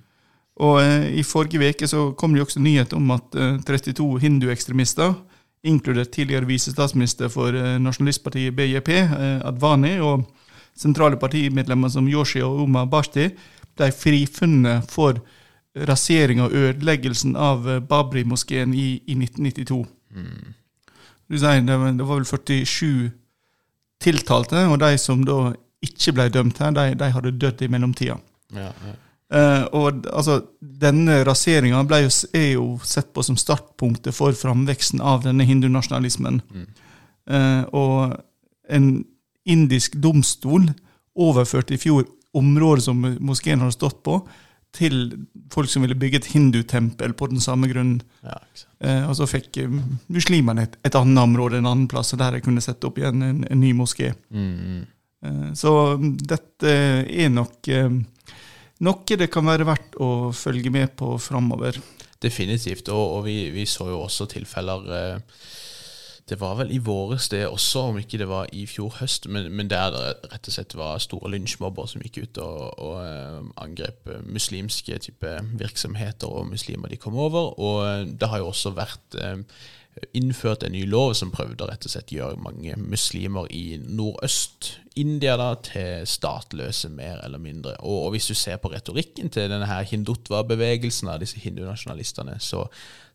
Og 0.69 0.83
eh, 0.83 1.09
I 1.17 1.25
forrige 1.25 1.71
uke 1.71 1.89
så 1.89 2.11
kom 2.13 2.35
det 2.35 2.43
jo 2.43 2.49
også 2.51 2.61
nyhet 2.61 2.93
om 2.93 3.11
at 3.17 3.39
eh, 3.39 3.57
32 3.65 4.21
hinduekstremister, 4.21 5.15
inkludert 5.65 6.11
tidligere 6.11 6.47
visestatsminister 6.47 7.33
for 7.33 7.57
eh, 7.57 7.79
nasjonalistpartiet 7.81 8.57
BJP, 8.57 8.89
eh, 8.99 9.41
Advani, 9.49 9.97
og 10.01 10.29
sentrale 10.79 11.19
partimedlemmer 11.21 11.91
som 11.93 12.09
Yoshi 12.09 12.43
og 12.45 12.65
Omar 12.65 12.89
Bashti 12.91 13.29
ble 13.79 13.91
frifunnet 13.95 14.91
for 14.91 15.21
rasering 15.89 16.43
og 16.43 16.55
ødeleggelsen 16.57 17.37
av 17.37 17.69
eh, 17.69 17.83
Babri-moskeen 17.85 18.75
i, 18.75 18.89
i, 19.07 19.15
1992. 19.15 19.83
Mm. 20.15 20.55
Det, 21.29 21.43
var, 21.43 21.93
det 21.93 22.07
var 22.07 22.15
vel 22.15 22.25
47 22.27 23.11
tiltalte, 24.01 24.65
og 24.71 24.79
de 24.81 24.95
som 24.99 25.25
da 25.27 25.53
ikke 25.85 26.15
ble 26.17 26.29
dømt 26.35 26.59
her, 26.63 26.73
de, 26.75 26.95
de 26.99 27.11
hadde 27.15 27.37
dødd 27.43 27.63
i 27.63 27.71
mellomtida. 27.71 28.19
Ja, 28.55 28.73
ja. 28.87 28.97
Uh, 29.29 29.65
og 29.77 30.07
altså, 30.09 30.39
Denne 30.59 31.19
raseringa 31.29 31.83
er 31.93 32.47
jo 32.55 32.79
sett 32.81 33.11
på 33.13 33.21
som 33.27 33.37
startpunktet 33.37 34.17
for 34.17 34.33
framveksten 34.33 35.03
av 35.05 35.27
denne 35.27 35.45
hindunasjonalismen. 35.45 36.41
Mm. 36.49 36.69
Uh, 37.29 37.63
og 37.77 38.17
en 38.73 38.87
indisk 39.49 39.97
domstol 39.99 40.69
overførte 41.19 41.75
i 41.75 41.81
fjor 41.81 42.07
området 42.37 42.85
som 42.85 43.01
moskeen 43.25 43.63
hadde 43.63 43.77
stått 43.77 44.03
på, 44.07 44.21
til 44.77 44.99
folk 45.53 45.71
som 45.73 45.83
ville 45.85 45.97
bygge 45.99 46.21
et 46.21 46.29
hindutempel 46.35 47.15
på 47.17 47.31
den 47.33 47.41
samme 47.41 47.71
grunnen. 47.71 48.03
Ja, 48.23 48.37
eh, 48.85 49.07
og 49.09 49.17
så 49.17 49.27
fikk 49.31 49.57
eh, 49.63 49.79
muslimene 50.13 50.67
et, 50.69 50.77
et, 50.85 50.99
annet 50.99 51.23
område 51.25 51.59
en 51.59 51.71
annen 51.71 51.89
plass, 51.91 52.13
der 52.13 52.37
de 52.37 52.43
kunne 52.45 52.63
sette 52.65 52.87
opp 52.87 53.01
igjen 53.01 53.25
en, 53.25 53.43
en 53.49 53.61
ny 53.63 53.73
moské. 53.77 54.13
Mm, 54.29 54.53
mm. 54.53 54.83
Eh, 55.25 55.47
Så 55.59 55.73
dette 56.21 56.75
er 57.09 57.33
nok 57.33 57.71
eh, 57.73 57.89
noe 58.85 59.19
det 59.19 59.31
kan 59.33 59.49
være 59.49 59.67
verdt 59.67 59.97
å 60.05 60.11
følge 60.37 60.71
med 60.75 60.93
på 61.01 61.17
framover. 61.23 61.81
Definitivt. 62.23 62.91
Og, 62.93 63.19
og 63.19 63.25
vi, 63.27 63.41
vi 63.55 63.65
så 63.67 63.89
jo 63.91 64.03
også 64.05 64.29
tilfeller 64.31 64.93
eh, 64.99 65.41
Det 66.29 66.37
var 66.41 66.59
vel 66.59 66.73
i 66.75 66.81
våres 66.85 67.31
det 67.33 67.47
også, 67.49 67.87
om 67.89 67.99
ikke 68.01 68.21
det 68.21 68.29
var 68.29 68.51
i 68.53 68.67
fjor 68.69 68.99
høst, 69.01 69.29
men, 69.33 69.49
men 69.55 69.71
der 69.71 69.95
det 69.95 70.33
rett 70.33 70.51
og 70.51 70.55
slett 70.55 70.77
var 70.77 71.01
store 71.01 71.31
lynsjmobber 71.33 71.89
som 71.89 72.05
gikk 72.05 72.21
ut 72.23 72.41
og, 72.45 72.61
og 72.85 72.99
eh, 73.01 73.39
angrep 73.65 74.11
eh, 74.13 74.21
muslimske 74.29 74.99
type 75.09 75.35
virksomheter 75.61 76.29
og 76.29 76.51
muslimer 76.53 76.93
de 76.93 77.01
kom 77.01 77.17
over. 77.17 77.55
Og 77.57 77.81
eh, 77.87 78.05
det 78.13 78.29
har 78.29 78.43
jo 78.43 78.51
også 78.53 78.75
vært 78.77 79.17
eh, 79.23 79.41
innført 80.17 80.63
en 80.63 80.73
ny 80.73 80.85
lov 80.87 81.15
som 81.19 81.33
prøvde 81.35 81.67
rett 81.69 81.87
og 81.87 81.93
slett 81.93 82.13
gjøre 82.15 82.41
mange 82.43 82.77
muslimer 82.81 83.49
i 83.55 83.79
Nordøst-India 83.83 85.37
til 85.67 86.07
statløse, 86.09 86.89
mer 86.89 87.21
eller 87.25 87.39
mindre. 87.39 87.77
Og, 87.81 88.07
og 88.07 88.15
hvis 88.15 88.29
du 88.31 88.35
ser 88.35 88.57
på 88.63 88.73
retorikken 88.73 89.31
til 89.31 89.51
denne 89.51 89.69
her 89.69 89.87
hindutva-bevegelsen 89.89 91.11
av 91.13 91.21
disse 91.23 91.41
hindunasjonalistene, 91.43 92.39
så, 92.43 92.65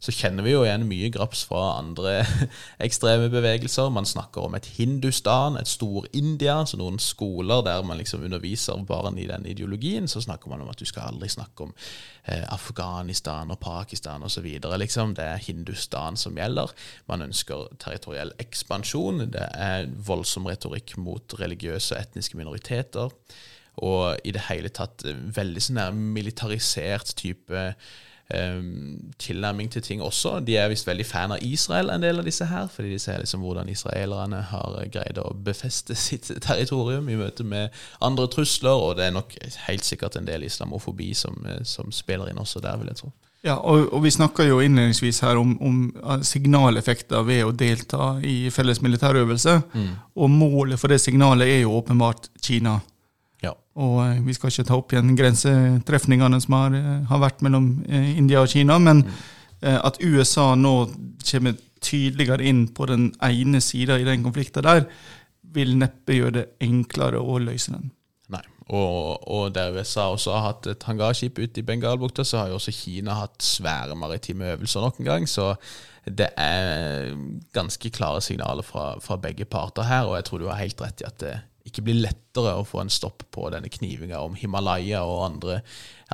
så 0.03 0.11
kjenner 0.11 0.43
vi 0.43 0.51
jo 0.51 0.63
igjen 0.65 0.87
mye 0.89 1.11
graps 1.13 1.45
fra 1.47 1.77
andre 1.77 2.17
ekstreme 2.87 3.29
bevegelser. 3.31 3.91
Man 3.93 4.07
snakker 4.09 4.43
om 4.47 4.57
et 4.57 4.67
Hindustan, 4.77 5.55
et 5.59 5.71
stor-India, 5.71 6.57
så 6.67 6.79
noen 6.79 6.99
skoler 6.99 7.63
der 7.63 7.85
man 7.87 8.01
liksom 8.01 8.25
underviser 8.27 8.83
barn 8.87 9.19
i 9.21 9.29
den 9.29 9.47
ideologien, 9.47 10.09
så 10.11 10.23
snakker 10.23 10.51
man 10.51 10.65
om 10.65 10.71
at 10.73 10.81
du 10.81 10.85
skal 10.89 11.13
aldri 11.13 11.29
snakke 11.31 11.69
om 11.69 11.71
eh, 12.25 12.43
Afghanistan 12.51 13.51
og 13.53 13.61
Pakistan 13.63 14.23
osv. 14.27 14.49
Liksom. 14.59 15.15
Det 15.15 15.23
er 15.23 15.45
Hindustan 15.47 16.19
som 16.19 16.35
gjelder. 16.37 16.72
Man 17.09 17.25
ønsker 17.27 17.67
territoriell 17.81 18.33
ekspansjon. 18.41 19.27
Det 19.33 19.47
er 19.53 19.89
voldsom 20.07 20.47
retorikk 20.49 20.97
mot 21.01 21.35
religiøse 21.39 21.95
og 21.95 22.01
etniske 22.01 22.39
minoriteter. 22.39 23.11
Og 23.81 24.17
i 24.23 24.33
det 24.35 24.47
hele 24.49 24.69
tatt 24.69 25.05
eh, 25.07 25.17
veldig 25.35 25.61
sånn 25.63 25.81
der 25.81 25.95
militarisert 25.97 27.15
type 27.17 27.63
eh, 27.63 28.61
tilnærming 29.19 29.71
til 29.73 29.81
ting 29.81 30.03
også. 30.05 30.39
De 30.45 30.57
er 30.57 30.69
visst 30.71 30.87
veldig 30.87 31.05
fan 31.05 31.33
av 31.35 31.41
Israel, 31.41 31.89
en 31.89 32.05
del 32.05 32.21
av 32.21 32.27
disse 32.27 32.45
her, 32.49 32.69
fordi 32.71 32.93
de 32.93 33.01
ser 33.01 33.19
liksom 33.23 33.41
hvordan 33.41 33.69
israelerne 33.69 34.43
har 34.51 34.77
greid 34.93 35.19
å 35.21 35.33
befeste 35.33 35.97
sitt 36.07 36.29
territorium 36.41 37.09
i 37.09 37.17
møte 37.19 37.43
med 37.43 37.73
andre 38.01 38.29
trusler, 38.29 38.77
og 38.77 38.97
det 38.97 39.09
er 39.09 39.17
nok 39.17 39.37
helt 39.67 39.85
sikkert 39.85 40.17
en 40.17 40.29
del 40.29 40.45
islamofobi 40.45 41.13
som, 41.17 41.41
eh, 41.49 41.63
som 41.65 41.91
spiller 41.91 42.29
inn 42.29 42.41
også 42.41 42.61
der, 42.63 42.77
vil 42.81 42.93
jeg 42.93 43.03
tro. 43.03 43.13
Ja, 43.43 43.57
og, 43.59 43.89
og 43.91 44.05
vi 44.05 44.11
snakka 44.13 44.45
jo 44.47 44.61
innledningsvis 44.63 45.19
her 45.25 45.35
om, 45.35 45.57
om 45.59 45.79
eh, 45.99 46.21
signaleffekter 46.23 47.25
ved 47.27 47.43
å 47.43 47.51
delta 47.51 48.13
i 48.23 48.47
felles 48.55 48.79
militærøvelse. 48.83 49.57
Og 50.15 50.31
målet 50.31 50.79
for 50.79 50.93
det 50.93 51.01
signalet 51.03 51.51
er 51.51 51.59
jo 51.65 51.73
åpenbart 51.75 52.29
Kina. 52.39 52.77
Ja. 53.43 53.51
Og 53.75 53.97
eh, 54.05 54.21
vi 54.23 54.35
skal 54.37 54.53
ikke 54.53 54.67
ta 54.69 54.77
opp 54.79 54.95
igjen 54.95 55.11
grensetrefningene 55.19 56.39
som 56.43 56.55
har, 56.55 56.77
eh, 56.79 57.01
har 57.09 57.23
vært 57.25 57.43
mellom 57.43 57.67
eh, 57.89 58.13
India 58.15 58.45
og 58.45 58.53
Kina, 58.53 58.79
men 58.79 59.03
eh, 59.09 59.75
at 59.75 59.99
USA 59.99 60.53
nå 60.55 60.75
kommer 61.27 61.59
tydeligere 61.83 62.47
inn 62.47 62.69
på 62.71 62.87
den 62.87 63.09
ene 63.27 63.59
sida 63.59 63.99
i 63.99 64.07
den 64.07 64.23
konflikten 64.23 64.63
der, 64.63 64.87
vil 65.53 65.75
neppe 65.77 66.15
gjøre 66.15 66.37
det 66.37 66.45
enklere 66.63 67.19
å 67.19 67.35
løse 67.43 67.75
den. 67.75 67.91
Og, 68.71 69.27
og 69.27 69.55
der 69.55 69.73
USA 69.75 70.07
også 70.13 70.35
har 70.37 70.45
hatt 70.47 70.67
et 70.71 70.85
hangarskip 70.87 71.39
ute 71.39 71.59
i 71.59 71.65
Bengalbukta, 71.67 72.23
så 72.23 72.43
har 72.43 72.51
jo 72.51 72.59
også 72.59 72.71
Kina 72.75 73.17
hatt 73.19 73.43
svære 73.43 73.95
maritime 73.99 74.53
øvelser 74.53 74.85
nok 74.85 75.01
en 75.01 75.09
gang. 75.09 75.29
Så 75.29 75.53
det 76.05 76.29
er 76.39 77.13
ganske 77.55 77.91
klare 77.95 78.21
signaler 78.21 78.63
fra, 78.63 78.93
fra 79.03 79.17
begge 79.19 79.45
parter 79.45 79.87
her, 79.87 80.07
og 80.07 80.15
jeg 80.15 80.25
tror 80.29 80.43
du 80.43 80.47
har 80.51 80.61
helt 80.63 80.81
rett 80.83 81.03
i 81.03 81.07
at 81.07 81.19
det 81.23 81.35
ikke 81.67 81.85
blir 81.85 82.01
lettere 82.03 82.57
å 82.59 82.65
få 82.67 82.81
en 82.83 82.91
stopp 82.91 83.23
på 83.31 83.47
denne 83.53 83.71
knivinga 83.71 84.19
om 84.19 84.35
Himalaya 84.35 85.05
og 85.07 85.23
andre, 85.29 85.61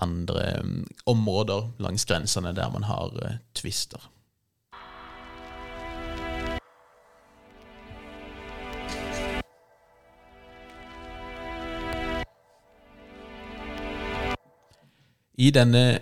andre 0.02 0.46
um, 0.62 0.84
områder 1.10 1.72
langs 1.82 2.06
grensene 2.10 2.54
der 2.58 2.70
man 2.74 2.86
har 2.86 3.16
uh, 3.18 3.40
tvister. 3.58 4.04
I 15.40 15.52
denne 15.56 16.02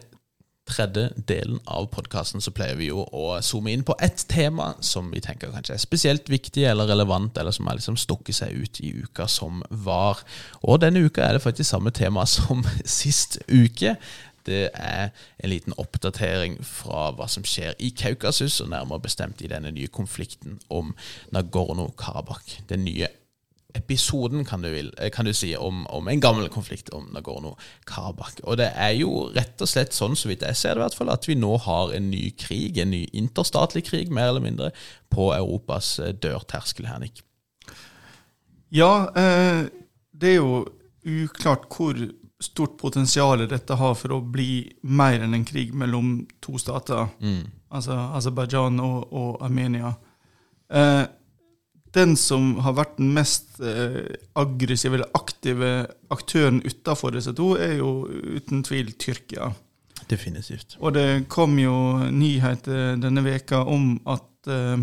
tredje 0.68 1.12
delen 1.30 1.60
av 1.70 1.86
podkasten 1.94 2.42
så 2.44 2.52
pleier 2.52 2.78
vi 2.80 2.90
jo 2.90 3.04
å 3.16 3.38
zoome 3.46 3.72
inn 3.72 3.86
på 3.88 3.96
ett 4.04 4.24
tema 4.32 4.72
som 4.84 5.12
vi 5.14 5.22
tenker 5.24 5.54
kanskje 5.54 5.76
er 5.78 5.84
spesielt 5.84 6.32
viktig 6.32 6.66
eller 6.68 6.90
relevant, 6.90 7.38
eller 7.38 7.54
som 7.56 7.70
har 7.70 7.78
liksom 7.78 8.00
stukket 8.02 8.40
seg 8.40 8.56
ut 8.58 8.82
i 8.82 8.92
uka 9.04 9.28
som 9.32 9.62
var. 9.70 10.24
Og 10.64 10.82
denne 10.82 11.06
uka 11.06 11.24
er 11.24 11.38
det 11.38 11.44
faktisk 11.46 11.70
samme 11.70 11.94
tema 11.94 12.26
som 12.38 12.66
sist 12.84 13.38
uke. 13.48 13.94
Det 14.48 14.64
er 14.74 15.12
en 15.44 15.52
liten 15.52 15.76
oppdatering 15.78 16.58
fra 16.66 17.12
hva 17.14 17.28
som 17.30 17.46
skjer 17.46 17.78
i 17.84 17.92
Kaukasus, 17.92 18.62
og 18.64 18.72
nærmere 18.72 19.04
bestemt 19.04 19.44
i 19.44 19.52
denne 19.52 19.74
nye 19.76 19.92
konflikten 19.92 20.58
om 20.72 20.94
Nagorno-Karabakh. 21.36 22.62
Den 22.72 22.88
nye 22.88 23.12
episoden, 23.78 24.44
kan 24.48 24.64
du, 24.66 24.70
vil, 24.74 24.90
eh, 24.98 25.12
kan 25.14 25.28
du 25.28 25.34
si, 25.36 25.54
om, 25.56 25.86
om 25.94 26.10
en 26.10 26.22
gammel 26.24 26.50
konflikt 26.54 26.90
om 26.96 27.08
Nagorno-Karabakh. 27.16 28.42
Og 28.46 28.60
det 28.62 28.72
er 28.74 28.96
jo 28.98 29.28
rett 29.36 29.62
og 29.64 29.72
slett 29.72 29.96
sånn, 29.96 30.18
så 30.18 30.32
vidt 30.32 30.46
jeg 30.46 30.58
ser 30.58 30.76
det 30.76 30.84
i 30.84 30.86
hvert 30.88 30.98
fall, 31.00 31.14
at 31.14 31.28
vi 31.30 31.38
nå 31.40 31.54
har 31.68 31.94
en 31.96 32.10
ny 32.12 32.30
krig, 32.40 32.80
en 32.82 32.94
ny 32.94 33.06
interstatlig 33.18 33.86
krig, 33.90 34.14
mer 34.14 34.32
eller 34.32 34.46
mindre, 34.46 34.72
på 35.14 35.32
Europas 35.36 35.98
eh, 36.04 36.16
dørterskel 36.16 36.90
her, 36.90 37.02
Nick. 37.04 37.24
Ja, 38.76 39.08
eh, 39.16 39.68
det 40.12 40.34
er 40.34 40.42
jo 40.42 40.66
uklart 41.08 41.70
hvor 41.72 42.00
stort 42.44 42.76
potensial 42.78 43.46
dette 43.50 43.78
har 43.80 43.96
for 43.98 44.18
å 44.18 44.22
bli 44.22 44.68
mer 44.86 45.24
enn 45.26 45.34
en 45.34 45.46
krig 45.48 45.72
mellom 45.74 46.20
to 46.44 46.60
stater, 46.62 47.08
altså 47.74 47.96
Aserbajdsjan 48.18 48.78
og, 48.84 49.08
og 49.10 49.40
Armenia. 49.46 49.96
Eh, 50.70 51.04
den 51.98 52.16
som 52.20 52.56
har 52.64 52.76
vært 52.78 52.98
den 53.00 53.14
mest 53.16 53.60
eh, 53.60 54.04
aggressive 54.38 55.00
eller 55.00 55.18
aktive 55.18 55.72
aktøren 56.14 56.62
utafor 56.66 57.16
disse 57.16 57.34
to, 57.38 57.56
er 57.60 57.80
jo 57.80 58.06
uten 58.38 58.64
tvil 58.68 58.94
Tyrkia. 59.02 59.52
Definitivt. 60.08 60.78
Og 60.80 60.94
det 60.96 61.26
kom 61.32 61.58
jo 61.60 61.74
nyheter 62.14 62.96
denne 63.02 63.24
veka 63.26 63.64
om 63.68 63.98
at 64.08 64.52
eh, 64.54 64.78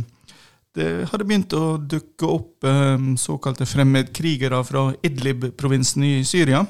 det 0.74 0.90
hadde 1.12 1.26
begynt 1.28 1.54
å 1.54 1.76
dukke 1.78 2.28
opp 2.28 2.66
eh, 2.66 3.08
såkalte 3.20 3.66
fremmedkrigere 3.68 4.60
fra 4.66 4.88
Idlib-provinsen 5.06 6.06
i 6.10 6.14
Syria, 6.26 6.64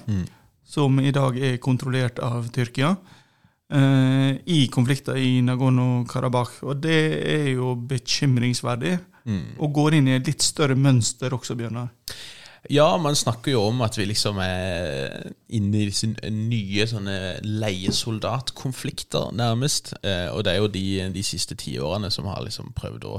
som 0.64 1.00
i 1.00 1.12
dag 1.14 1.38
er 1.40 1.60
kontrollert 1.62 2.20
av 2.22 2.50
Tyrkia, 2.52 2.94
i 3.70 4.58
konflikter 4.68 5.16
i 5.16 5.38
Nagorno-Karabakh. 5.42 6.58
Og 6.68 6.82
det 6.84 6.98
er 7.32 7.46
jo 7.54 7.72
bekymringsverdig, 7.88 8.92
og 9.58 9.72
går 9.74 9.96
inn 9.98 10.10
i 10.10 10.16
et 10.18 10.28
litt 10.28 10.44
større 10.44 10.76
mønster 10.76 11.32
også, 11.32 11.56
Bjørnar. 11.58 11.88
Ja, 12.70 12.96
man 12.96 13.16
snakker 13.16 13.52
jo 13.52 13.66
om 13.68 13.82
at 13.84 13.98
vi 13.98 14.06
liksom 14.08 14.38
er 14.40 15.32
inne 15.52 15.82
i 15.82 15.88
disse 15.90 16.08
nye 16.32 16.86
sånne 16.88 17.16
leiesoldatkonflikter, 17.44 19.34
nærmest. 19.36 19.92
Eh, 20.00 20.30
og 20.32 20.46
det 20.46 20.54
er 20.54 20.62
jo 20.62 20.70
de, 20.72 20.86
de 21.12 21.24
siste 21.26 21.58
tiårene 21.60 22.10
som 22.14 22.28
har 22.30 22.40
liksom 22.44 22.72
prøvd 22.76 23.04
å 23.10 23.18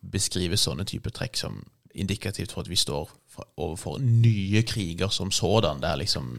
beskrive 0.00 0.56
sånne 0.56 0.86
type 0.88 1.12
trekk 1.12 1.36
som 1.36 1.60
indikativt 1.96 2.54
for 2.54 2.64
at 2.64 2.70
vi 2.72 2.78
står 2.80 3.12
overfor 3.60 4.00
nye 4.00 4.62
kriger 4.64 5.12
som 5.12 5.30
sådan, 5.30 5.82
der 5.84 6.00
liksom 6.00 6.32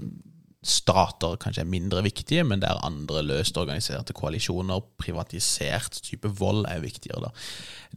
stater 0.68 1.38
kanskje 1.42 1.64
er 1.64 1.70
mindre 1.70 2.04
viktige, 2.06 2.44
men 2.44 2.62
der 2.62 2.80
andre 2.86 3.24
løst 3.26 3.58
organiserte 3.58 4.16
koalisjoner, 4.18 4.84
privatisert 5.00 6.02
type 6.04 6.30
vold, 6.40 6.66
er 6.68 6.84
viktigere. 6.84 7.28
da. 7.28 7.32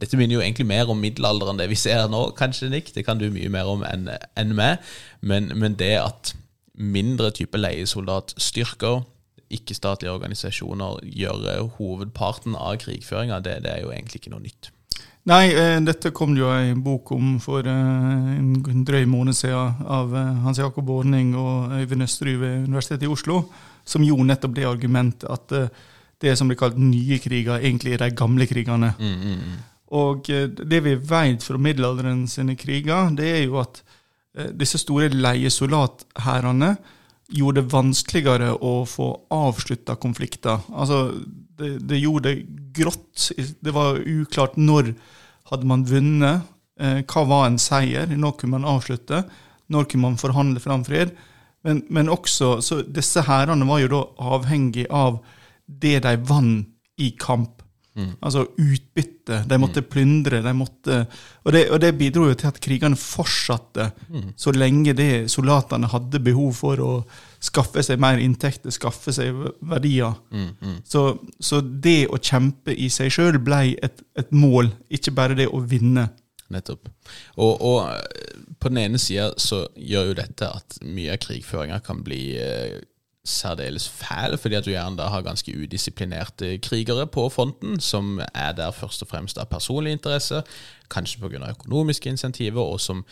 Dette 0.01 0.17
minner 0.17 0.39
jo 0.39 0.43
egentlig 0.43 0.67
mer 0.69 0.89
om 0.89 1.01
middelalderen 1.01 1.59
det 1.59 1.69
vi 1.71 1.79
ser 1.79 2.07
nå, 2.11 2.29
kanskje, 2.37 2.71
Nick. 2.71 2.93
Det 2.95 3.05
kan 3.05 3.19
du 3.19 3.29
mye 3.31 3.51
mer 3.51 3.69
om 3.69 3.83
enn 3.87 4.09
en 4.11 4.55
meg. 4.55 4.79
Men, 5.21 5.51
men 5.59 5.75
det 5.79 5.97
at 5.99 6.35
mindre 6.73 7.31
type 7.35 7.59
leiesoldatstyrker, 7.59 9.01
ikke-statlige 9.51 10.13
organisasjoner, 10.15 11.01
gjør 11.03 11.47
eh, 11.51 11.65
hovedparten 11.77 12.55
av 12.55 12.77
krigføringa, 12.83 13.41
det, 13.43 13.61
det 13.65 13.73
er 13.75 13.83
jo 13.83 13.91
egentlig 13.91 14.23
ikke 14.23 14.31
noe 14.31 14.45
nytt. 14.45 14.71
Nei, 15.29 15.51
eh, 15.53 15.77
dette 15.85 16.09
kom 16.17 16.33
det 16.33 16.41
jo 16.41 16.49
en 16.49 16.79
bok 16.81 17.11
om 17.13 17.35
for 17.41 17.67
eh, 17.69 18.37
en 18.41 18.85
drøy 18.87 19.03
måned 19.05 19.37
siden 19.37 19.83
av 19.85 20.15
eh, 20.17 20.29
Hans 20.45 20.57
Jakob 20.57 20.89
Ordning 20.89 21.35
og 21.37 21.75
Øyvind 21.77 22.07
Østerud 22.07 22.39
ved 22.41 22.63
Universitetet 22.65 23.05
i 23.05 23.11
Oslo, 23.11 23.43
som 23.85 24.05
gjorde 24.05 24.25
nettopp 24.31 24.55
det 24.57 24.65
argumentet 24.65 25.27
at 25.29 25.53
det 26.21 26.33
som 26.37 26.49
blir 26.49 26.57
kalt 26.57 26.77
nye 26.77 27.19
kriger, 27.21 27.61
egentlig 27.61 27.93
er 27.93 28.01
de 28.01 28.15
gamle 28.17 28.47
krigene. 28.49 28.93
Og 29.93 30.29
eh, 30.33 30.47
det 30.49 30.81
vi 30.87 30.95
vet 30.97 31.45
fra 31.45 31.61
middelalderen 31.61 32.25
sine 32.29 32.57
kriger, 32.57 33.13
det 33.13 33.29
er 33.35 33.45
jo 33.45 33.61
at 33.61 33.83
disse 34.55 34.79
store 34.79 35.09
leiesoldathærene 35.11 36.75
gjorde 37.35 37.59
det 37.59 37.73
vanskeligere 37.73 38.53
å 38.63 38.85
få 38.87 39.09
avslutta 39.35 39.97
konflikter. 39.99 40.63
Altså, 40.71 41.11
det, 41.61 41.71
det 41.87 42.01
gjorde 42.01 42.31
det 42.31 42.73
grått. 42.75 43.29
Det 43.37 43.73
var 43.75 44.01
uklart 44.01 44.57
når 44.59 44.93
hadde 45.51 45.69
man 45.69 45.85
vunnet. 45.87 46.49
Eh, 46.81 47.01
hva 47.05 47.23
var 47.29 47.47
en 47.47 47.61
seier? 47.61 48.11
Når 48.11 48.37
kunne 48.41 48.59
man 48.59 48.69
avslutte? 48.75 49.23
når 49.71 49.87
kunne 49.87 50.09
man 50.09 50.19
forhandle 50.19 50.59
fram 50.59 50.83
fred. 50.87 51.13
Men, 51.65 51.83
men 51.93 52.09
også, 52.11 52.55
så 52.65 52.81
disse 52.83 53.23
hærene 53.27 53.67
var 53.69 53.83
jo 53.83 53.91
da 53.91 54.03
avhengig 54.35 54.87
av 54.89 55.21
det 55.65 55.99
de 56.05 56.15
vant 56.27 56.67
i 57.01 57.11
kamp. 57.19 57.59
Altså 58.23 58.45
utbytte. 58.57 59.41
De 59.47 59.57
måtte 59.59 59.83
plyndre. 59.83 60.41
de 60.41 60.53
måtte, 60.55 61.05
Og 61.43 61.51
det, 61.53 61.65
og 61.71 61.79
det 61.83 61.91
bidro 61.99 62.29
jo 62.29 62.37
til 62.39 62.47
at 62.49 62.59
krigene 62.63 62.97
fortsatte 62.97 63.91
så 64.39 64.53
lenge 64.55 64.95
det 64.97 65.29
soldatene 65.31 65.89
hadde 65.91 66.23
behov 66.23 66.53
for 66.55 66.81
å 66.81 66.91
skaffe 67.41 67.81
seg 67.85 67.99
mer 68.01 68.21
inntekter, 68.21 68.73
skaffe 68.73 69.13
seg 69.15 69.37
verdier. 69.65 70.13
Så, 70.85 71.05
så 71.41 71.61
det 71.61 72.05
å 72.13 72.19
kjempe 72.21 72.75
i 72.75 72.89
seg 72.93 73.11
sjøl 73.13 73.39
ble 73.41 73.75
et, 73.81 74.03
et 74.19 74.31
mål, 74.35 74.71
ikke 74.93 75.15
bare 75.17 75.37
det 75.39 75.49
å 75.49 75.63
vinne. 75.65 76.09
Nettopp. 76.51 76.89
Og, 77.39 77.61
og 77.63 77.77
eh, 77.95 78.39
på 78.59 78.69
den 78.69 78.81
ene 78.83 78.99
sida 78.99 79.31
så 79.39 79.63
gjør 79.79 80.11
jo 80.11 80.17
dette 80.19 80.49
at 80.51 80.81
mye 80.83 81.13
av 81.13 81.21
krigføringa 81.23 81.77
kan 81.85 82.01
bli 82.03 82.35
eh, 82.43 82.81
særdeles 83.23 83.85
fæl, 83.89 84.37
fordi 84.37 84.57
at 84.57 84.65
du 84.65 84.71
gjerne 84.73 84.97
da 84.97 85.07
har 85.13 85.23
ganske 85.25 85.53
udisiplinerte 85.53 86.57
krigere 86.65 87.05
på 87.07 87.27
fronten, 87.29 87.79
som 87.79 88.19
er 88.33 88.55
der 88.57 88.73
først 88.75 89.05
og 89.05 89.11
fremst 89.13 89.37
av 89.37 89.49
personlig 89.51 89.93
interesse, 89.95 90.41
kanskje 90.91 91.21
pga. 91.21 91.51
økonomiske 91.53 92.09
insentiver, 92.09 92.61
og 92.61 92.81
som 92.81 93.05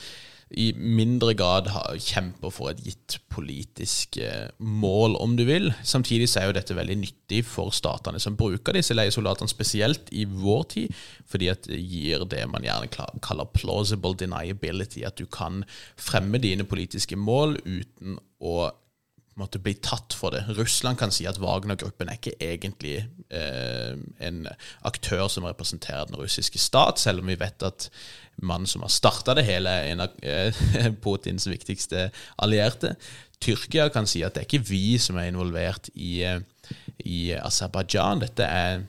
i 0.57 0.71
mindre 0.73 1.35
grad 1.37 1.67
kjemper 2.01 2.49
for 2.53 2.71
et 2.71 2.81
gitt 2.81 3.19
politisk 3.29 4.17
eh, 4.17 4.49
mål, 4.57 5.15
om 5.21 5.35
du 5.37 5.43
vil. 5.45 5.69
Samtidig 5.85 6.29
så 6.29 6.41
er 6.41 6.49
jo 6.49 6.55
dette 6.57 6.77
veldig 6.77 6.97
nyttig 7.03 7.43
for 7.45 7.73
statene 7.75 8.21
som 8.21 8.37
bruker 8.39 8.73
disse 8.73 8.97
leiesoldatene, 8.97 9.51
spesielt 9.51 10.09
i 10.09 10.25
vår 10.29 10.65
tid, 10.73 11.03
fordi 11.29 11.51
at 11.53 11.69
det 11.69 11.79
gir 11.83 12.25
det 12.29 12.41
man 12.49 12.65
gjerne 12.65 12.89
kaller 13.21 13.51
plausible 13.53 14.17
deniability, 14.17 15.05
at 15.05 15.21
du 15.21 15.27
kan 15.29 15.61
fremme 15.99 16.41
dine 16.41 16.65
politiske 16.65 17.19
mål 17.19 17.59
uten 17.67 18.17
å 18.39 18.69
måtte 19.39 19.61
bli 19.63 19.73
tatt 19.83 20.13
for 20.15 20.35
det. 20.35 20.43
Russland 20.57 20.99
kan 20.99 21.13
si 21.13 21.25
at 21.29 21.39
Wagner-gruppen 21.41 22.11
er 22.11 22.19
ikke 22.19 22.35
egentlig 22.43 22.97
eh, 23.33 23.95
en 24.25 24.43
aktør 24.87 25.27
som 25.31 25.47
representerer 25.47 26.09
den 26.09 26.19
russiske 26.19 26.61
stat, 26.61 27.01
selv 27.01 27.23
om 27.23 27.31
vi 27.31 27.39
vet 27.39 27.65
at 27.65 27.89
mannen 28.43 28.69
som 28.69 28.83
har 28.85 28.93
starta 28.93 29.35
det 29.37 29.47
hele, 29.47 29.71
er 29.71 29.93
en 29.93 30.05
av 30.05 30.21
eh, 30.23 30.61
Putins 31.03 31.47
viktigste 31.49 32.09
allierte. 32.39 32.95
Tyrkia 33.39 33.87
kan 33.93 34.07
si 34.09 34.23
at 34.25 34.35
det 34.35 34.43
er 34.43 34.49
ikke 34.49 34.67
vi 34.67 34.99
som 34.99 35.19
er 35.19 35.31
involvert 35.31 35.91
i, 35.95 36.19
eh, 36.27 36.41
i 37.07 37.19
Aserbajdsjan. 37.39 38.23
Dette 38.25 38.47
er 38.47 38.83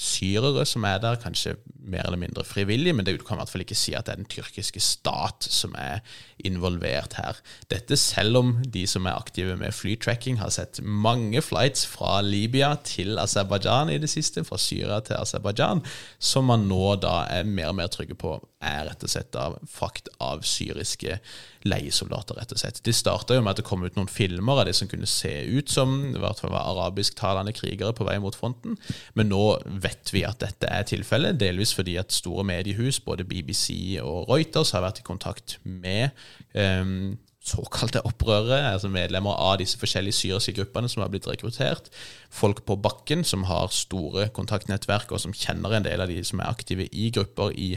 syrere 0.00 0.64
som 0.68 0.84
er 0.88 1.00
der, 1.02 1.18
kanskje 1.20 1.56
mer 1.86 2.06
eller 2.06 2.20
mindre 2.20 2.44
frivillig, 2.44 2.94
men 2.94 3.06
det 3.06 3.16
kan 3.24 3.38
i 3.38 3.40
hvert 3.40 3.52
fall 3.52 3.64
ikke 3.64 3.78
si 3.78 3.94
at 3.96 4.06
det 4.06 4.14
er 4.14 4.20
den 4.20 4.30
tyrkiske 4.30 4.82
stat 4.82 5.46
som 5.50 5.74
er 5.78 6.02
involvert 6.44 7.16
her. 7.20 7.38
Dette 7.70 7.98
selv 8.00 8.40
om 8.40 8.52
de 8.62 8.86
som 8.90 9.06
er 9.06 9.18
aktive 9.18 9.56
med 9.60 9.74
flytracking, 9.74 10.40
har 10.40 10.52
sett 10.54 10.80
mange 10.82 11.42
flights 11.44 11.86
fra 11.88 12.18
Libya 12.24 12.74
til 12.84 13.20
Aserbajdsjan 13.22 13.94
i 13.94 14.00
det 14.02 14.10
siste, 14.12 14.44
fra 14.44 14.58
Syria 14.60 15.00
til 15.06 15.20
Aserbajdsjan, 15.20 15.84
som 16.18 16.50
man 16.50 16.66
nå 16.70 16.96
da 17.02 17.22
er 17.30 17.48
mer 17.48 17.72
og 17.72 17.80
mer 17.80 17.92
trygge 17.92 18.18
på 18.18 18.38
er 18.66 18.88
rett 18.90 19.04
og 19.06 19.12
slett 19.12 19.36
av 19.38 19.58
frakt 19.70 20.10
av 20.22 20.44
syriske 20.46 21.18
leiesoldater, 21.66 22.38
rett 22.38 22.54
og 22.54 22.60
slett. 22.60 22.80
Det 22.84 22.94
starta 22.94 23.38
med 23.40 23.52
at 23.52 23.60
det 23.60 23.66
kom 23.66 23.84
ut 23.86 23.96
noen 23.98 24.10
filmer 24.10 24.60
av 24.60 24.68
de 24.68 24.74
som 24.76 24.90
kunne 24.90 25.08
se 25.10 25.32
ut 25.46 25.72
som 25.72 25.96
i 26.12 26.20
hvert 26.22 26.40
fall 26.42 26.54
var 26.54 26.68
arabisktalende 26.70 27.54
krigere 27.56 27.94
på 27.96 28.06
vei 28.06 28.18
mot 28.22 28.36
fronten, 28.36 28.78
men 29.18 29.30
nå 29.32 29.44
vet 29.82 30.12
vi 30.14 30.24
at 30.28 30.40
dette 30.42 30.70
er 30.70 30.86
tilfellet, 30.88 31.40
delvis 31.40 31.74
fordi 31.76 31.96
at 32.00 32.14
store 32.14 32.46
mediehus, 32.46 33.00
både 33.02 33.26
BBC 33.26 33.98
og 34.02 34.30
Reuters, 34.30 34.74
har 34.76 34.86
vært 34.86 35.02
i 35.02 35.06
kontakt 35.06 35.58
med 35.64 36.14
um, 36.54 37.16
såkalte 37.46 38.02
opprørere, 38.06 38.72
altså 38.72 38.88
medlemmer 38.90 39.36
av 39.38 39.60
disse 39.60 39.78
forskjellige 39.78 40.18
syriske 40.18 40.56
gruppene 40.56 40.88
som 40.90 41.04
har 41.04 41.10
blitt 41.12 41.28
rekruttert. 41.30 41.90
Folk 42.32 42.64
på 42.66 42.76
bakken 42.82 43.22
som 43.24 43.44
har 43.46 43.70
store 43.74 44.26
kontaktnettverk, 44.34 45.12
og 45.14 45.22
som 45.22 45.34
kjenner 45.36 45.76
en 45.76 45.86
del 45.86 46.02
av 46.02 46.10
de 46.10 46.18
som 46.26 46.42
er 46.42 46.50
aktive 46.50 46.88
i 46.90 47.08
grupper 47.14 47.54
i 47.54 47.68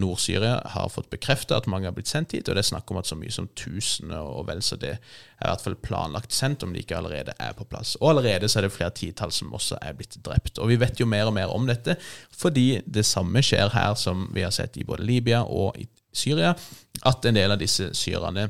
Nord-Syria, 0.00 0.56
har 0.74 0.92
fått 0.92 1.10
bekreftet 1.12 1.56
at 1.58 1.68
mange 1.70 1.90
har 1.90 1.96
blitt 1.96 2.10
sendt 2.10 2.32
hit, 2.36 2.48
og 2.48 2.56
det 2.56 2.64
er 2.64 2.70
snakk 2.70 2.90
om 2.90 3.00
at 3.02 3.10
så 3.10 3.18
mye 3.20 3.34
som 3.34 3.50
tusener 3.58 4.24
og 4.24 4.46
vel 4.48 4.64
så 4.64 4.78
det 4.80 4.96
er 4.96 5.46
i 5.46 5.50
hvert 5.50 5.64
fall 5.64 5.78
planlagt 5.84 6.36
sendt, 6.36 6.64
om 6.64 6.72
de 6.72 6.80
ikke 6.80 6.96
allerede 6.96 7.36
er 7.36 7.52
på 7.56 7.68
plass. 7.68 7.96
Og 8.00 8.14
allerede 8.14 8.48
så 8.48 8.60
er 8.60 8.68
det 8.68 8.74
flere 8.74 8.96
titall 8.96 9.32
som 9.36 9.52
også 9.56 9.78
er 9.84 9.96
blitt 9.96 10.16
drept. 10.24 10.58
Og 10.60 10.72
vi 10.72 10.80
vet 10.80 11.00
jo 11.00 11.08
mer 11.08 11.28
og 11.28 11.36
mer 11.36 11.52
om 11.52 11.68
dette, 11.68 11.96
fordi 12.36 12.80
det 12.86 13.04
samme 13.08 13.44
skjer 13.44 13.72
her 13.76 13.96
som 14.00 14.28
vi 14.34 14.44
har 14.44 14.54
sett 14.54 14.80
i 14.80 14.86
både 14.88 15.04
Libya 15.04 15.44
og 15.44 15.76
i 15.80 15.88
Syria, 16.12 16.54
at 17.06 17.24
en 17.24 17.36
del 17.36 17.52
av 17.54 17.60
disse 17.60 17.92
syrerne 17.96 18.48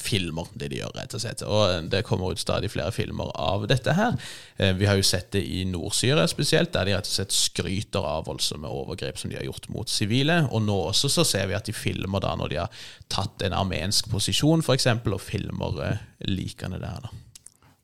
filmer 0.00 0.48
det 0.58 0.70
de 0.72 0.80
gjør, 0.80 0.94
rett 0.96 1.14
og 1.16 1.22
slett. 1.22 1.44
Og 1.46 1.90
det 1.92 2.02
kommer 2.08 2.32
ut 2.32 2.40
stadig 2.42 2.70
flere 2.72 2.92
filmer 2.94 3.30
av 3.38 3.66
dette 3.70 3.94
her. 3.96 4.16
Eh, 4.58 4.72
Vi 4.80 4.88
har 4.88 4.96
jo 4.96 5.06
sett 5.06 5.30
det 5.36 5.44
i 5.44 5.64
Nord-Syria 5.68 6.26
spesielt, 6.30 6.72
der 6.72 6.88
de 6.88 6.96
rett 6.96 7.08
og 7.08 7.16
slett 7.18 7.36
skryter 7.36 8.04
av 8.04 8.26
voldsomme 8.26 8.68
overgrep 8.68 9.18
som 9.18 9.30
de 9.30 9.36
har 9.36 9.46
gjort 9.48 9.68
mot 9.68 9.88
sivile. 9.88 10.42
Og 10.50 10.62
nå 10.64 10.78
også 10.90 11.12
så 11.12 11.24
ser 11.24 11.46
vi 11.50 11.58
at 11.58 11.68
de 11.68 11.76
filmer 11.76 12.20
da 12.20 12.34
når 12.36 12.52
de 12.52 12.60
har 12.62 12.84
tatt 13.08 13.42
en 13.46 13.56
armensk 13.56 14.10
posisjon, 14.10 14.64
f.eks., 14.64 14.86
og 15.10 15.20
filmer 15.20 15.76
likene 16.26 16.40
likende 16.40 16.78
der. 16.80 17.00
da. 17.02 17.10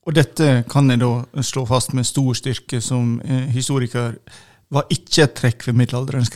Og 0.06 0.14
dette 0.14 0.64
kan 0.70 0.90
jeg 0.90 1.00
da 1.02 1.42
slå 1.42 1.64
fast 1.66 1.92
med 1.96 2.06
stor 2.06 2.34
styrke 2.38 2.80
som 2.80 3.20
eh, 3.24 3.48
historiker 3.54 4.14
var 4.72 4.88
ikke 4.90 5.22
et 5.22 5.34
trekk 5.38 5.64
ved 5.68 5.76
middelalderens. 5.78 6.30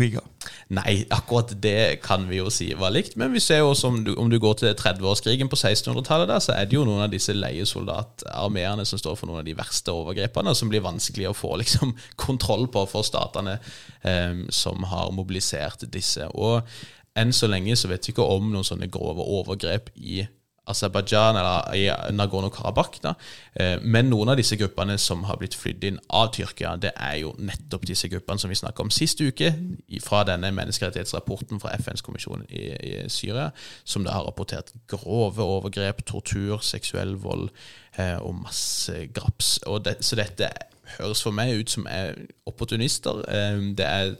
Nei, 0.71 0.93
akkurat 1.11 1.51
det 1.63 1.99
kan 2.05 2.29
vi 2.29 2.39
jo 2.39 2.51
si 2.55 2.69
var 2.79 2.93
likt, 2.95 3.17
men 3.19 3.33
vi 3.35 3.43
ser 3.43 3.59
jo 3.63 3.73
også 3.73 3.91
om 3.91 3.99
du, 4.07 4.13
om 4.15 4.31
du 4.31 4.39
går 4.43 4.61
til 4.61 4.77
30-årskrigen 4.79 5.51
på 5.51 5.59
1600-tallet, 5.59 6.31
der, 6.31 6.43
så 6.45 6.55
er 6.55 6.69
det 6.71 6.79
jo 6.79 6.85
noen 6.87 7.03
av 7.05 7.11
disse 7.11 7.35
leiesoldatarmeene 7.35 8.87
som 8.87 9.03
står 9.03 9.19
for 9.19 9.31
noen 9.31 9.43
av 9.43 9.49
de 9.49 9.57
verste 9.59 9.95
overgrepene, 9.95 10.55
som 10.55 10.71
blir 10.71 10.85
vanskelig 10.87 11.31
å 11.31 11.37
få 11.37 11.57
liksom, 11.63 11.97
kontroll 12.21 12.69
på 12.71 12.87
for 12.91 13.07
statene 13.07 13.59
eh, 14.07 14.47
som 14.55 14.87
har 14.93 15.11
mobilisert 15.17 15.89
disse. 15.91 16.31
Og 16.39 16.63
enn 17.19 17.35
så 17.35 17.51
lenge 17.51 17.75
så 17.77 17.91
vet 17.91 18.07
vi 18.07 18.15
ikke 18.15 18.31
om 18.31 18.53
noen 18.53 18.67
sånne 18.67 18.91
grove 18.93 19.27
overgrep 19.27 19.91
i 19.99 20.23
Aserbajdsjan 20.71 21.37
eller 21.41 21.75
i 21.77 21.85
Nagorno-Karabakh. 22.15 23.01
Eh, 23.55 23.77
Men 23.83 24.11
noen 24.11 24.33
av 24.33 24.39
disse 24.41 24.57
gruppene 24.57 24.97
som 24.99 25.25
har 25.29 25.37
blitt 25.41 25.55
flydd 25.59 25.85
inn 25.85 26.01
av 26.09 26.33
Tyrkia, 26.35 26.77
det 26.81 26.93
er 26.97 27.19
jo 27.23 27.35
nettopp 27.39 27.87
disse 27.87 28.09
gruppene 28.09 28.39
som 28.39 28.51
vi 28.51 28.59
snakka 28.59 28.83
om 28.83 28.91
sist 28.95 29.21
uke, 29.21 29.53
fra 30.05 30.23
denne 30.29 30.53
menneskerettighetsrapporten 30.57 31.61
fra 31.61 31.75
FNs 31.79 32.03
kommisjon 32.07 32.47
i, 32.49 32.65
i 32.71 32.95
Syria, 33.09 33.51
som 33.85 34.05
da 34.05 34.17
har 34.17 34.27
rapportert 34.29 34.73
grove 34.89 35.43
overgrep, 35.43 36.05
tortur, 36.07 36.59
seksuell 36.65 37.17
vold 37.21 37.49
eh, 37.99 38.17
og 38.19 38.35
masse 38.45 39.07
graps. 39.15 39.59
Og 39.67 39.85
det, 39.85 39.99
så 40.05 40.17
dette 40.17 40.51
høres 40.99 41.23
for 41.23 41.35
meg 41.35 41.55
ut 41.61 41.71
som 41.71 41.87
er 41.91 42.17
opportunister. 42.51 43.23
Eh, 43.29 43.61
Det 43.77 43.87
er 43.87 44.15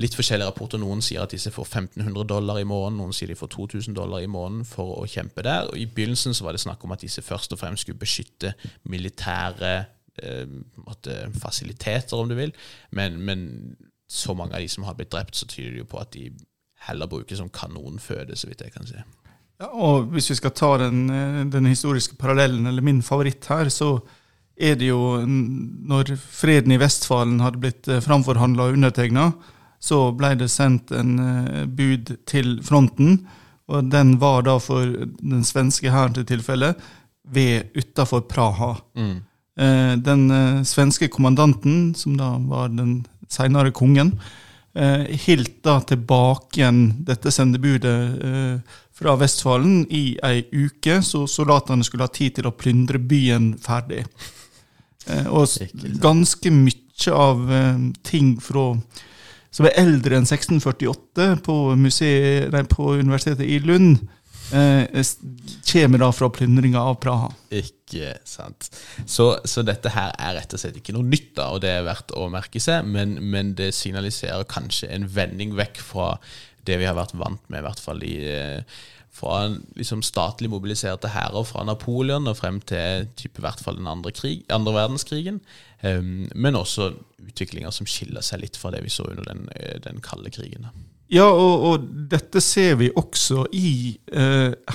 litt 0.00 0.16
forskjellige 0.16 0.48
rapporter. 0.48 0.80
Noen 0.80 1.02
sier 1.04 1.22
at 1.24 1.34
disse 1.34 1.52
får 1.52 1.68
1500 1.68 2.28
dollar 2.28 2.60
i 2.60 2.66
måneden, 2.68 3.00
noen 3.00 3.16
sier 3.16 3.32
de 3.32 3.38
får 3.38 3.52
2000 3.54 3.96
dollar 3.96 4.24
i 4.24 4.30
måneden 4.30 4.64
for 4.68 4.96
å 5.00 5.08
kjempe 5.10 5.44
der. 5.44 5.68
Og 5.70 5.78
I 5.78 5.88
begynnelsen 5.88 6.36
så 6.36 6.46
var 6.46 6.56
det 6.56 6.62
snakk 6.64 6.84
om 6.86 6.94
at 6.94 7.04
disse 7.04 7.24
først 7.24 7.52
og 7.54 7.60
fremst 7.60 7.86
skulle 7.86 8.00
beskytte 8.00 8.54
militære 8.92 9.72
eh, 10.22 10.56
fasiliteter, 11.42 12.16
om 12.16 12.30
du 12.30 12.36
vil. 12.38 12.54
Men, 12.90 13.20
men 13.20 13.44
så 14.08 14.36
mange 14.36 14.56
av 14.56 14.64
de 14.64 14.70
som 14.72 14.88
har 14.88 14.96
blitt 14.98 15.12
drept, 15.12 15.36
så 15.36 15.48
tyder 15.48 15.76
det 15.76 15.84
jo 15.84 15.90
på 15.92 16.00
at 16.00 16.14
de 16.16 16.30
heller 16.88 17.10
brukes 17.10 17.38
som 17.38 17.52
kanonføde, 17.52 18.36
så 18.36 18.48
vidt 18.50 18.64
jeg 18.64 18.74
kan 18.74 18.88
si. 18.88 18.98
Ja, 19.62 19.68
og 19.70 20.10
hvis 20.10 20.32
vi 20.32 20.40
skal 20.40 20.56
ta 20.56 20.74
den, 20.80 21.04
eh, 21.12 21.44
den 21.52 21.68
historiske 21.70 22.16
parallellen, 22.20 22.66
eller 22.66 22.82
min 22.82 23.02
favoritt 23.04 23.46
her, 23.52 23.68
så 23.68 23.98
er 24.62 24.74
det 24.76 24.88
jo 24.90 25.24
Når 25.26 26.12
freden 26.16 26.72
i 26.72 26.76
Vestfalen 26.78 27.40
hadde 27.40 27.58
blitt 27.58 27.88
framforhandla 28.04 28.66
og 28.68 28.76
undertegna, 28.76 29.30
så 29.82 30.12
ble 30.14 30.34
det 30.38 30.46
sendt 30.52 30.92
en 30.94 31.16
eh, 31.18 31.64
bud 31.66 32.12
til 32.30 32.60
fronten. 32.62 33.16
Og 33.72 33.88
den 33.90 34.16
var 34.22 34.44
da 34.46 34.58
for 34.62 34.86
den 34.86 35.42
svenske 35.46 35.90
hæren 35.90 36.14
til 36.14 36.26
tilfelle 36.28 36.74
ved 37.34 37.72
utafor 37.78 38.22
Praha. 38.30 38.76
Eh, 39.58 39.96
Den 39.98 40.30
eh, 40.30 40.62
svenske 40.62 41.08
kommandanten, 41.10 41.94
som 41.98 42.14
da 42.16 42.36
var 42.38 42.68
den 42.68 43.00
senere 43.28 43.72
kongen, 43.72 44.14
hilt 45.26 45.58
da 45.66 45.74
tilbake 45.84 46.56
igjen 46.62 46.78
dette 47.04 47.28
sendebudet 47.28 48.62
fra 48.96 49.12
Vestfalen 49.20 49.82
i 49.92 50.14
ei 50.24 50.46
uke, 50.48 51.02
så 51.04 51.26
soldatene 51.28 51.84
skulle 51.84 52.06
ha 52.06 52.12
tid 52.12 52.38
til 52.38 52.48
å 52.48 52.54
plyndre 52.56 52.96
byen 52.96 53.50
ferdig. 53.60 54.06
Eh, 55.06 55.26
Og 55.28 55.44
ganske 56.00 56.50
mye 56.50 57.12
av 57.12 57.44
ting 58.02 58.38
fra 58.40 58.70
som 59.52 59.68
er 59.68 59.76
eldre 59.82 60.18
enn 60.18 60.26
1648 60.26 61.28
på, 61.44 61.56
museet, 61.78 62.50
nei, 62.54 62.64
på 62.68 62.94
universitetet 62.96 63.44
i 63.44 63.58
Lund, 63.64 64.00
eh, 64.56 65.02
kommer 65.68 66.02
da 66.02 66.08
fra 66.16 66.30
plyndringa 66.32 66.80
av 66.80 66.96
Praha. 67.02 67.28
Ikke 67.52 68.14
sant. 68.28 68.70
Så, 69.04 69.28
så 69.44 69.64
dette 69.66 69.92
her 69.92 70.14
er 70.16 70.38
rett 70.38 70.56
og 70.56 70.62
slett 70.62 70.78
ikke 70.80 70.96
noe 70.96 71.04
nytt, 71.04 71.34
da, 71.36 71.50
og 71.52 71.60
det 71.64 71.74
er 71.76 71.84
verdt 71.88 72.14
å 72.16 72.30
merke 72.32 72.62
seg, 72.62 72.88
men, 72.88 73.18
men 73.32 73.52
det 73.58 73.74
signaliserer 73.76 74.48
kanskje 74.48 74.88
en 74.94 75.06
vending 75.12 75.52
vekk 75.58 75.84
fra 75.84 76.14
det 76.64 76.78
vi 76.78 76.86
har 76.88 76.96
vært 76.96 77.16
vant 77.18 77.42
med, 77.50 77.60
i 77.60 77.66
hvert 77.66 77.82
fall 77.82 78.02
i 78.06 78.16
fra 79.12 79.42
liksom 79.76 80.00
statlig 80.02 80.48
mobiliserte 80.50 81.10
hærer 81.12 81.44
fra 81.44 81.66
Napoleon 81.68 82.30
og 82.30 82.38
frem 82.38 82.60
til 82.64 83.10
type, 83.16 83.38
i 83.38 83.44
hvert 83.44 83.60
fall 83.60 83.76
den 83.76 83.90
andre, 83.90 84.12
krig, 84.16 84.44
andre 84.52 84.72
verdenskrigen. 84.72 85.40
Um, 85.82 86.30
men 86.34 86.56
også 86.56 86.94
utviklinger 87.22 87.74
som 87.74 87.88
skiller 87.90 88.24
seg 88.24 88.40
litt 88.44 88.56
fra 88.56 88.72
det 88.72 88.80
vi 88.84 88.92
så 88.92 89.04
under 89.10 89.26
den, 89.28 89.46
den 89.84 90.00
kalde 90.04 90.32
krigen. 90.32 90.70
Ja, 91.12 91.26
og, 91.28 91.66
og, 91.68 91.88
dette 92.08 92.40
ser 92.40 92.78
vi 92.80 92.88
også 92.96 93.44
i 93.52 93.98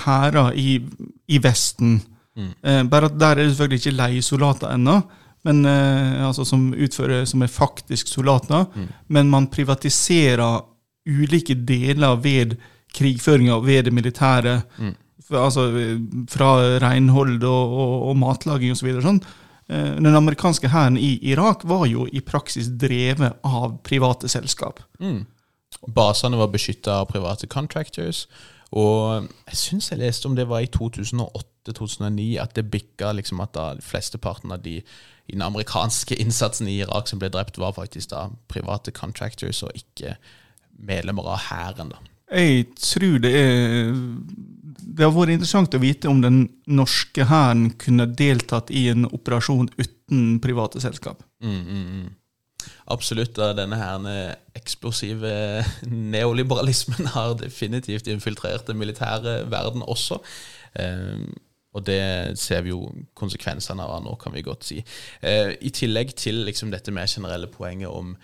hærer 0.04 0.52
i, 0.54 0.78
i, 1.26 1.40
Vesten. 1.42 1.98
Mm. 2.38 2.52
Uh, 2.62 2.82
bare 2.90 3.10
at 3.10 3.18
der 3.18 3.34
er 3.34 3.42
det 3.42 3.50
selvfølgelig 3.52 3.82
ikke 3.82 3.98
leiesoldater 3.98 4.76
ennå 4.76 5.00
men, 5.46 5.64
eh, 5.66 6.26
altså 6.26 6.44
som 6.46 6.72
utfører 6.74 7.26
som 7.28 7.42
er 7.42 7.52
faktisk 7.52 8.10
soldater. 8.10 8.66
Mm. 8.74 8.88
Men 9.08 9.30
man 9.30 9.46
privatiserer 9.52 10.64
ulike 11.08 11.54
deler 11.54 12.18
ved 12.20 12.58
krigføringa 12.94 13.58
ved 13.64 13.88
det 13.88 13.94
militære. 13.94 14.60
Mm. 14.78 14.94
Altså 15.28 15.66
fra 16.32 16.54
renhold 16.80 17.42
og, 17.44 17.72
og, 17.72 17.94
og 18.10 18.16
matlaging 18.16 18.72
osv. 18.72 18.92
Så 18.96 19.04
sånn. 19.04 19.20
Eh, 19.68 19.96
den 20.00 20.14
amerikanske 20.16 20.70
hæren 20.72 20.96
i 20.96 21.18
Irak 21.30 21.66
var 21.68 21.86
jo 21.86 22.06
i 22.08 22.22
praksis 22.24 22.70
drevet 22.80 23.36
av 23.44 23.76
private 23.84 24.28
selskap. 24.28 24.80
Mm. 25.00 25.26
Basene 25.94 26.40
var 26.40 26.52
beskytta 26.52 27.02
av 27.02 27.10
private 27.12 27.46
contractors. 27.46 28.26
Og 28.76 29.28
jeg 29.48 29.56
syns 29.56 29.90
jeg 29.90 30.00
leste 30.02 30.28
om 30.28 30.34
det 30.36 30.48
var 30.48 30.64
i 30.64 30.72
2008-2009 30.72 32.34
at 32.40 32.56
det 32.56 32.68
bikka 32.72 33.14
liksom 33.16 33.40
at 33.40 33.54
da 33.56 33.68
flesteparten 33.84 34.52
av 34.52 34.64
de 34.64 34.80
i 35.28 35.36
den 35.36 35.44
amerikanske 35.44 36.16
innsatsen 36.22 36.68
i 36.68 36.80
Irak 36.82 37.08
som 37.08 37.20
ble 37.20 37.28
drept, 37.32 37.60
var 37.60 37.76
faktisk 37.76 38.12
da 38.14 38.28
private 38.48 38.92
contractors 38.96 39.62
og 39.62 39.76
ikke 39.76 40.16
medlemmer 40.78 41.28
av 41.34 41.44
hæren. 41.50 41.92
Jeg 42.28 42.66
tror 42.76 43.18
det 43.24 43.32
er 43.32 43.92
Det 44.98 45.04
har 45.06 45.14
vært 45.14 45.32
interessant 45.36 45.74
å 45.74 45.80
vite 45.80 46.10
om 46.10 46.20
den 46.20 46.40
norske 46.66 47.24
hæren 47.28 47.70
kunne 47.78 48.08
deltatt 48.18 48.72
i 48.74 48.88
en 48.90 49.06
operasjon 49.06 49.68
uten 49.78 50.38
private 50.42 50.82
selskap. 50.82 51.22
Mm, 51.44 51.60
mm, 51.62 51.84
mm. 51.92 52.08
Absolutt. 52.90 53.38
Denne 53.56 53.78
her 53.78 54.08
eksplosive 54.58 55.30
neoliberalismen 56.16 57.12
har 57.14 57.36
definitivt 57.38 58.10
infiltrert 58.10 58.66
den 58.66 58.80
militære 58.80 59.44
verden 59.52 59.86
også. 59.86 60.18
Um, 60.74 61.30
og 61.76 61.84
det 61.86 62.38
ser 62.40 62.64
vi 62.64 62.72
jo 62.72 62.82
konsekvensene 63.18 63.84
av 63.84 64.02
nå, 64.04 64.14
kan 64.20 64.34
vi 64.34 64.44
godt 64.46 64.66
si. 64.66 64.78
Eh, 65.20 65.52
I 65.60 65.72
tillegg 65.74 66.14
til 66.18 66.42
liksom, 66.48 66.72
dette 66.72 66.94
mer 66.94 67.10
generelle 67.10 67.50
poenget 67.52 67.92
om, 67.92 68.14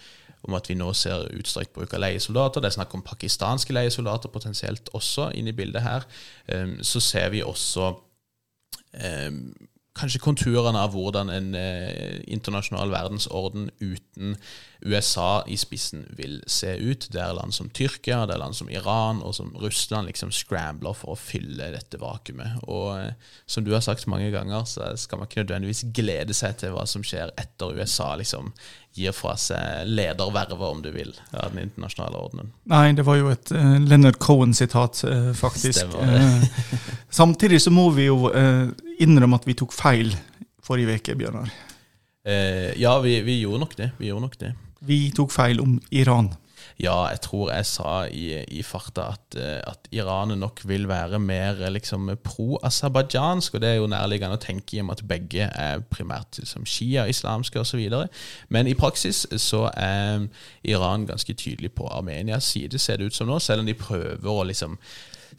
om, 0.44 0.56
at 0.56 0.68
vi 0.68 0.76
nå 0.78 0.90
ser 0.96 1.28
utstrakt 1.38 1.72
bruk 1.76 1.94
av 1.96 2.02
leiesoldater, 2.04 2.62
det 2.62 2.70
er 2.70 2.78
snakk 2.78 2.94
om 2.96 3.04
pakistanske 3.04 3.74
leiesoldater 3.76 4.32
potensielt 4.32 4.90
også 4.96 5.30
inne 5.38 5.54
i 5.54 5.56
bildet 5.56 5.84
her, 5.84 6.08
eh, 6.46 6.76
så 6.82 7.02
ser 7.02 7.30
vi 7.34 7.44
også 7.44 7.92
eh, 9.00 9.30
kanskje 9.94 10.20
konturene 10.22 10.80
av 10.82 10.94
hvordan 10.94 11.30
en 11.30 11.52
eh, 11.54 12.20
internasjonal 12.34 12.90
verdensorden 12.90 13.68
uten 13.78 14.34
USA 14.84 15.44
i 15.48 15.56
spissen 15.56 16.02
vil 16.18 16.40
se 16.50 16.74
ut. 16.76 17.06
Det 17.12 17.20
er 17.22 17.36
land 17.36 17.54
som 17.54 17.70
Tyrkia, 17.72 18.24
det 18.26 18.34
er 18.34 18.42
land 18.42 18.56
som 18.58 18.70
Iran 18.72 19.22
og 19.24 19.36
som 19.38 19.54
Russland 19.62 20.10
liksom 20.10 20.32
scrambler 20.34 20.96
for 20.98 21.14
å 21.14 21.18
fylle 21.18 21.70
dette 21.72 22.00
vakuumet. 22.02 22.64
Og 22.66 22.88
eh, 22.98 23.36
som 23.46 23.64
du 23.64 23.70
har 23.72 23.84
sagt 23.86 24.08
mange 24.10 24.32
ganger, 24.34 24.66
så 24.68 24.90
skal 25.00 25.22
man 25.22 25.30
ikke 25.30 25.44
nødvendigvis 25.44 25.86
glede 25.94 26.34
seg 26.36 26.58
til 26.60 26.74
hva 26.74 26.88
som 26.90 27.06
skjer 27.06 27.30
etter 27.40 27.78
USA 27.78 28.14
liksom 28.18 28.50
gir 28.94 29.14
fra 29.14 29.34
seg 29.40 29.88
ledervervet, 29.90 30.68
om 30.68 30.82
du 30.82 30.90
vil, 30.94 31.10
av 31.32 31.54
den 31.54 31.64
internasjonale 31.66 32.18
ordenen. 32.18 32.52
Nei, 32.70 32.92
det 32.94 33.02
var 33.06 33.18
jo 33.18 33.32
et 33.32 33.50
uh, 33.50 33.74
Leonard 33.82 34.20
Cohen-sitat, 34.22 35.00
uh, 35.08 35.30
faktisk. 35.34 35.96
uh, 35.98 36.44
samtidig 37.10 37.58
så 37.64 37.72
må 37.74 37.88
vi 37.96 38.06
jo 38.06 38.30
innrømme 39.02 39.40
at 39.40 39.48
vi 39.48 39.56
tok 39.58 39.74
feil 39.74 40.14
forrige 40.64 41.00
uke, 41.00 41.16
Bjørnar. 41.18 41.50
ja, 42.24 42.94
vi, 43.04 43.18
vi, 43.20 43.40
gjorde. 43.42 43.90
Vi 43.98 44.08
gjorde 44.08 44.24
nok 44.24 44.38
det. 44.40 44.54
Vi 44.84 44.98
tok 45.16 45.32
feil 45.32 45.60
om 45.60 45.76
Iran. 45.92 46.32
Ja, 46.82 47.06
jeg 47.06 47.20
tror 47.22 47.52
jeg 47.52 47.66
sa 47.68 47.90
i, 48.10 48.40
i 48.50 48.62
farta 48.66 49.06
at, 49.14 49.36
eh, 49.38 49.60
at, 49.62 49.86
Iran 49.94 50.32
nok 50.38 50.64
vil 50.66 50.88
være 50.90 51.20
mer 51.22 51.60
liksom, 51.70 52.10
pro-aserbajdsjansk, 52.24 53.54
og 53.54 53.62
det 53.62 53.68
er 53.68 53.76
jo 53.78 53.86
nærliggende 53.90 54.34
å 54.34 54.42
tenke 54.42 54.74
i 54.76 54.80
og 54.82 54.88
med 54.88 54.98
at 54.98 55.06
begge 55.08 55.46
er 55.46 55.84
primært 55.90 56.40
liksom, 56.40 56.66
shia-islamske 56.66 57.62
osv. 57.62 57.84
Men 58.48 58.66
i 58.66 58.74
praksis 58.74 59.22
så 59.38 59.68
er 59.76 60.26
Iran 60.66 61.06
ganske 61.06 61.34
tydelig 61.38 61.70
på 61.78 61.86
Armenias 61.86 62.50
side, 62.50 62.78
ser 62.82 62.98
det 62.98 63.12
ut 63.12 63.14
som 63.14 63.30
nå, 63.30 63.38
selv 63.38 63.62
om 63.62 63.70
de 63.70 63.78
prøver 63.78 64.30
å 64.30 64.48
liksom 64.50 64.74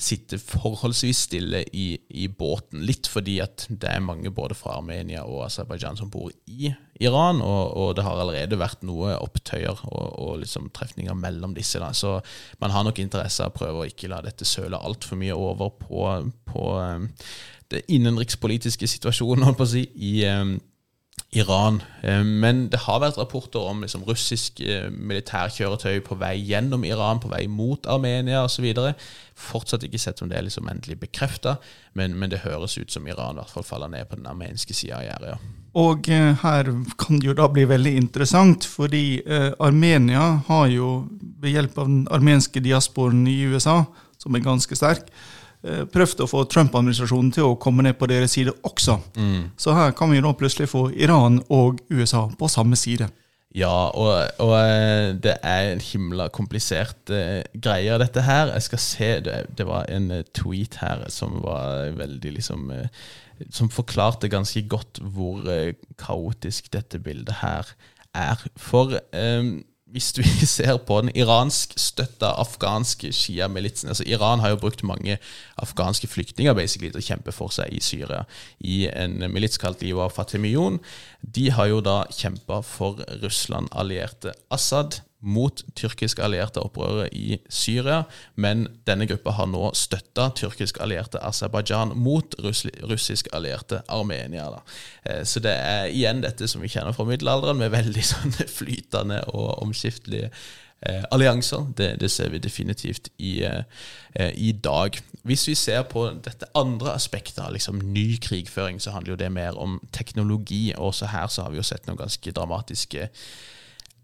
sitte 0.02 0.38
forholdsvis 0.42 1.26
stille 1.28 1.62
i, 1.74 1.86
i, 2.10 2.28
båten. 2.28 2.84
Litt 2.86 3.08
fordi 3.12 3.38
at 3.44 3.66
det 3.70 3.90
er 3.90 4.04
mange 4.04 4.32
både 4.34 4.58
fra 4.58 4.78
Armenia 4.80 5.24
og 5.28 5.46
Aserbajdsjan 5.48 6.00
som 6.00 6.12
bor 6.14 6.32
i 6.52 6.72
Iran, 7.04 7.42
og, 7.44 7.74
og, 7.76 7.90
det 7.98 8.06
har 8.06 8.20
allerede 8.20 8.60
vært 8.60 8.86
noe 8.88 9.18
opptøyer 9.20 9.82
og, 9.90 10.06
og 10.22 10.38
liksom 10.44 10.70
trefninger 10.76 11.18
mellom 11.20 11.56
disse. 11.58 11.82
Da. 11.82 11.92
Så 11.96 12.18
man 12.64 12.76
har 12.76 12.86
nok 12.88 13.02
interesse 13.04 13.44
av 13.44 13.54
å 13.54 13.58
prøve 13.58 13.84
å 13.84 13.90
ikke 13.90 14.12
la 14.12 14.22
dette 14.26 14.48
søle 14.48 14.80
altfor 14.80 15.20
mye 15.20 15.36
over 15.36 15.74
på, 15.80 16.06
på 16.52 16.70
um, 16.80 17.10
det 17.74 17.84
innenrikspolitiske 17.92 18.88
situasjonen, 18.96 19.48
holdt 19.48 19.60
på 19.60 19.68
å 19.68 19.74
si, 19.76 19.84
i 19.96 20.16
um, 20.30 20.56
Iran. 21.36 21.82
Eh, 22.02 22.24
men 22.24 22.66
det 22.72 22.84
har 22.86 23.02
vært 23.04 23.18
rapporter 23.20 23.64
om 23.68 23.84
liksom, 23.84 24.06
russisk 24.08 24.62
eh, 24.64 24.88
militærkjøretøy 24.90 26.00
på 26.06 26.18
vei 26.22 26.36
gjennom 26.40 26.86
Iran, 26.88 27.20
på 27.20 27.32
vei 27.32 27.44
mot 27.52 27.88
Armenia 27.92 28.46
osv. 28.46 28.68
Fortsatt 29.36 29.84
ikke 29.84 30.00
sett 30.02 30.24
om 30.24 30.32
det 30.32 30.40
er 30.40 30.48
liksom 30.48 30.70
endelig 30.72 30.98
bekrefta, 31.04 31.58
men, 31.94 32.16
men, 32.16 32.32
det 32.32 32.44
høres 32.46 32.78
ut 32.80 32.94
som 32.94 33.08
Iran 33.08 33.36
i 33.36 33.44
hvert 33.44 33.52
fall 33.52 33.68
faller 33.68 33.92
ned 33.92 34.08
på 34.10 34.20
den 34.20 34.32
armenske 34.32 34.76
sida 34.78 35.02
av 35.02 35.08
gjerdet. 35.10 35.54
Og 35.76 36.08
eh, 36.08 36.32
her 36.46 36.72
kan 37.02 37.20
det 37.20 37.30
jo 37.30 37.38
da 37.38 37.50
bli 37.52 37.68
veldig 37.68 37.96
interessant, 38.00 38.68
fordi 38.70 39.20
Armenia 39.60 40.38
har 40.48 40.70
jo 40.72 40.92
ved 41.44 41.58
hjelp 41.58 41.80
av 41.84 41.92
den 41.92 42.06
armenske 42.16 42.64
diasporen 42.64 43.26
i 43.28 43.42
USA, 43.52 43.82
som 44.22 44.38
er 44.38 44.46
ganske 44.46 44.78
sterk, 44.80 45.12
prøvd 45.66 46.24
å 46.24 46.30
få 46.30 46.44
Trump-administrasjonen 46.52 47.32
til 47.34 47.50
å 47.50 47.60
komme 47.62 47.86
ned 47.86 47.98
på 47.98 48.10
deres 48.12 48.36
side 48.38 48.54
også. 48.68 49.00
Mm. 49.18 49.52
Så 49.58 49.74
her 49.74 49.96
kan 49.98 50.12
vi 50.14 50.22
nå 50.22 50.36
plutselig 50.38 50.70
få 50.72 50.88
Iran 50.94 51.40
og 51.50 51.82
USA 51.90 52.28
på 52.38 52.50
samme 52.52 52.78
side. 52.80 53.10
Ja, 53.56 53.72
og, 53.96 54.34
og 54.44 54.54
eh, 54.60 55.14
det 55.24 55.38
er 55.40 55.70
en 55.72 55.84
himla 55.84 56.28
komplisert 56.34 57.08
uh, 57.08 57.40
greie, 57.56 58.00
dette 58.02 58.26
her. 58.26 58.52
Jeg 58.52 58.66
skal 58.66 58.82
se, 58.84 59.12
det, 59.24 59.36
det 59.56 59.68
var 59.70 59.88
en 59.88 60.10
tweet 60.36 60.76
her 60.82 61.06
som 61.14 61.38
var 61.46 61.94
veldig 61.96 62.34
liksom 62.36 62.68
uh, 62.74 63.06
Som 63.52 63.72
forklarte 63.72 64.32
ganske 64.32 64.66
godt 64.68 65.00
hvor 65.00 65.48
uh, 65.48 65.72
kaotisk 66.00 66.68
dette 66.76 67.00
bildet 67.00 67.40
her 67.40 67.72
er. 68.12 68.44
For 68.60 69.00
um, 69.16 69.64
hvis 69.96 70.12
vi 70.18 70.28
ser 70.58 70.76
på 70.84 71.00
den 71.02 71.14
iranskstøtta 71.16 72.34
afghanske 72.42 73.14
Shia-militsen 73.16 73.94
altså 73.94 74.04
Iran 74.08 74.44
har 74.44 74.52
jo 74.52 74.60
brukt 74.66 74.84
mange 74.84 75.18
afghanske 75.62 76.10
flyktninger 76.12 76.58
til 76.66 77.00
å 77.00 77.04
kjempe 77.04 77.32
for 77.36 77.54
seg 77.56 77.72
i 77.72 77.80
Syria. 77.80 78.26
I 78.60 78.90
en 78.92 79.24
milits 79.32 79.58
kalt 79.62 79.84
Iwa 79.84 80.10
Fatimiyon. 80.12 80.82
De 81.22 81.50
har 81.56 81.72
jo 81.72 81.80
da 81.86 82.04
kjempa 82.12 82.60
for 82.66 83.00
Russland-allierte 83.24 84.36
Assad 84.52 85.00
mot 85.26 85.64
tyrkisk 85.76 86.20
allierte 86.24 86.62
opprørere 86.64 87.10
i 87.16 87.40
Syria, 87.50 88.04
men 88.36 88.68
denne 88.88 89.08
gruppa 89.10 89.34
har 89.40 89.50
nå 89.50 89.72
støtta 89.78 90.30
tyrkisk 90.38 90.80
allierte 90.84 91.22
Aserbajdsjan 91.26 91.96
mot 91.98 92.38
russisk 92.44 93.32
allierte 93.34 93.82
Armenia. 93.92 94.50
Da. 94.54 94.62
Eh, 95.04 95.24
så 95.26 95.42
det 95.44 95.56
er 95.56 95.90
igjen 95.90 96.22
dette 96.26 96.48
som 96.52 96.62
vi 96.62 96.72
kjenner 96.72 96.96
fra 96.96 97.08
middelalderen, 97.10 97.60
med 97.62 97.74
veldig 97.74 98.06
sånne 98.14 98.48
flytende 98.52 99.24
og 99.34 99.64
omskiftelige 99.66 100.30
eh, 100.86 101.04
allianser. 101.12 101.66
Det, 101.78 101.90
det, 102.02 102.12
ser 102.12 102.30
vi 102.34 102.44
definitivt 102.44 103.10
i, 103.18 103.40
eh, 103.44 104.32
i, 104.36 104.52
dag. 104.52 105.00
Hvis 105.26 105.48
vi 105.50 105.58
ser 105.58 105.84
på 105.90 106.08
dette 106.26 106.52
andre 106.56 106.94
aspektet 106.94 107.42
av 107.44 107.54
liksom, 107.56 107.82
ny 107.96 108.20
krigføring, 108.22 108.82
så 108.82 108.94
handler 108.94 109.16
jo 109.16 109.22
det 109.24 109.32
mer 109.34 109.58
om 109.58 109.80
teknologi. 109.92 110.70
Også 110.78 111.10
her 111.10 111.28
så 111.28 111.48
har 111.48 111.54
vi 111.54 111.62
jo 111.62 111.66
sett 111.66 111.88
noen 111.90 112.04
ganske 112.06 112.32
dramatiske 112.32 113.10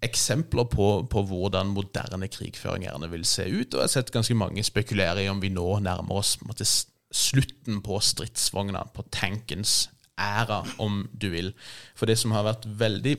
eksempler 0.01 0.65
på, 0.69 0.87
på, 1.09 1.23
hvordan 1.29 1.73
moderne 1.75 2.27
krigføring 2.31 2.87
gjerne 2.87 3.09
vil 3.11 3.25
se 3.27 3.45
ut. 3.45 3.73
Og 3.73 3.79
jeg 3.79 3.85
har 3.85 3.93
sett 3.95 4.13
ganske 4.13 4.37
mange 4.37 4.63
spekulere 4.65 5.23
i 5.23 5.29
om 5.29 5.41
vi 5.41 5.51
nå 5.53 5.67
nærmer 5.85 6.23
oss 6.23 6.37
måtte, 6.45 6.65
slutten 7.11 7.81
på 7.83 7.99
stridsvogna, 7.99 8.85
på 8.95 9.03
tankens 9.11 9.89
æra, 10.19 10.63
om 10.79 11.03
du 11.21 11.29
vil. 11.33 11.53
For 11.95 12.09
det 12.09 12.17
som 12.19 12.31
har 12.31 12.45
vært 12.47 12.65
veldig 12.65 13.17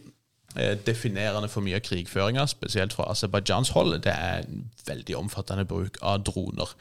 eh, 0.56 0.74
definerende 0.86 1.50
for 1.52 1.64
mye 1.64 1.78
av 1.78 1.86
krigføringa, 1.86 2.46
spesielt 2.50 2.96
fra 2.96 3.10
Aserbajdsjans 3.12 3.74
hold, 3.76 3.98
det 4.06 4.14
er 4.14 4.46
en 4.46 4.66
veldig 4.88 5.18
omfattende 5.20 5.66
bruk 5.68 6.00
av 6.00 6.24
droner. 6.26 6.72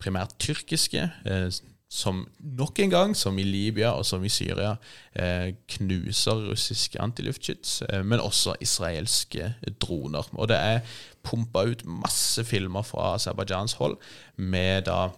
Primært 0.00 0.36
tyrkiske. 0.42 1.08
Eh, 1.24 1.48
som 1.90 2.22
nok 2.38 2.78
en 2.78 2.90
gang, 2.90 3.16
som 3.16 3.38
i 3.38 3.42
Libya 3.42 3.90
og 3.98 4.06
som 4.06 4.24
i 4.24 4.30
Syria, 4.30 4.76
eh, 5.14 5.54
knuser 5.68 6.44
russiske 6.50 7.00
antiluftskyts, 7.02 7.82
eh, 7.88 8.04
men 8.04 8.20
også 8.20 8.54
israelske 8.60 9.54
droner. 9.82 10.28
Og 10.32 10.48
det 10.48 10.56
er 10.56 10.80
pumpa 11.22 11.64
ut 11.66 11.82
masse 11.84 12.44
filmer 12.44 12.82
fra 12.82 13.14
Aserbajdsjans 13.14 13.72
hold 13.72 13.98
med 14.36 14.86
da 14.86 15.08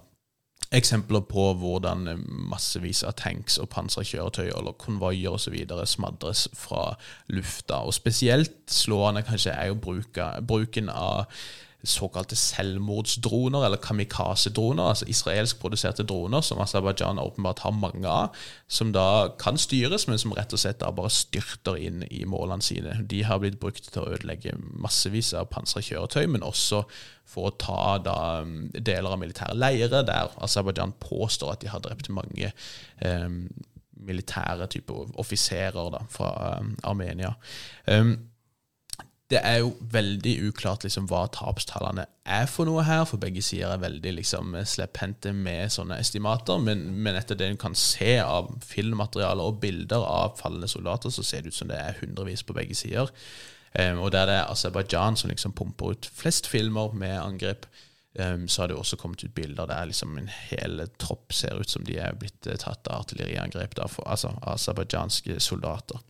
eksempler 0.72 1.20
på 1.28 1.50
hvordan 1.60 2.08
massevis 2.48 3.02
av 3.04 3.12
tanks 3.20 3.58
og 3.60 3.68
panserkjøretøy 3.68 4.46
eller 4.46 4.72
konvoier 4.80 5.34
osv. 5.36 5.58
smadres 5.84 6.48
fra 6.56 6.94
lufta. 7.28 7.82
Og 7.84 7.94
spesielt 7.94 8.56
slående 8.72 9.22
kanskje 9.22 9.52
er 9.52 9.66
jo 9.66 9.74
bruken 10.48 10.88
av 10.88 11.26
såkalte 11.82 12.36
selvmordsdroner, 12.38 13.64
eller 13.66 13.80
kamikaze-droner, 13.82 14.92
altså 14.92 15.08
israelsk 15.10 15.58
produserte 15.60 16.04
droner, 16.06 16.40
som 16.40 16.60
Aserbajdsjan 16.62 17.18
åpenbart 17.18 17.64
har 17.64 17.74
mange 17.74 18.08
av, 18.08 18.36
som 18.70 18.92
da 18.94 19.32
kan 19.38 19.58
styres, 19.58 20.06
men 20.08 20.20
som 20.22 20.34
rett 20.36 20.54
og 20.54 20.62
slett 20.62 20.80
da 20.82 20.92
bare 20.94 21.10
styrter 21.10 21.80
inn 21.82 22.04
i 22.10 22.22
målene 22.28 22.62
sine. 22.62 22.94
De 23.10 23.24
har 23.26 23.42
blitt 23.42 23.58
brukt 23.62 23.90
til 23.90 24.04
å 24.04 24.14
ødelegge 24.14 24.54
massevis 24.78 25.32
av 25.34 25.50
pansra 25.50 25.82
kjøretøy, 25.82 26.28
men 26.30 26.46
også 26.46 26.84
for 27.32 27.50
å 27.50 27.56
ta 27.58 27.98
da 28.04 28.18
um, 28.46 28.70
deler 28.72 29.14
av 29.14 29.20
militære 29.22 29.58
leirer, 29.58 30.06
der 30.06 30.34
Aserbajdsjan 30.42 30.94
påstår 31.02 31.56
at 31.56 31.64
de 31.64 31.70
har 31.72 31.82
drept 31.82 32.12
mange 32.14 32.52
eh, 33.02 33.28
militære 34.02 34.66
typer 34.70 35.16
offiserer 35.20 35.90
da, 35.94 36.02
fra 36.10 36.58
um, 36.60 36.76
Armenia. 36.86 37.34
Um, 37.86 38.16
det 39.32 39.40
er 39.48 39.62
jo 39.62 39.70
veldig 39.92 40.32
uklart 40.48 40.84
liksom, 40.84 41.06
hva 41.08 41.24
tapstallene 41.32 42.04
er 42.28 42.48
for 42.50 42.68
noe 42.68 42.84
her, 42.84 43.04
for 43.08 43.20
begge 43.22 43.42
sider 43.44 43.72
er 43.72 43.80
veldig 43.80 44.12
liksom, 44.18 44.56
slepphendte 44.68 45.32
med 45.36 45.72
sånne 45.72 45.96
estimater. 46.02 46.60
Men, 46.60 46.84
men, 46.98 47.16
etter 47.16 47.38
det 47.38 47.48
en 47.48 47.60
kan 47.60 47.76
se 47.78 48.18
av 48.20 48.50
filmmateriale 48.66 49.46
og 49.48 49.62
bilder 49.62 50.04
av 50.04 50.36
fallende 50.40 50.68
soldater, 50.68 51.14
så 51.14 51.24
ser 51.24 51.42
det 51.42 51.54
ut 51.54 51.60
som 51.62 51.72
det 51.72 51.80
er 51.80 51.96
hundrevis 52.02 52.44
på 52.44 52.56
begge 52.56 52.76
sider. 52.76 53.08
Um, 53.72 54.02
og 54.04 54.12
der 54.12 54.28
det 54.28 54.36
er 54.36 54.52
Aserbajdsjan 54.52 55.16
som 55.16 55.32
liksom 55.32 55.56
pumper 55.56 55.94
ut 55.94 56.10
flest 56.12 56.50
filmer 56.52 56.92
med 56.92 57.16
angrep, 57.16 57.64
um, 58.20 58.44
så 58.44 58.62
har 58.62 58.68
det 58.68 58.76
også 58.76 59.00
kommet 59.00 59.24
ut 59.24 59.32
bilder 59.34 59.70
der 59.70 59.88
liksom 59.88 60.18
en 60.20 60.28
hel 60.50 60.84
tropp 61.00 61.32
ser 61.32 61.56
ut 61.56 61.72
som 61.72 61.88
de 61.88 61.96
er 61.96 62.18
blitt 62.20 62.50
uh, 62.50 62.58
tatt 62.60 62.84
av 62.92 63.06
artilleriangrep, 63.06 63.78
da, 63.80 63.88
for, 63.88 64.04
altså 64.04 64.34
aserbajdsjanske 64.52 65.40
soldater. 65.40 66.04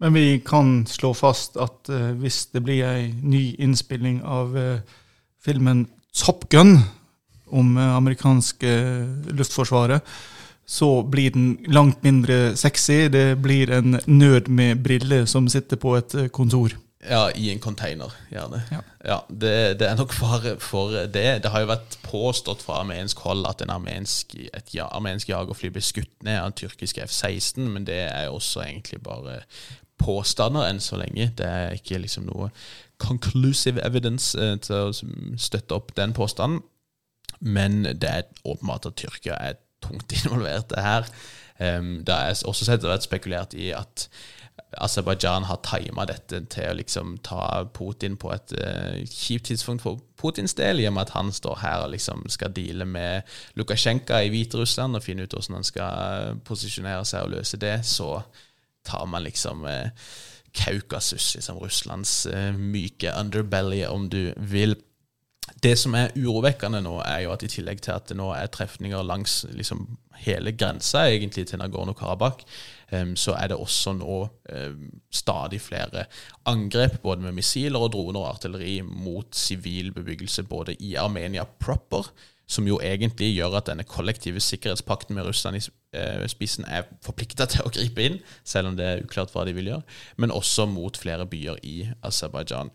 Men 0.00 0.14
vi 0.14 0.38
kan 0.44 0.86
slå 0.86 1.14
fast 1.16 1.56
at 1.56 1.88
uh, 1.88 2.12
hvis 2.20 2.46
det 2.52 2.62
blir 2.66 2.84
ei 2.84 3.10
ny 3.22 3.54
innspilling 3.58 4.20
av 4.24 4.56
uh, 4.56 4.78
filmen 5.40 5.86
Top 6.16 6.48
Gun 6.52 6.78
om 7.46 7.76
uh, 7.78 7.96
amerikanske 7.96 8.72
luftforsvaret, 9.32 10.04
så 10.66 11.02
blir 11.02 11.30
den 11.30 11.56
langt 11.70 12.02
mindre 12.04 12.56
sexy. 12.58 13.06
Det 13.08 13.38
blir 13.40 13.70
en 13.70 14.00
nød 14.06 14.50
med 14.50 14.82
briller 14.84 15.24
som 15.30 15.48
sitter 15.48 15.78
på 15.80 15.94
et 15.96 16.16
kontor. 16.34 16.74
Ja, 17.08 17.30
i 17.30 17.50
en 17.52 17.60
container, 17.60 18.12
gjerne. 18.30 18.62
Ja. 18.70 18.80
ja 19.04 19.18
det, 19.28 19.78
det, 19.78 19.88
er 19.88 19.96
nok 19.98 20.12
fare 20.12 20.56
for 20.60 20.90
det. 20.90 21.42
Det 21.44 21.52
har 21.52 21.62
jo 21.62 21.70
vært 21.70 21.98
påstått 22.02 22.64
fra 22.66 22.80
armensk 22.82 23.20
hold 23.22 23.46
at 23.46 23.62
en 23.62 23.70
armensk, 23.70 24.34
et 24.50 24.74
ja, 24.74 24.88
armensk 24.90 25.30
jagerfly 25.30 25.70
ble 25.76 25.84
skutt 25.84 26.14
ned 26.26 26.40
av 26.40 26.50
en 26.50 26.56
tyrkisk 26.58 26.98
F-16, 27.04 27.62
men 27.62 27.86
det 27.86 28.00
er 28.08 28.26
jo 28.26 28.40
også 28.40 28.64
egentlig 28.66 28.98
bare 29.06 29.38
påstander 29.98 30.68
enn 30.68 30.80
så 30.82 30.98
lenge. 31.00 31.30
Det 31.38 31.46
er 31.46 31.76
ikke 31.76 32.00
liksom 32.02 32.28
noe 32.28 32.50
conclusive 33.02 33.82
evidence 33.84 34.36
eh, 34.40 34.56
til 34.64 34.88
å 34.88 35.36
støtte 35.40 35.76
opp 35.76 35.94
den 35.96 36.14
påstanden. 36.16 36.62
Men 37.40 37.82
det 37.84 38.08
er 38.08 38.30
åpenbart 38.44 38.88
at 38.88 38.96
Tyrkia 38.96 39.36
er 39.40 39.60
tungt 39.84 40.12
involvert 40.18 40.70
det 40.72 40.82
her. 40.84 41.10
Um, 41.58 42.04
det 42.04 42.14
er 42.14 42.42
også 42.44 42.66
sett 42.68 42.84
vært 42.84 43.06
spekulert 43.06 43.54
i 43.56 43.70
at 43.72 44.10
Aserbajdsjan 44.76 45.46
har 45.48 45.60
tima 45.64 46.04
dette 46.08 46.42
til 46.52 46.68
å 46.68 46.76
liksom 46.76 47.14
ta 47.24 47.64
Putin 47.76 48.16
på 48.20 48.32
et 48.34 48.52
uh, 48.56 48.98
kjipt 49.08 49.48
tidspunkt 49.48 49.84
for 49.84 50.00
Putins 50.20 50.56
del, 50.56 50.80
i 50.80 50.88
og 50.88 50.96
med 50.96 51.06
at 51.06 51.14
han 51.16 51.32
står 51.32 51.60
her 51.60 51.84
og 51.84 51.92
liksom 51.92 52.24
skal 52.32 52.52
deale 52.56 52.84
med 52.88 53.36
Lukasjenko 53.56 54.20
i 54.24 54.32
Hviterussland 54.32 54.96
og 54.96 55.04
finne 55.04 55.24
ut 55.24 55.36
hvordan 55.36 55.58
han 55.60 55.68
skal 55.68 56.40
posisjonere 56.44 57.04
seg 57.08 57.24
og 57.24 57.36
løse 57.36 57.60
det. 57.60 57.78
Så 57.88 58.10
tar 58.86 59.06
man 59.10 59.26
liksom 59.26 59.66
eh, 59.68 59.90
Kaukasus, 60.56 61.34
liksom 61.36 61.58
Russlands 61.60 62.26
eh, 62.26 62.52
myke 62.56 63.12
underbelly, 63.20 63.84
om 63.90 64.08
du 64.12 64.32
vil. 64.36 64.76
Det 65.62 65.76
som 65.78 65.94
er 65.94 66.14
urovekkende 66.16 66.80
nå, 66.82 66.96
er 67.04 67.24
jo 67.24 67.34
at 67.34 67.44
i 67.46 67.50
tillegg 67.50 67.82
til 67.84 67.94
at 67.94 68.08
det 68.10 68.16
nå 68.18 68.32
er 68.34 68.48
trefninger 68.50 69.04
langs 69.06 69.44
liksom, 69.54 69.84
hele 70.24 70.52
grensa 70.56 71.04
egentlig 71.06 71.46
til 71.46 71.60
Nagorno-Karabakh, 71.62 72.42
så 73.18 73.34
er 73.34 73.50
det 73.50 73.56
også 73.58 73.92
nå 73.98 74.16
stadig 75.10 75.60
flere 75.62 76.04
angrep, 76.46 77.00
både 77.02 77.22
med 77.24 77.34
missiler 77.38 77.82
og 77.82 77.92
droner 77.94 78.20
og 78.20 78.28
artilleri, 78.34 78.80
mot 78.82 79.34
sivil 79.38 79.92
bebyggelse 79.94 80.44
både 80.50 80.76
i 80.82 80.94
Armenia 80.98 81.46
proper, 81.46 82.10
som 82.46 82.66
jo 82.68 82.78
egentlig 82.78 83.32
gjør 83.34 83.58
at 83.58 83.68
denne 83.70 83.86
kollektive 83.86 84.40
sikkerhetspakten 84.42 85.16
med 85.16 85.26
Russland 85.26 85.58
i 85.58 85.62
eh, 85.98 86.24
spissen 86.30 86.66
er 86.70 86.86
forplikta 87.04 87.48
til 87.52 87.66
å 87.66 87.72
gripe 87.74 88.06
inn, 88.06 88.20
selv 88.44 88.70
om 88.70 88.78
det 88.78 88.86
er 88.86 89.04
uklart 89.04 89.34
hva 89.34 89.46
de 89.48 89.54
vil 89.56 89.72
gjøre, 89.72 89.86
men 90.16 90.34
også 90.34 90.68
mot 90.70 90.96
flere 90.98 91.26
byer 91.26 91.60
i 91.66 91.78
Aserbajdsjan. 92.06 92.72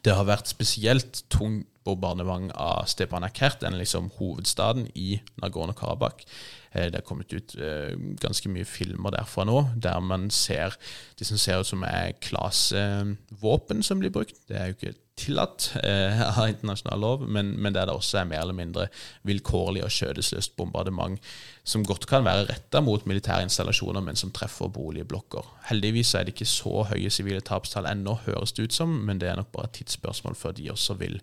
Det 0.00 0.14
har 0.16 0.24
vært 0.24 0.48
spesielt 0.48 1.24
tung 1.32 1.64
bombardement 1.84 2.52
av 2.54 2.86
Stepanakert, 2.88 3.60
den 3.60 3.76
liksom 3.76 4.10
hovedstaden 4.16 4.86
i 4.94 5.18
Nagorno-Karabakh. 5.42 6.24
Eh, 6.72 6.88
det 6.92 7.00
er 7.00 7.06
kommet 7.06 7.34
ut 7.34 7.56
eh, 7.58 7.92
ganske 8.22 8.48
mye 8.52 8.68
filmer 8.68 9.14
derfra 9.16 9.44
nå, 9.48 9.58
der 9.82 9.98
man 10.00 10.30
ser 10.32 10.78
de 11.18 11.26
som 11.28 11.40
ser 11.40 11.60
ut 11.60 11.68
som 11.68 11.82
er 11.86 12.14
klasevåpen 12.22 13.82
som 13.82 14.00
blir 14.00 14.14
brukt. 14.14 14.38
Det 14.48 14.58
er 14.58 14.70
jo 14.70 14.78
ikke 14.78 14.94
tillatt 15.18 15.68
eh, 15.82 16.22
av 16.38 16.48
internasjonal 16.48 17.00
lov, 17.00 17.24
men, 17.28 17.52
men, 17.60 17.74
der 17.74 17.88
det 17.88 17.94
også 17.94 18.22
er 18.22 18.28
mer 18.30 18.42
eller 18.42 18.56
mindre 18.56 18.88
vilkårlig 19.28 19.84
og 19.84 19.92
skjødesløst 19.92 20.56
bombardement, 20.56 21.20
som 21.64 21.84
godt 21.86 22.06
kan 22.10 22.24
være 22.26 22.48
retta 22.48 22.80
mot 22.82 23.04
militære 23.06 23.46
installasjoner, 23.46 24.02
men 24.04 24.18
som 24.18 24.32
treffer 24.34 24.72
boligblokker. 24.72 25.46
Heldigvis 25.68 26.14
er 26.14 26.26
det 26.26 26.34
ikke 26.34 26.48
så 26.48 26.86
høye 26.90 27.12
sivile 27.12 27.44
tapstall 27.44 27.86
ennå, 27.90 28.16
høres 28.26 28.56
det 28.56 28.68
ut 28.68 28.76
som, 28.76 28.94
men 29.06 29.20
det 29.22 29.30
er 29.30 29.38
nok 29.38 29.52
bare 29.54 29.70
et 29.70 29.80
tidsspørsmål 29.82 30.38
før 30.38 30.56
de 30.58 30.70
også 30.72 30.98
vil 31.00 31.20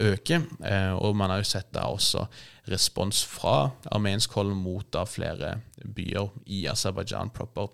øke. 0.00 0.42
Eh, 0.64 0.92
og 0.96 1.16
man 1.16 1.32
har 1.32 1.42
jo 1.42 1.50
sett 1.52 1.72
da 1.76 1.86
også 1.92 2.26
respons 2.72 3.22
fra 3.28 3.70
armensk 3.94 4.32
hold 4.34 4.56
mot 4.58 4.88
da 4.92 5.04
flere 5.06 5.58
byer 5.84 6.32
i 6.50 6.64
Aserbajdsjan 6.70 7.30
proper 7.36 7.70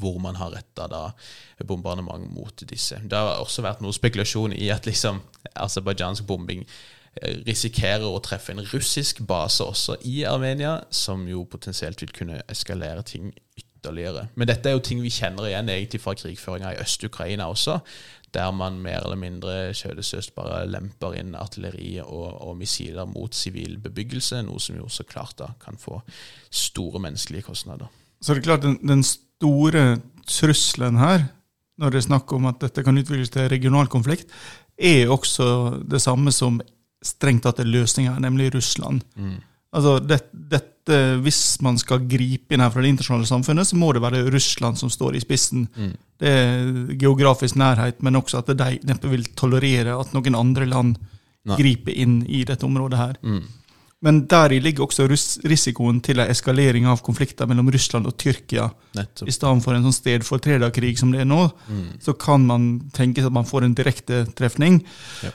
hvor 0.00 0.18
man 0.22 0.36
har 0.36 0.54
retta 0.54 0.88
bombardement 1.66 2.28
mot 2.32 2.64
disse. 2.68 3.00
Det 3.02 3.18
har 3.18 3.40
også 3.40 3.64
vært 3.64 3.82
noe 3.84 3.96
spekulasjon 3.96 4.56
i 4.56 4.70
at 4.74 4.88
liksom 4.88 5.22
aserbajdsjansk 5.54 6.26
bombing 6.28 6.64
eh, 6.66 7.40
risikerer 7.46 8.06
å 8.08 8.20
treffe 8.24 8.52
en 8.52 8.64
russisk 8.72 9.22
base 9.26 9.64
også 9.64 9.98
i 10.04 10.22
Armenia, 10.28 10.78
som 10.90 11.26
jo 11.28 11.46
potensielt 11.48 12.02
vil 12.04 12.14
kunne 12.16 12.42
eskalere 12.52 13.06
ting 13.06 13.32
ytterligere. 13.56 14.28
Men 14.34 14.50
dette 14.50 14.70
er 14.70 14.76
jo 14.76 14.84
ting 14.84 15.02
vi 15.04 15.12
kjenner 15.14 15.48
igjen 15.48 15.72
egentlig 15.72 16.02
fra 16.02 16.16
krigføringa 16.18 16.74
i 16.74 16.80
Øst-Ukraina 16.84 17.48
også, 17.52 17.80
der 18.36 18.50
man 18.50 18.80
mer 18.82 19.00
eller 19.00 19.16
mindre 19.16 19.74
skjødesløst 19.74 20.34
bare 20.36 20.66
lemper 20.68 21.14
inn 21.16 21.34
artilleri 21.38 21.96
og, 22.02 22.26
og, 22.42 22.56
missiler 22.58 23.08
mot 23.08 23.34
sivil 23.34 23.78
bebyggelse, 23.80 24.42
noe 24.44 24.60
som 24.60 24.76
jo 24.76 24.88
så 24.92 25.06
klart 25.08 25.38
da 25.40 25.52
kan 25.62 25.78
få 25.80 26.02
store 26.50 27.00
menneskelige 27.00 27.46
kostnader. 27.48 27.88
Så 28.20 28.34
det 28.34 28.42
er 28.42 28.48
klart, 28.48 28.64
den, 28.64 28.76
den 28.88 29.04
store 29.36 29.96
trusselen 30.26 30.98
her, 31.00 31.26
når 31.76 31.92
det 31.92 32.00
er 32.00 32.08
snakk 32.08 32.32
om 32.32 32.48
at 32.48 32.62
dette 32.62 32.84
kan 32.84 32.96
utvikles 32.96 33.32
til 33.32 33.50
regional 33.52 33.88
konflikt, 33.92 34.30
er 34.76 35.12
også 35.12 35.82
det 35.88 36.00
samme 36.04 36.32
som 36.32 36.58
strengt 37.04 37.44
tatt 37.44 37.60
er 37.60 37.68
løsninga, 37.68 38.16
nemlig 38.22 38.50
Russland. 38.54 39.04
Mm. 39.16 39.36
Altså, 39.76 39.98
det, 40.00 40.20
dette, 40.32 40.72
Hvis 41.20 41.58
man 41.66 41.74
skal 41.78 42.04
gripe 42.06 42.54
inn 42.54 42.62
her 42.62 42.70
fra 42.70 42.82
det 42.84 42.92
internasjonale 42.92 43.26
samfunnet, 43.28 43.66
så 43.66 43.76
må 43.76 43.90
det 43.92 44.04
være 44.04 44.22
Russland 44.30 44.78
som 44.78 44.90
står 44.92 45.16
i 45.18 45.22
spissen. 45.24 45.66
Mm. 45.74 45.92
Det 46.22 46.30
er 46.30 46.94
geografisk 47.00 47.58
nærhet, 47.58 47.98
men 48.06 48.16
også 48.16 48.38
at 48.40 48.52
de 48.54 48.78
neppe 48.86 49.10
vil 49.10 49.26
tolerere 49.36 49.98
at 49.98 50.14
noen 50.14 50.38
andre 50.38 50.68
land 50.70 50.94
Nei. 51.46 51.58
griper 51.58 51.92
inn 51.92 52.20
i 52.30 52.44
dette 52.46 52.64
området 52.66 53.00
her. 53.00 53.18
Mm. 53.22 53.42
Men 54.06 54.22
deri 54.30 54.60
ligger 54.62 54.86
også 54.86 55.08
risikoen 55.10 55.98
til 56.04 56.22
en 56.22 56.30
eskalering 56.30 56.86
av 56.86 57.02
konflikter 57.06 57.48
mellom 57.50 57.72
Russland 57.74 58.06
og 58.06 58.14
Tyrkia. 58.22 58.68
Nettopp. 58.94 59.26
I 59.26 59.34
stedet 59.34 59.64
for 59.64 59.74
en 59.74 59.88
sånn 59.88 59.96
stedfortrederkrig 59.96 60.94
som 61.00 61.10
det 61.14 61.24
er 61.24 61.28
nå, 61.28 61.42
mm. 61.66 61.88
så 62.04 62.14
kan 62.14 62.46
man 62.46 62.68
tenke 62.94 63.24
seg 63.24 63.32
at 63.32 63.38
man 63.40 63.48
får 63.48 63.66
en 63.66 63.74
direkte 63.76 64.22
trefning. 64.38 64.78
Ja. 65.26 65.34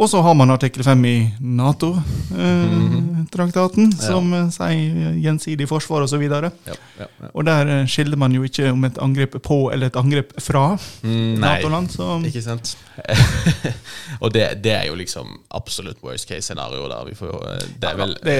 Og 0.00 0.08
så 0.08 0.22
har 0.24 0.32
man 0.32 0.48
artikkel 0.54 0.80
5 0.84 1.02
i 1.04 1.16
Nato-traktaten, 1.60 3.90
som 4.00 4.30
eh, 4.32 4.46
sier 4.54 5.18
gjensidig 5.20 5.66
forsvar 5.68 6.06
osv. 6.06 6.22
Og, 6.24 6.32
Ja, 6.40 6.48
ja, 6.96 7.04
ja. 7.04 7.06
og 7.34 7.44
der 7.44 7.68
eh, 7.74 7.84
skiller 7.90 8.16
man 8.20 8.32
jo 8.32 8.40
ikke 8.46 8.70
om 8.72 8.84
et 8.88 8.96
angrep 9.02 9.36
på 9.44 9.58
eller 9.74 9.86
et 9.92 9.96
angrep 10.00 10.32
fra 10.40 10.70
Mm, 11.02 11.40
Nato-land. 11.40 11.90
Så 11.92 12.06
ikke 12.26 12.42
sant? 12.44 12.76
og 14.22 14.32
det, 14.32 14.46
det 14.64 14.72
er 14.78 14.86
jo 14.88 14.94
liksom 14.98 15.26
absolutt 15.56 16.02
worst 16.04 16.28
case 16.28 16.42
scenario 16.48 16.88
der. 16.88 17.04
Vi 17.08 17.14
får 17.18 17.34
eh, 17.52 17.58
Det 17.80 17.88
er 17.90 17.96
vel 18.00 18.16
det, 18.24 18.38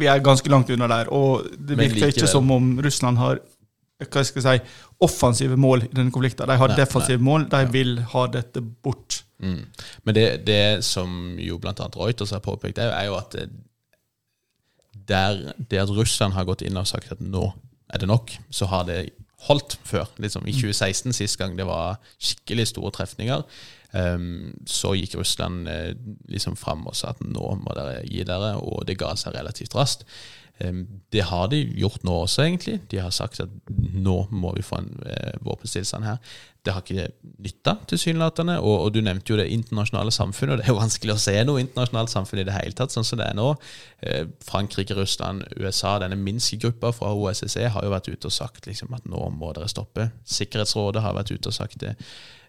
vi 0.00 0.06
er 0.10 0.18
ganske 0.24 0.50
langt 0.52 0.70
unna 0.70 0.88
der. 0.90 1.04
Og 1.12 1.44
det 1.58 1.78
virker 1.78 1.94
virker 1.94 2.08
ikke 2.16 2.26
som 2.30 2.50
om 2.54 2.74
Russland 2.84 3.18
har 3.20 3.38
hva 4.04 4.24
skal 4.26 4.42
jeg 4.42 4.60
si, 4.60 4.64
offensive 5.04 5.56
mål 5.56 5.82
i 5.86 5.88
denne 5.94 6.10
konflikten. 6.12 6.48
De 6.48 6.56
har 6.58 6.68
Nei, 6.72 6.76
defensive 6.76 7.20
mål. 7.22 7.46
De 7.52 7.62
vil 7.72 7.98
ha 8.12 8.26
dette 8.32 8.60
bort. 8.60 9.23
Mm. 9.38 9.64
Men 10.04 10.14
det, 10.14 10.26
det 10.46 10.84
som 10.86 11.36
jo 11.40 11.58
annet 11.62 11.96
Reuters 11.96 12.30
har 12.30 12.44
påpekt, 12.44 12.78
er 12.78 13.06
jo- 13.06 13.18
at 13.18 13.32
det, 13.32 13.48
der, 15.08 15.52
det 15.70 15.78
at 15.78 15.90
Russland 15.90 16.34
har 16.34 16.44
gått 16.44 16.62
inn 16.62 16.76
og 16.76 16.86
sagt 16.86 17.12
at 17.12 17.20
nå 17.20 17.52
er 17.92 17.98
det 17.98 18.08
nok, 18.08 18.32
så 18.50 18.66
har 18.66 18.84
det 18.88 19.10
holdt 19.48 19.78
før. 19.84 20.08
Liksom 20.18 20.46
I 20.46 20.52
2016, 20.52 21.12
sist 21.12 21.38
gang 21.38 21.56
det 21.58 21.66
var 21.68 21.98
skikkelig 22.18 22.68
store 22.70 22.92
trefninger, 22.96 23.42
um, 23.92 24.54
så 24.66 24.94
gikk 24.96 25.18
Russland 25.20 25.68
uh, 25.68 25.92
liksom 26.32 26.56
fram 26.56 26.86
og 26.86 26.96
sa 26.96 27.12
at 27.12 27.20
nå 27.26 27.50
må 27.60 27.76
dere 27.76 28.00
gi 28.08 28.24
dere, 28.26 28.54
og 28.62 28.86
det 28.88 28.98
ga 29.00 29.12
seg 29.20 29.36
relativt 29.36 29.76
raskt. 29.76 30.06
Um, 30.62 30.86
det 31.12 31.26
har 31.28 31.48
de 31.52 31.60
gjort 31.76 32.04
nå 32.06 32.22
også, 32.24 32.46
egentlig. 32.46 32.78
De 32.90 33.02
har 33.02 33.10
sagt 33.14 33.42
at 33.42 33.52
nå 33.68 34.18
må 34.30 34.54
vi 34.56 34.64
få 34.64 34.80
en 34.80 34.90
uh, 35.02 35.34
våpenstillstand 35.44 36.08
her. 36.08 36.34
Det 36.64 36.72
har 36.72 36.80
ikke 36.80 37.10
nytta, 37.44 37.74
tilsynelatende. 37.90 38.56
Og, 38.62 38.86
og 38.86 38.92
du 38.94 39.00
nevnte 39.04 39.34
jo 39.34 39.38
det 39.40 39.50
internasjonale 39.52 40.14
samfunnet, 40.14 40.54
og 40.54 40.60
det 40.60 40.66
er 40.66 40.72
jo 40.72 40.78
vanskelig 40.78 41.12
å 41.14 41.20
se 41.20 41.34
noe 41.44 41.60
internasjonalt 41.60 42.12
samfunn 42.12 42.40
i 42.40 42.46
det 42.48 42.56
hele 42.56 42.76
tatt, 42.78 42.94
sånn 42.94 43.04
som 43.04 43.20
det 43.20 43.26
er 43.28 43.36
nå. 43.36 43.50
Eh, 44.00 44.22
Frankrike, 44.44 44.96
Russland, 44.96 45.44
USA, 45.60 45.98
denne 46.00 46.16
Minsk-gruppa 46.20 46.94
fra 46.96 47.12
OSSE 47.12 47.68
har 47.74 47.84
jo 47.84 47.92
vært 47.92 48.08
ute 48.08 48.30
og 48.30 48.36
sagt 48.38 48.70
liksom, 48.70 48.96
at 48.96 49.04
nå 49.10 49.28
må 49.36 49.52
dere 49.56 49.68
stoppe. 49.68 50.08
Sikkerhetsrådet 50.24 51.04
har 51.04 51.18
vært 51.18 51.34
ute 51.36 51.52
og 51.52 51.58
sagt 51.58 51.84
det. 51.84 51.94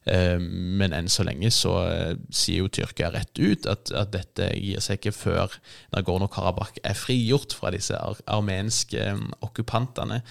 Eh, 0.06 0.40
Men 0.40 0.94
enn 0.94 1.08
så 1.10 1.24
lenge 1.26 1.50
så 1.54 1.74
eh, 1.90 2.12
sier 2.30 2.62
jo 2.62 2.70
Tyrkia 2.70 3.10
rett 3.14 3.40
ut 3.42 3.66
at, 3.66 3.90
at 3.90 4.12
dette 4.14 4.52
gir 4.54 4.84
seg 4.84 5.00
ikke 5.00 5.16
før 5.18 5.56
Nagorno-Karabakh 5.96 6.78
er 6.86 6.98
frigjort 7.00 7.56
fra 7.58 7.72
disse 7.74 7.98
ar 7.98 8.22
armenske 8.30 9.02
eh, 9.02 9.24
okkupantene. 9.46 10.22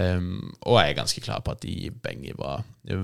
Um, 0.00 0.54
og 0.64 0.78
jeg 0.78 0.92
er 0.92 0.96
ganske 0.96 1.20
klar 1.24 1.42
på 1.44 1.52
at 1.52 1.64
de 1.64 1.90
benger 2.04 2.36
hva, 2.38 2.52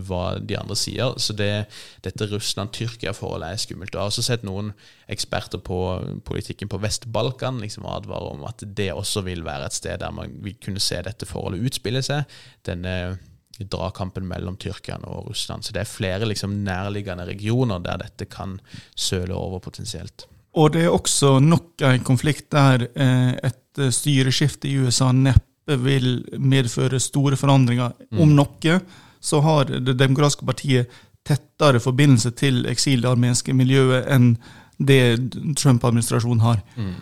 hva 0.06 0.22
de 0.40 0.56
andre 0.56 0.76
sier. 0.78 1.16
Så 1.20 1.34
det, 1.36 1.66
dette 2.06 2.28
Russland-Tyrkia-forholdet 2.30 3.52
er 3.52 3.60
skummelt. 3.60 3.92
Jeg 3.92 4.00
har 4.00 4.12
også 4.12 4.24
sett 4.24 4.46
noen 4.46 4.72
eksperter 5.12 5.60
på 5.66 5.80
politikken 6.28 6.70
på 6.72 6.80
Vest-Balkan 6.82 7.60
liksom 7.60 7.88
advare 7.90 8.32
om 8.32 8.46
at 8.48 8.64
det 8.78 8.92
også 8.94 9.26
vil 9.26 9.44
være 9.46 9.68
et 9.68 9.76
sted 9.76 10.00
der 10.00 10.14
man 10.14 10.38
vil 10.44 10.56
kunne 10.62 10.82
se 10.82 11.02
dette 11.04 11.28
forholdet 11.28 11.66
utspille 11.68 12.04
seg. 12.06 12.38
Denne 12.66 13.16
dragkampen 13.56 14.26
mellom 14.28 14.56
Tyrkia 14.60 14.98
og 15.08 15.30
Russland. 15.30 15.64
Så 15.64 15.74
det 15.74 15.82
er 15.82 15.90
flere 15.90 16.28
liksom 16.28 16.58
nærliggende 16.64 17.26
regioner 17.28 17.82
der 17.84 18.00
dette 18.04 18.28
kan 18.30 18.58
søle 18.94 19.34
over 19.34 19.62
potensielt. 19.64 20.28
Og 20.56 20.72
det 20.72 20.86
er 20.86 20.94
også 20.94 21.38
nok 21.44 21.82
en 21.84 22.04
konflikt 22.04 22.48
der 22.52 22.86
eh, 22.94 23.34
et 23.44 23.80
eh, 23.80 23.92
styreskifte 23.92 24.70
i 24.70 24.78
USA 24.80 25.10
neppe 25.12 25.55
vil 25.66 26.24
medføre 26.38 27.00
store 27.02 27.36
forandringer. 27.36 27.92
Om 28.14 28.34
noe 28.36 28.80
så 29.20 29.40
har 29.42 29.64
Det 29.64 29.96
demokratiske 29.98 30.46
partiet 30.46 30.86
tettere 31.26 31.80
forbindelse 31.82 32.30
til 32.38 32.66
eksilarmenske 32.70 33.52
miljøet 33.54 34.06
enn 34.14 34.36
det 34.78 35.32
Trump-administrasjonen 35.56 36.40
har. 36.44 36.60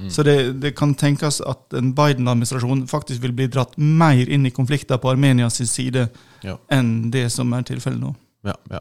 Så 0.08 0.22
det, 0.22 0.60
det 0.62 0.74
kan 0.78 0.94
tenkes 0.94 1.40
at 1.44 1.74
en 1.74 1.92
Biden-administrasjon 1.94 2.86
faktisk 2.88 3.20
vil 3.22 3.32
bli 3.36 3.48
dratt 3.50 3.74
mer 3.76 4.30
inn 4.30 4.46
i 4.46 4.50
konflikter 4.54 4.96
på 4.96 5.10
Armenias 5.10 5.58
side 5.68 6.08
Ja. 6.44 6.56
enn 6.70 7.10
det 7.10 7.32
som 7.32 7.52
er 7.52 7.62
tilfellet 7.62 8.00
nå. 8.00 8.14
Ja, 8.44 8.54
ja. 8.70 8.80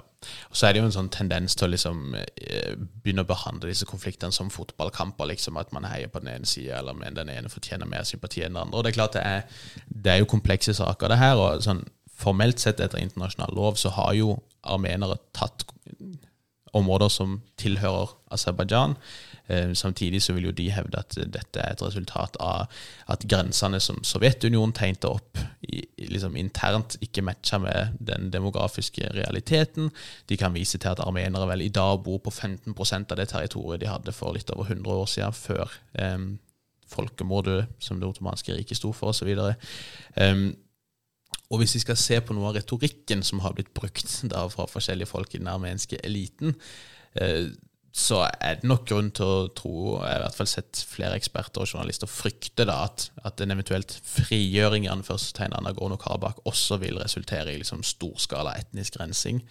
Og 0.52 0.58
så 0.58 0.68
er 0.68 0.74
det 0.74 0.82
jo 0.82 0.88
en 0.90 0.96
sånn 0.96 1.12
tendens 1.14 1.56
til 1.56 1.70
å 1.70 1.72
liksom 1.72 2.18
eh, 2.20 2.74
begynne 2.76 3.24
å 3.24 3.30
behandle 3.30 3.72
disse 3.72 3.88
konfliktene 3.88 4.36
som 4.36 4.52
fotballkamper. 4.52 5.30
liksom 5.32 5.60
At 5.60 5.72
man 5.76 5.88
heier 5.88 6.12
på 6.12 6.20
den 6.24 6.34
ene 6.34 6.50
sida, 6.50 6.82
eller 6.82 6.98
men 6.98 7.16
den 7.16 7.32
ene 7.32 7.52
fortjener 7.52 7.88
mer 7.90 8.04
sympati 8.08 8.44
enn 8.44 8.58
den 8.58 8.64
andre. 8.66 8.78
Og 8.78 8.84
det 8.84 8.92
er 8.92 9.00
klart 9.00 9.16
det 9.16 9.24
er, 9.24 9.62
det 9.88 10.14
er 10.14 10.24
jo 10.24 10.32
komplekse 10.36 10.76
saker, 10.76 11.14
det 11.14 11.22
her. 11.22 11.40
og 11.40 11.64
sånn 11.66 11.86
Formelt 12.24 12.62
sett 12.62 12.80
etter 12.80 13.02
internasjonal 13.02 13.56
lov 13.58 13.76
så 13.82 13.90
har 13.96 14.14
jo 14.16 14.36
armenere 14.70 15.18
tatt 15.36 15.66
områder 16.78 17.10
som 17.12 17.40
tilhører 17.60 18.14
Aserbajdsjan. 18.32 18.94
Eh, 19.54 19.74
samtidig 19.78 20.22
så 20.24 20.34
vil 20.34 20.48
jo 20.50 20.54
de 20.56 20.70
hevde 20.74 21.00
at 21.00 21.18
dette 21.18 21.62
er 21.62 21.76
et 21.76 21.84
resultat 21.84 22.38
av 22.42 22.72
at 23.14 23.26
grensene 23.30 23.80
som 23.84 24.00
Sovjetunionen 24.06 24.74
tegnte 24.76 25.12
opp 25.12 25.40
liksom 25.98 26.38
internt, 26.40 26.98
ikke 27.02 27.24
matcha 27.26 27.60
med 27.62 27.98
den 28.00 28.32
demografiske 28.34 29.12
realiteten. 29.14 29.92
De 30.30 30.38
kan 30.38 30.56
vise 30.56 30.78
til 30.78 30.92
at 30.92 31.04
armenere 31.04 31.48
vel 31.50 31.66
i 31.66 31.74
dag 31.74 32.02
bor 32.04 32.20
på 32.24 32.34
15% 32.34 33.14
av 33.14 33.20
det 33.20 33.30
territoriet 33.32 33.84
de 33.84 33.92
hadde 33.92 34.16
for 34.16 34.36
litt 34.36 34.52
over 34.54 34.70
100 34.70 34.92
år 34.92 35.08
siden, 35.10 35.34
før 35.34 35.78
um, 36.00 36.28
folkemordet 36.90 37.66
som 37.82 38.00
det 38.00 38.10
ottomanske 38.10 38.54
riket 38.54 38.78
sto 38.78 38.92
for, 38.94 39.14
osv. 39.14 39.32
Og 41.54 41.60
hvis 41.62 41.76
vi 41.78 41.84
skal 41.84 42.00
se 42.00 42.18
på 42.24 42.36
noe 42.36 42.50
av 42.50 42.58
retorikken 42.58 43.22
som 43.26 43.42
har 43.44 43.54
blitt 43.58 43.74
brukt 43.78 44.10
da 44.32 44.46
fra 44.50 44.66
forskjellige 44.70 45.12
folk 45.12 45.36
i 45.36 45.42
den 45.42 45.52
armenske 45.52 46.00
eliten, 46.06 46.56
eh, 47.14 47.52
så 47.94 48.24
er 48.42 48.56
det 48.58 48.66
nok 48.66 48.88
grunn 48.90 49.12
til 49.14 49.30
å 49.30 49.50
tro, 49.54 49.74
og 49.92 50.00
jeg 50.02 50.16
har 50.16 50.24
i 50.24 50.24
hvert 50.24 50.38
fall 50.40 50.48
sett 50.50 50.80
flere 50.90 51.18
eksperter 51.20 51.62
og 51.62 51.70
journalister 51.70 52.10
frykte 52.10 52.66
da 52.66 52.80
at, 52.88 53.06
at 53.22 53.44
en 53.44 53.54
eventuelt 53.54 53.94
frigjøring 54.10 54.88
i 54.88 54.90
av 54.90 55.62
Nagorno-Karabakh 55.62 56.42
også 56.50 56.80
vil 56.82 56.98
resultere 56.98 57.54
i 57.54 57.62
liksom 57.62 57.86
storskala 57.86 58.56
etnisk 58.58 58.98
rensing. 58.98 59.44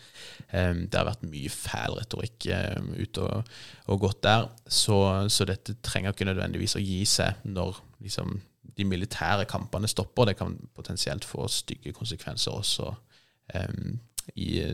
Um, 0.50 0.88
det 0.90 0.98
har 0.98 1.06
vært 1.06 1.22
mye 1.22 1.54
fæl 1.54 1.94
retorikk 2.00 2.50
um, 2.50 2.90
ute 2.98 3.22
og, 3.22 3.54
og 3.86 4.04
gått 4.08 4.24
der, 4.26 4.50
så, 4.66 4.98
så 5.30 5.46
dette 5.46 5.78
trenger 5.78 6.10
ikke 6.10 6.26
nødvendigvis 6.26 6.74
å 6.74 6.82
gi 6.82 7.04
seg 7.06 7.46
når 7.46 7.78
liksom 8.02 8.40
de 8.74 8.90
militære 8.90 9.46
kampene 9.46 9.86
stopper. 9.86 10.32
Det 10.32 10.40
kan 10.42 10.58
potensielt 10.74 11.22
få 11.28 11.46
stygge 11.46 11.94
konsekvenser 11.94 12.58
også 12.58 12.90
um, 12.90 14.00
i, 14.34 14.64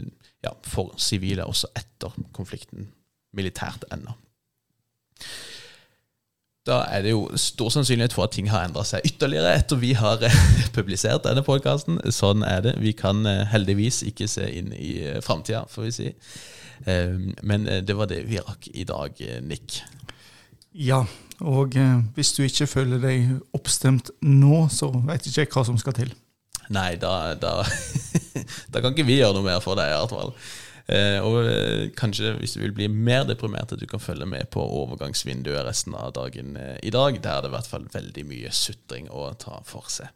ja, 0.40 0.56
for 0.64 0.96
sivile, 0.96 1.44
også 1.44 1.68
etter 1.76 2.16
konflikten 2.32 2.94
militært 3.36 3.84
ennå. 3.92 4.14
Da 6.68 6.82
er 6.92 7.04
det 7.06 7.14
jo 7.14 7.22
stor 7.40 7.70
sannsynlighet 7.72 8.12
for 8.12 8.26
at 8.28 8.34
ting 8.36 8.50
har 8.52 8.66
endra 8.66 8.82
seg 8.84 9.06
ytterligere 9.08 9.54
etter 9.56 9.80
vi 9.80 9.94
har 9.96 10.20
eh, 10.26 10.40
publisert 10.76 11.24
denne 11.24 11.44
podkasten. 11.46 12.00
Sånn 12.12 12.44
er 12.44 12.60
det. 12.66 12.74
Vi 12.82 12.92
kan 12.96 13.24
eh, 13.28 13.46
heldigvis 13.48 14.02
ikke 14.10 14.28
se 14.28 14.44
inn 14.58 14.74
i 14.76 14.98
eh, 15.00 15.22
framtida, 15.24 15.64
får 15.72 15.88
vi 15.88 15.94
si. 15.96 16.12
Men 16.86 17.64
eh, 17.66 17.80
det 17.82 17.96
var 17.96 18.10
det 18.10 18.20
vi 18.28 18.42
rakk 18.42 18.68
i 18.74 18.84
dag, 18.88 19.16
Nick. 19.48 19.80
Ja, 20.76 21.00
og 21.40 21.74
hvis 22.14 22.34
du 22.36 22.44
ikke 22.44 22.68
føler 22.70 23.00
deg 23.02 23.32
oppstemt 23.56 24.12
nå, 24.20 24.66
så 24.70 24.92
vet 25.08 25.26
ikke 25.26 25.46
jeg 25.46 25.52
hva 25.54 25.64
som 25.66 25.80
skal 25.80 25.96
til. 25.96 26.12
Nei, 26.68 26.92
da, 27.00 27.32
da, 27.40 27.62
da 28.72 28.82
kan 28.82 28.92
ikke 28.92 29.08
vi 29.08 29.22
gjøre 29.22 29.38
noe 29.38 29.46
mer 29.46 29.64
for 29.64 29.78
deg, 29.78 29.88
i 29.88 29.96
hvert 29.96 30.12
fall. 30.12 30.34
Eh, 30.88 31.18
og 31.20 31.42
eh, 31.44 31.90
kanskje 31.96 32.32
hvis 32.38 32.54
du 32.56 32.62
vil 32.62 32.72
bli 32.72 32.86
mer 32.88 33.26
deprimert, 33.28 33.74
at 33.74 33.80
du 33.80 33.86
kan 33.86 34.00
følge 34.00 34.28
med 34.28 34.48
på 34.54 34.62
overgangsvinduet 34.64 35.66
resten 35.66 35.96
av 35.98 36.14
dagen 36.16 36.56
eh, 36.56 36.78
i 36.82 36.92
dag. 36.94 37.18
Der 37.20 37.34
er 37.34 37.44
det 37.44 37.50
i 37.52 37.56
hvert 37.58 37.68
fall 37.68 37.84
veldig 37.92 38.24
mye 38.28 38.52
sutring 38.56 39.10
å 39.12 39.28
ta 39.36 39.60
for 39.68 39.90
seg. 39.92 40.08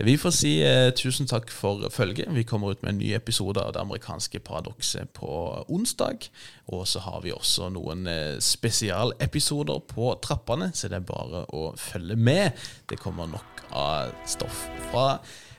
Vi 0.00 0.14
får 0.16 0.32
si 0.32 0.50
tusen 0.96 1.26
takk 1.28 1.50
for 1.52 1.82
følget. 1.92 2.30
Vi 2.32 2.46
kommer 2.48 2.72
ut 2.72 2.80
med 2.80 2.94
en 2.94 3.00
ny 3.02 3.10
episode 3.12 3.60
av 3.60 3.74
Det 3.76 3.82
amerikanske 3.82 4.40
paradokset 4.40 5.10
på 5.12 5.28
onsdag. 5.68 6.24
Og 6.72 6.86
så 6.88 7.02
har 7.04 7.18
vi 7.20 7.34
også 7.34 7.68
noen 7.74 8.08
spesialepisoder 8.40 9.82
på 9.92 10.14
trappene, 10.24 10.70
så 10.72 10.88
det 10.88 11.02
er 11.02 11.04
bare 11.04 11.42
å 11.52 11.66
følge 11.76 12.16
med. 12.16 12.56
Det 12.88 12.96
kommer 13.02 13.28
nok 13.28 13.60
av 13.76 14.14
stoff 14.24 14.64
fra 14.88 15.18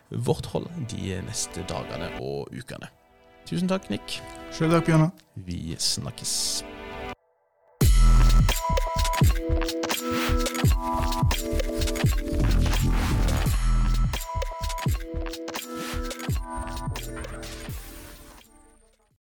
vårt 0.09 0.49
hold 0.55 0.65
de 0.89 1.21
neste 1.29 1.61
dagene 1.69 2.09
og 2.25 2.49
ukene. 2.49 2.89
Tusen 3.52 3.68
takk, 3.68 3.89
Nick. 3.91 4.22
Sjøl 4.56 4.72
takk, 4.72 4.86
Bjørnar. 4.88 5.10
Vi 5.36 5.76
snakkes. 5.76 6.64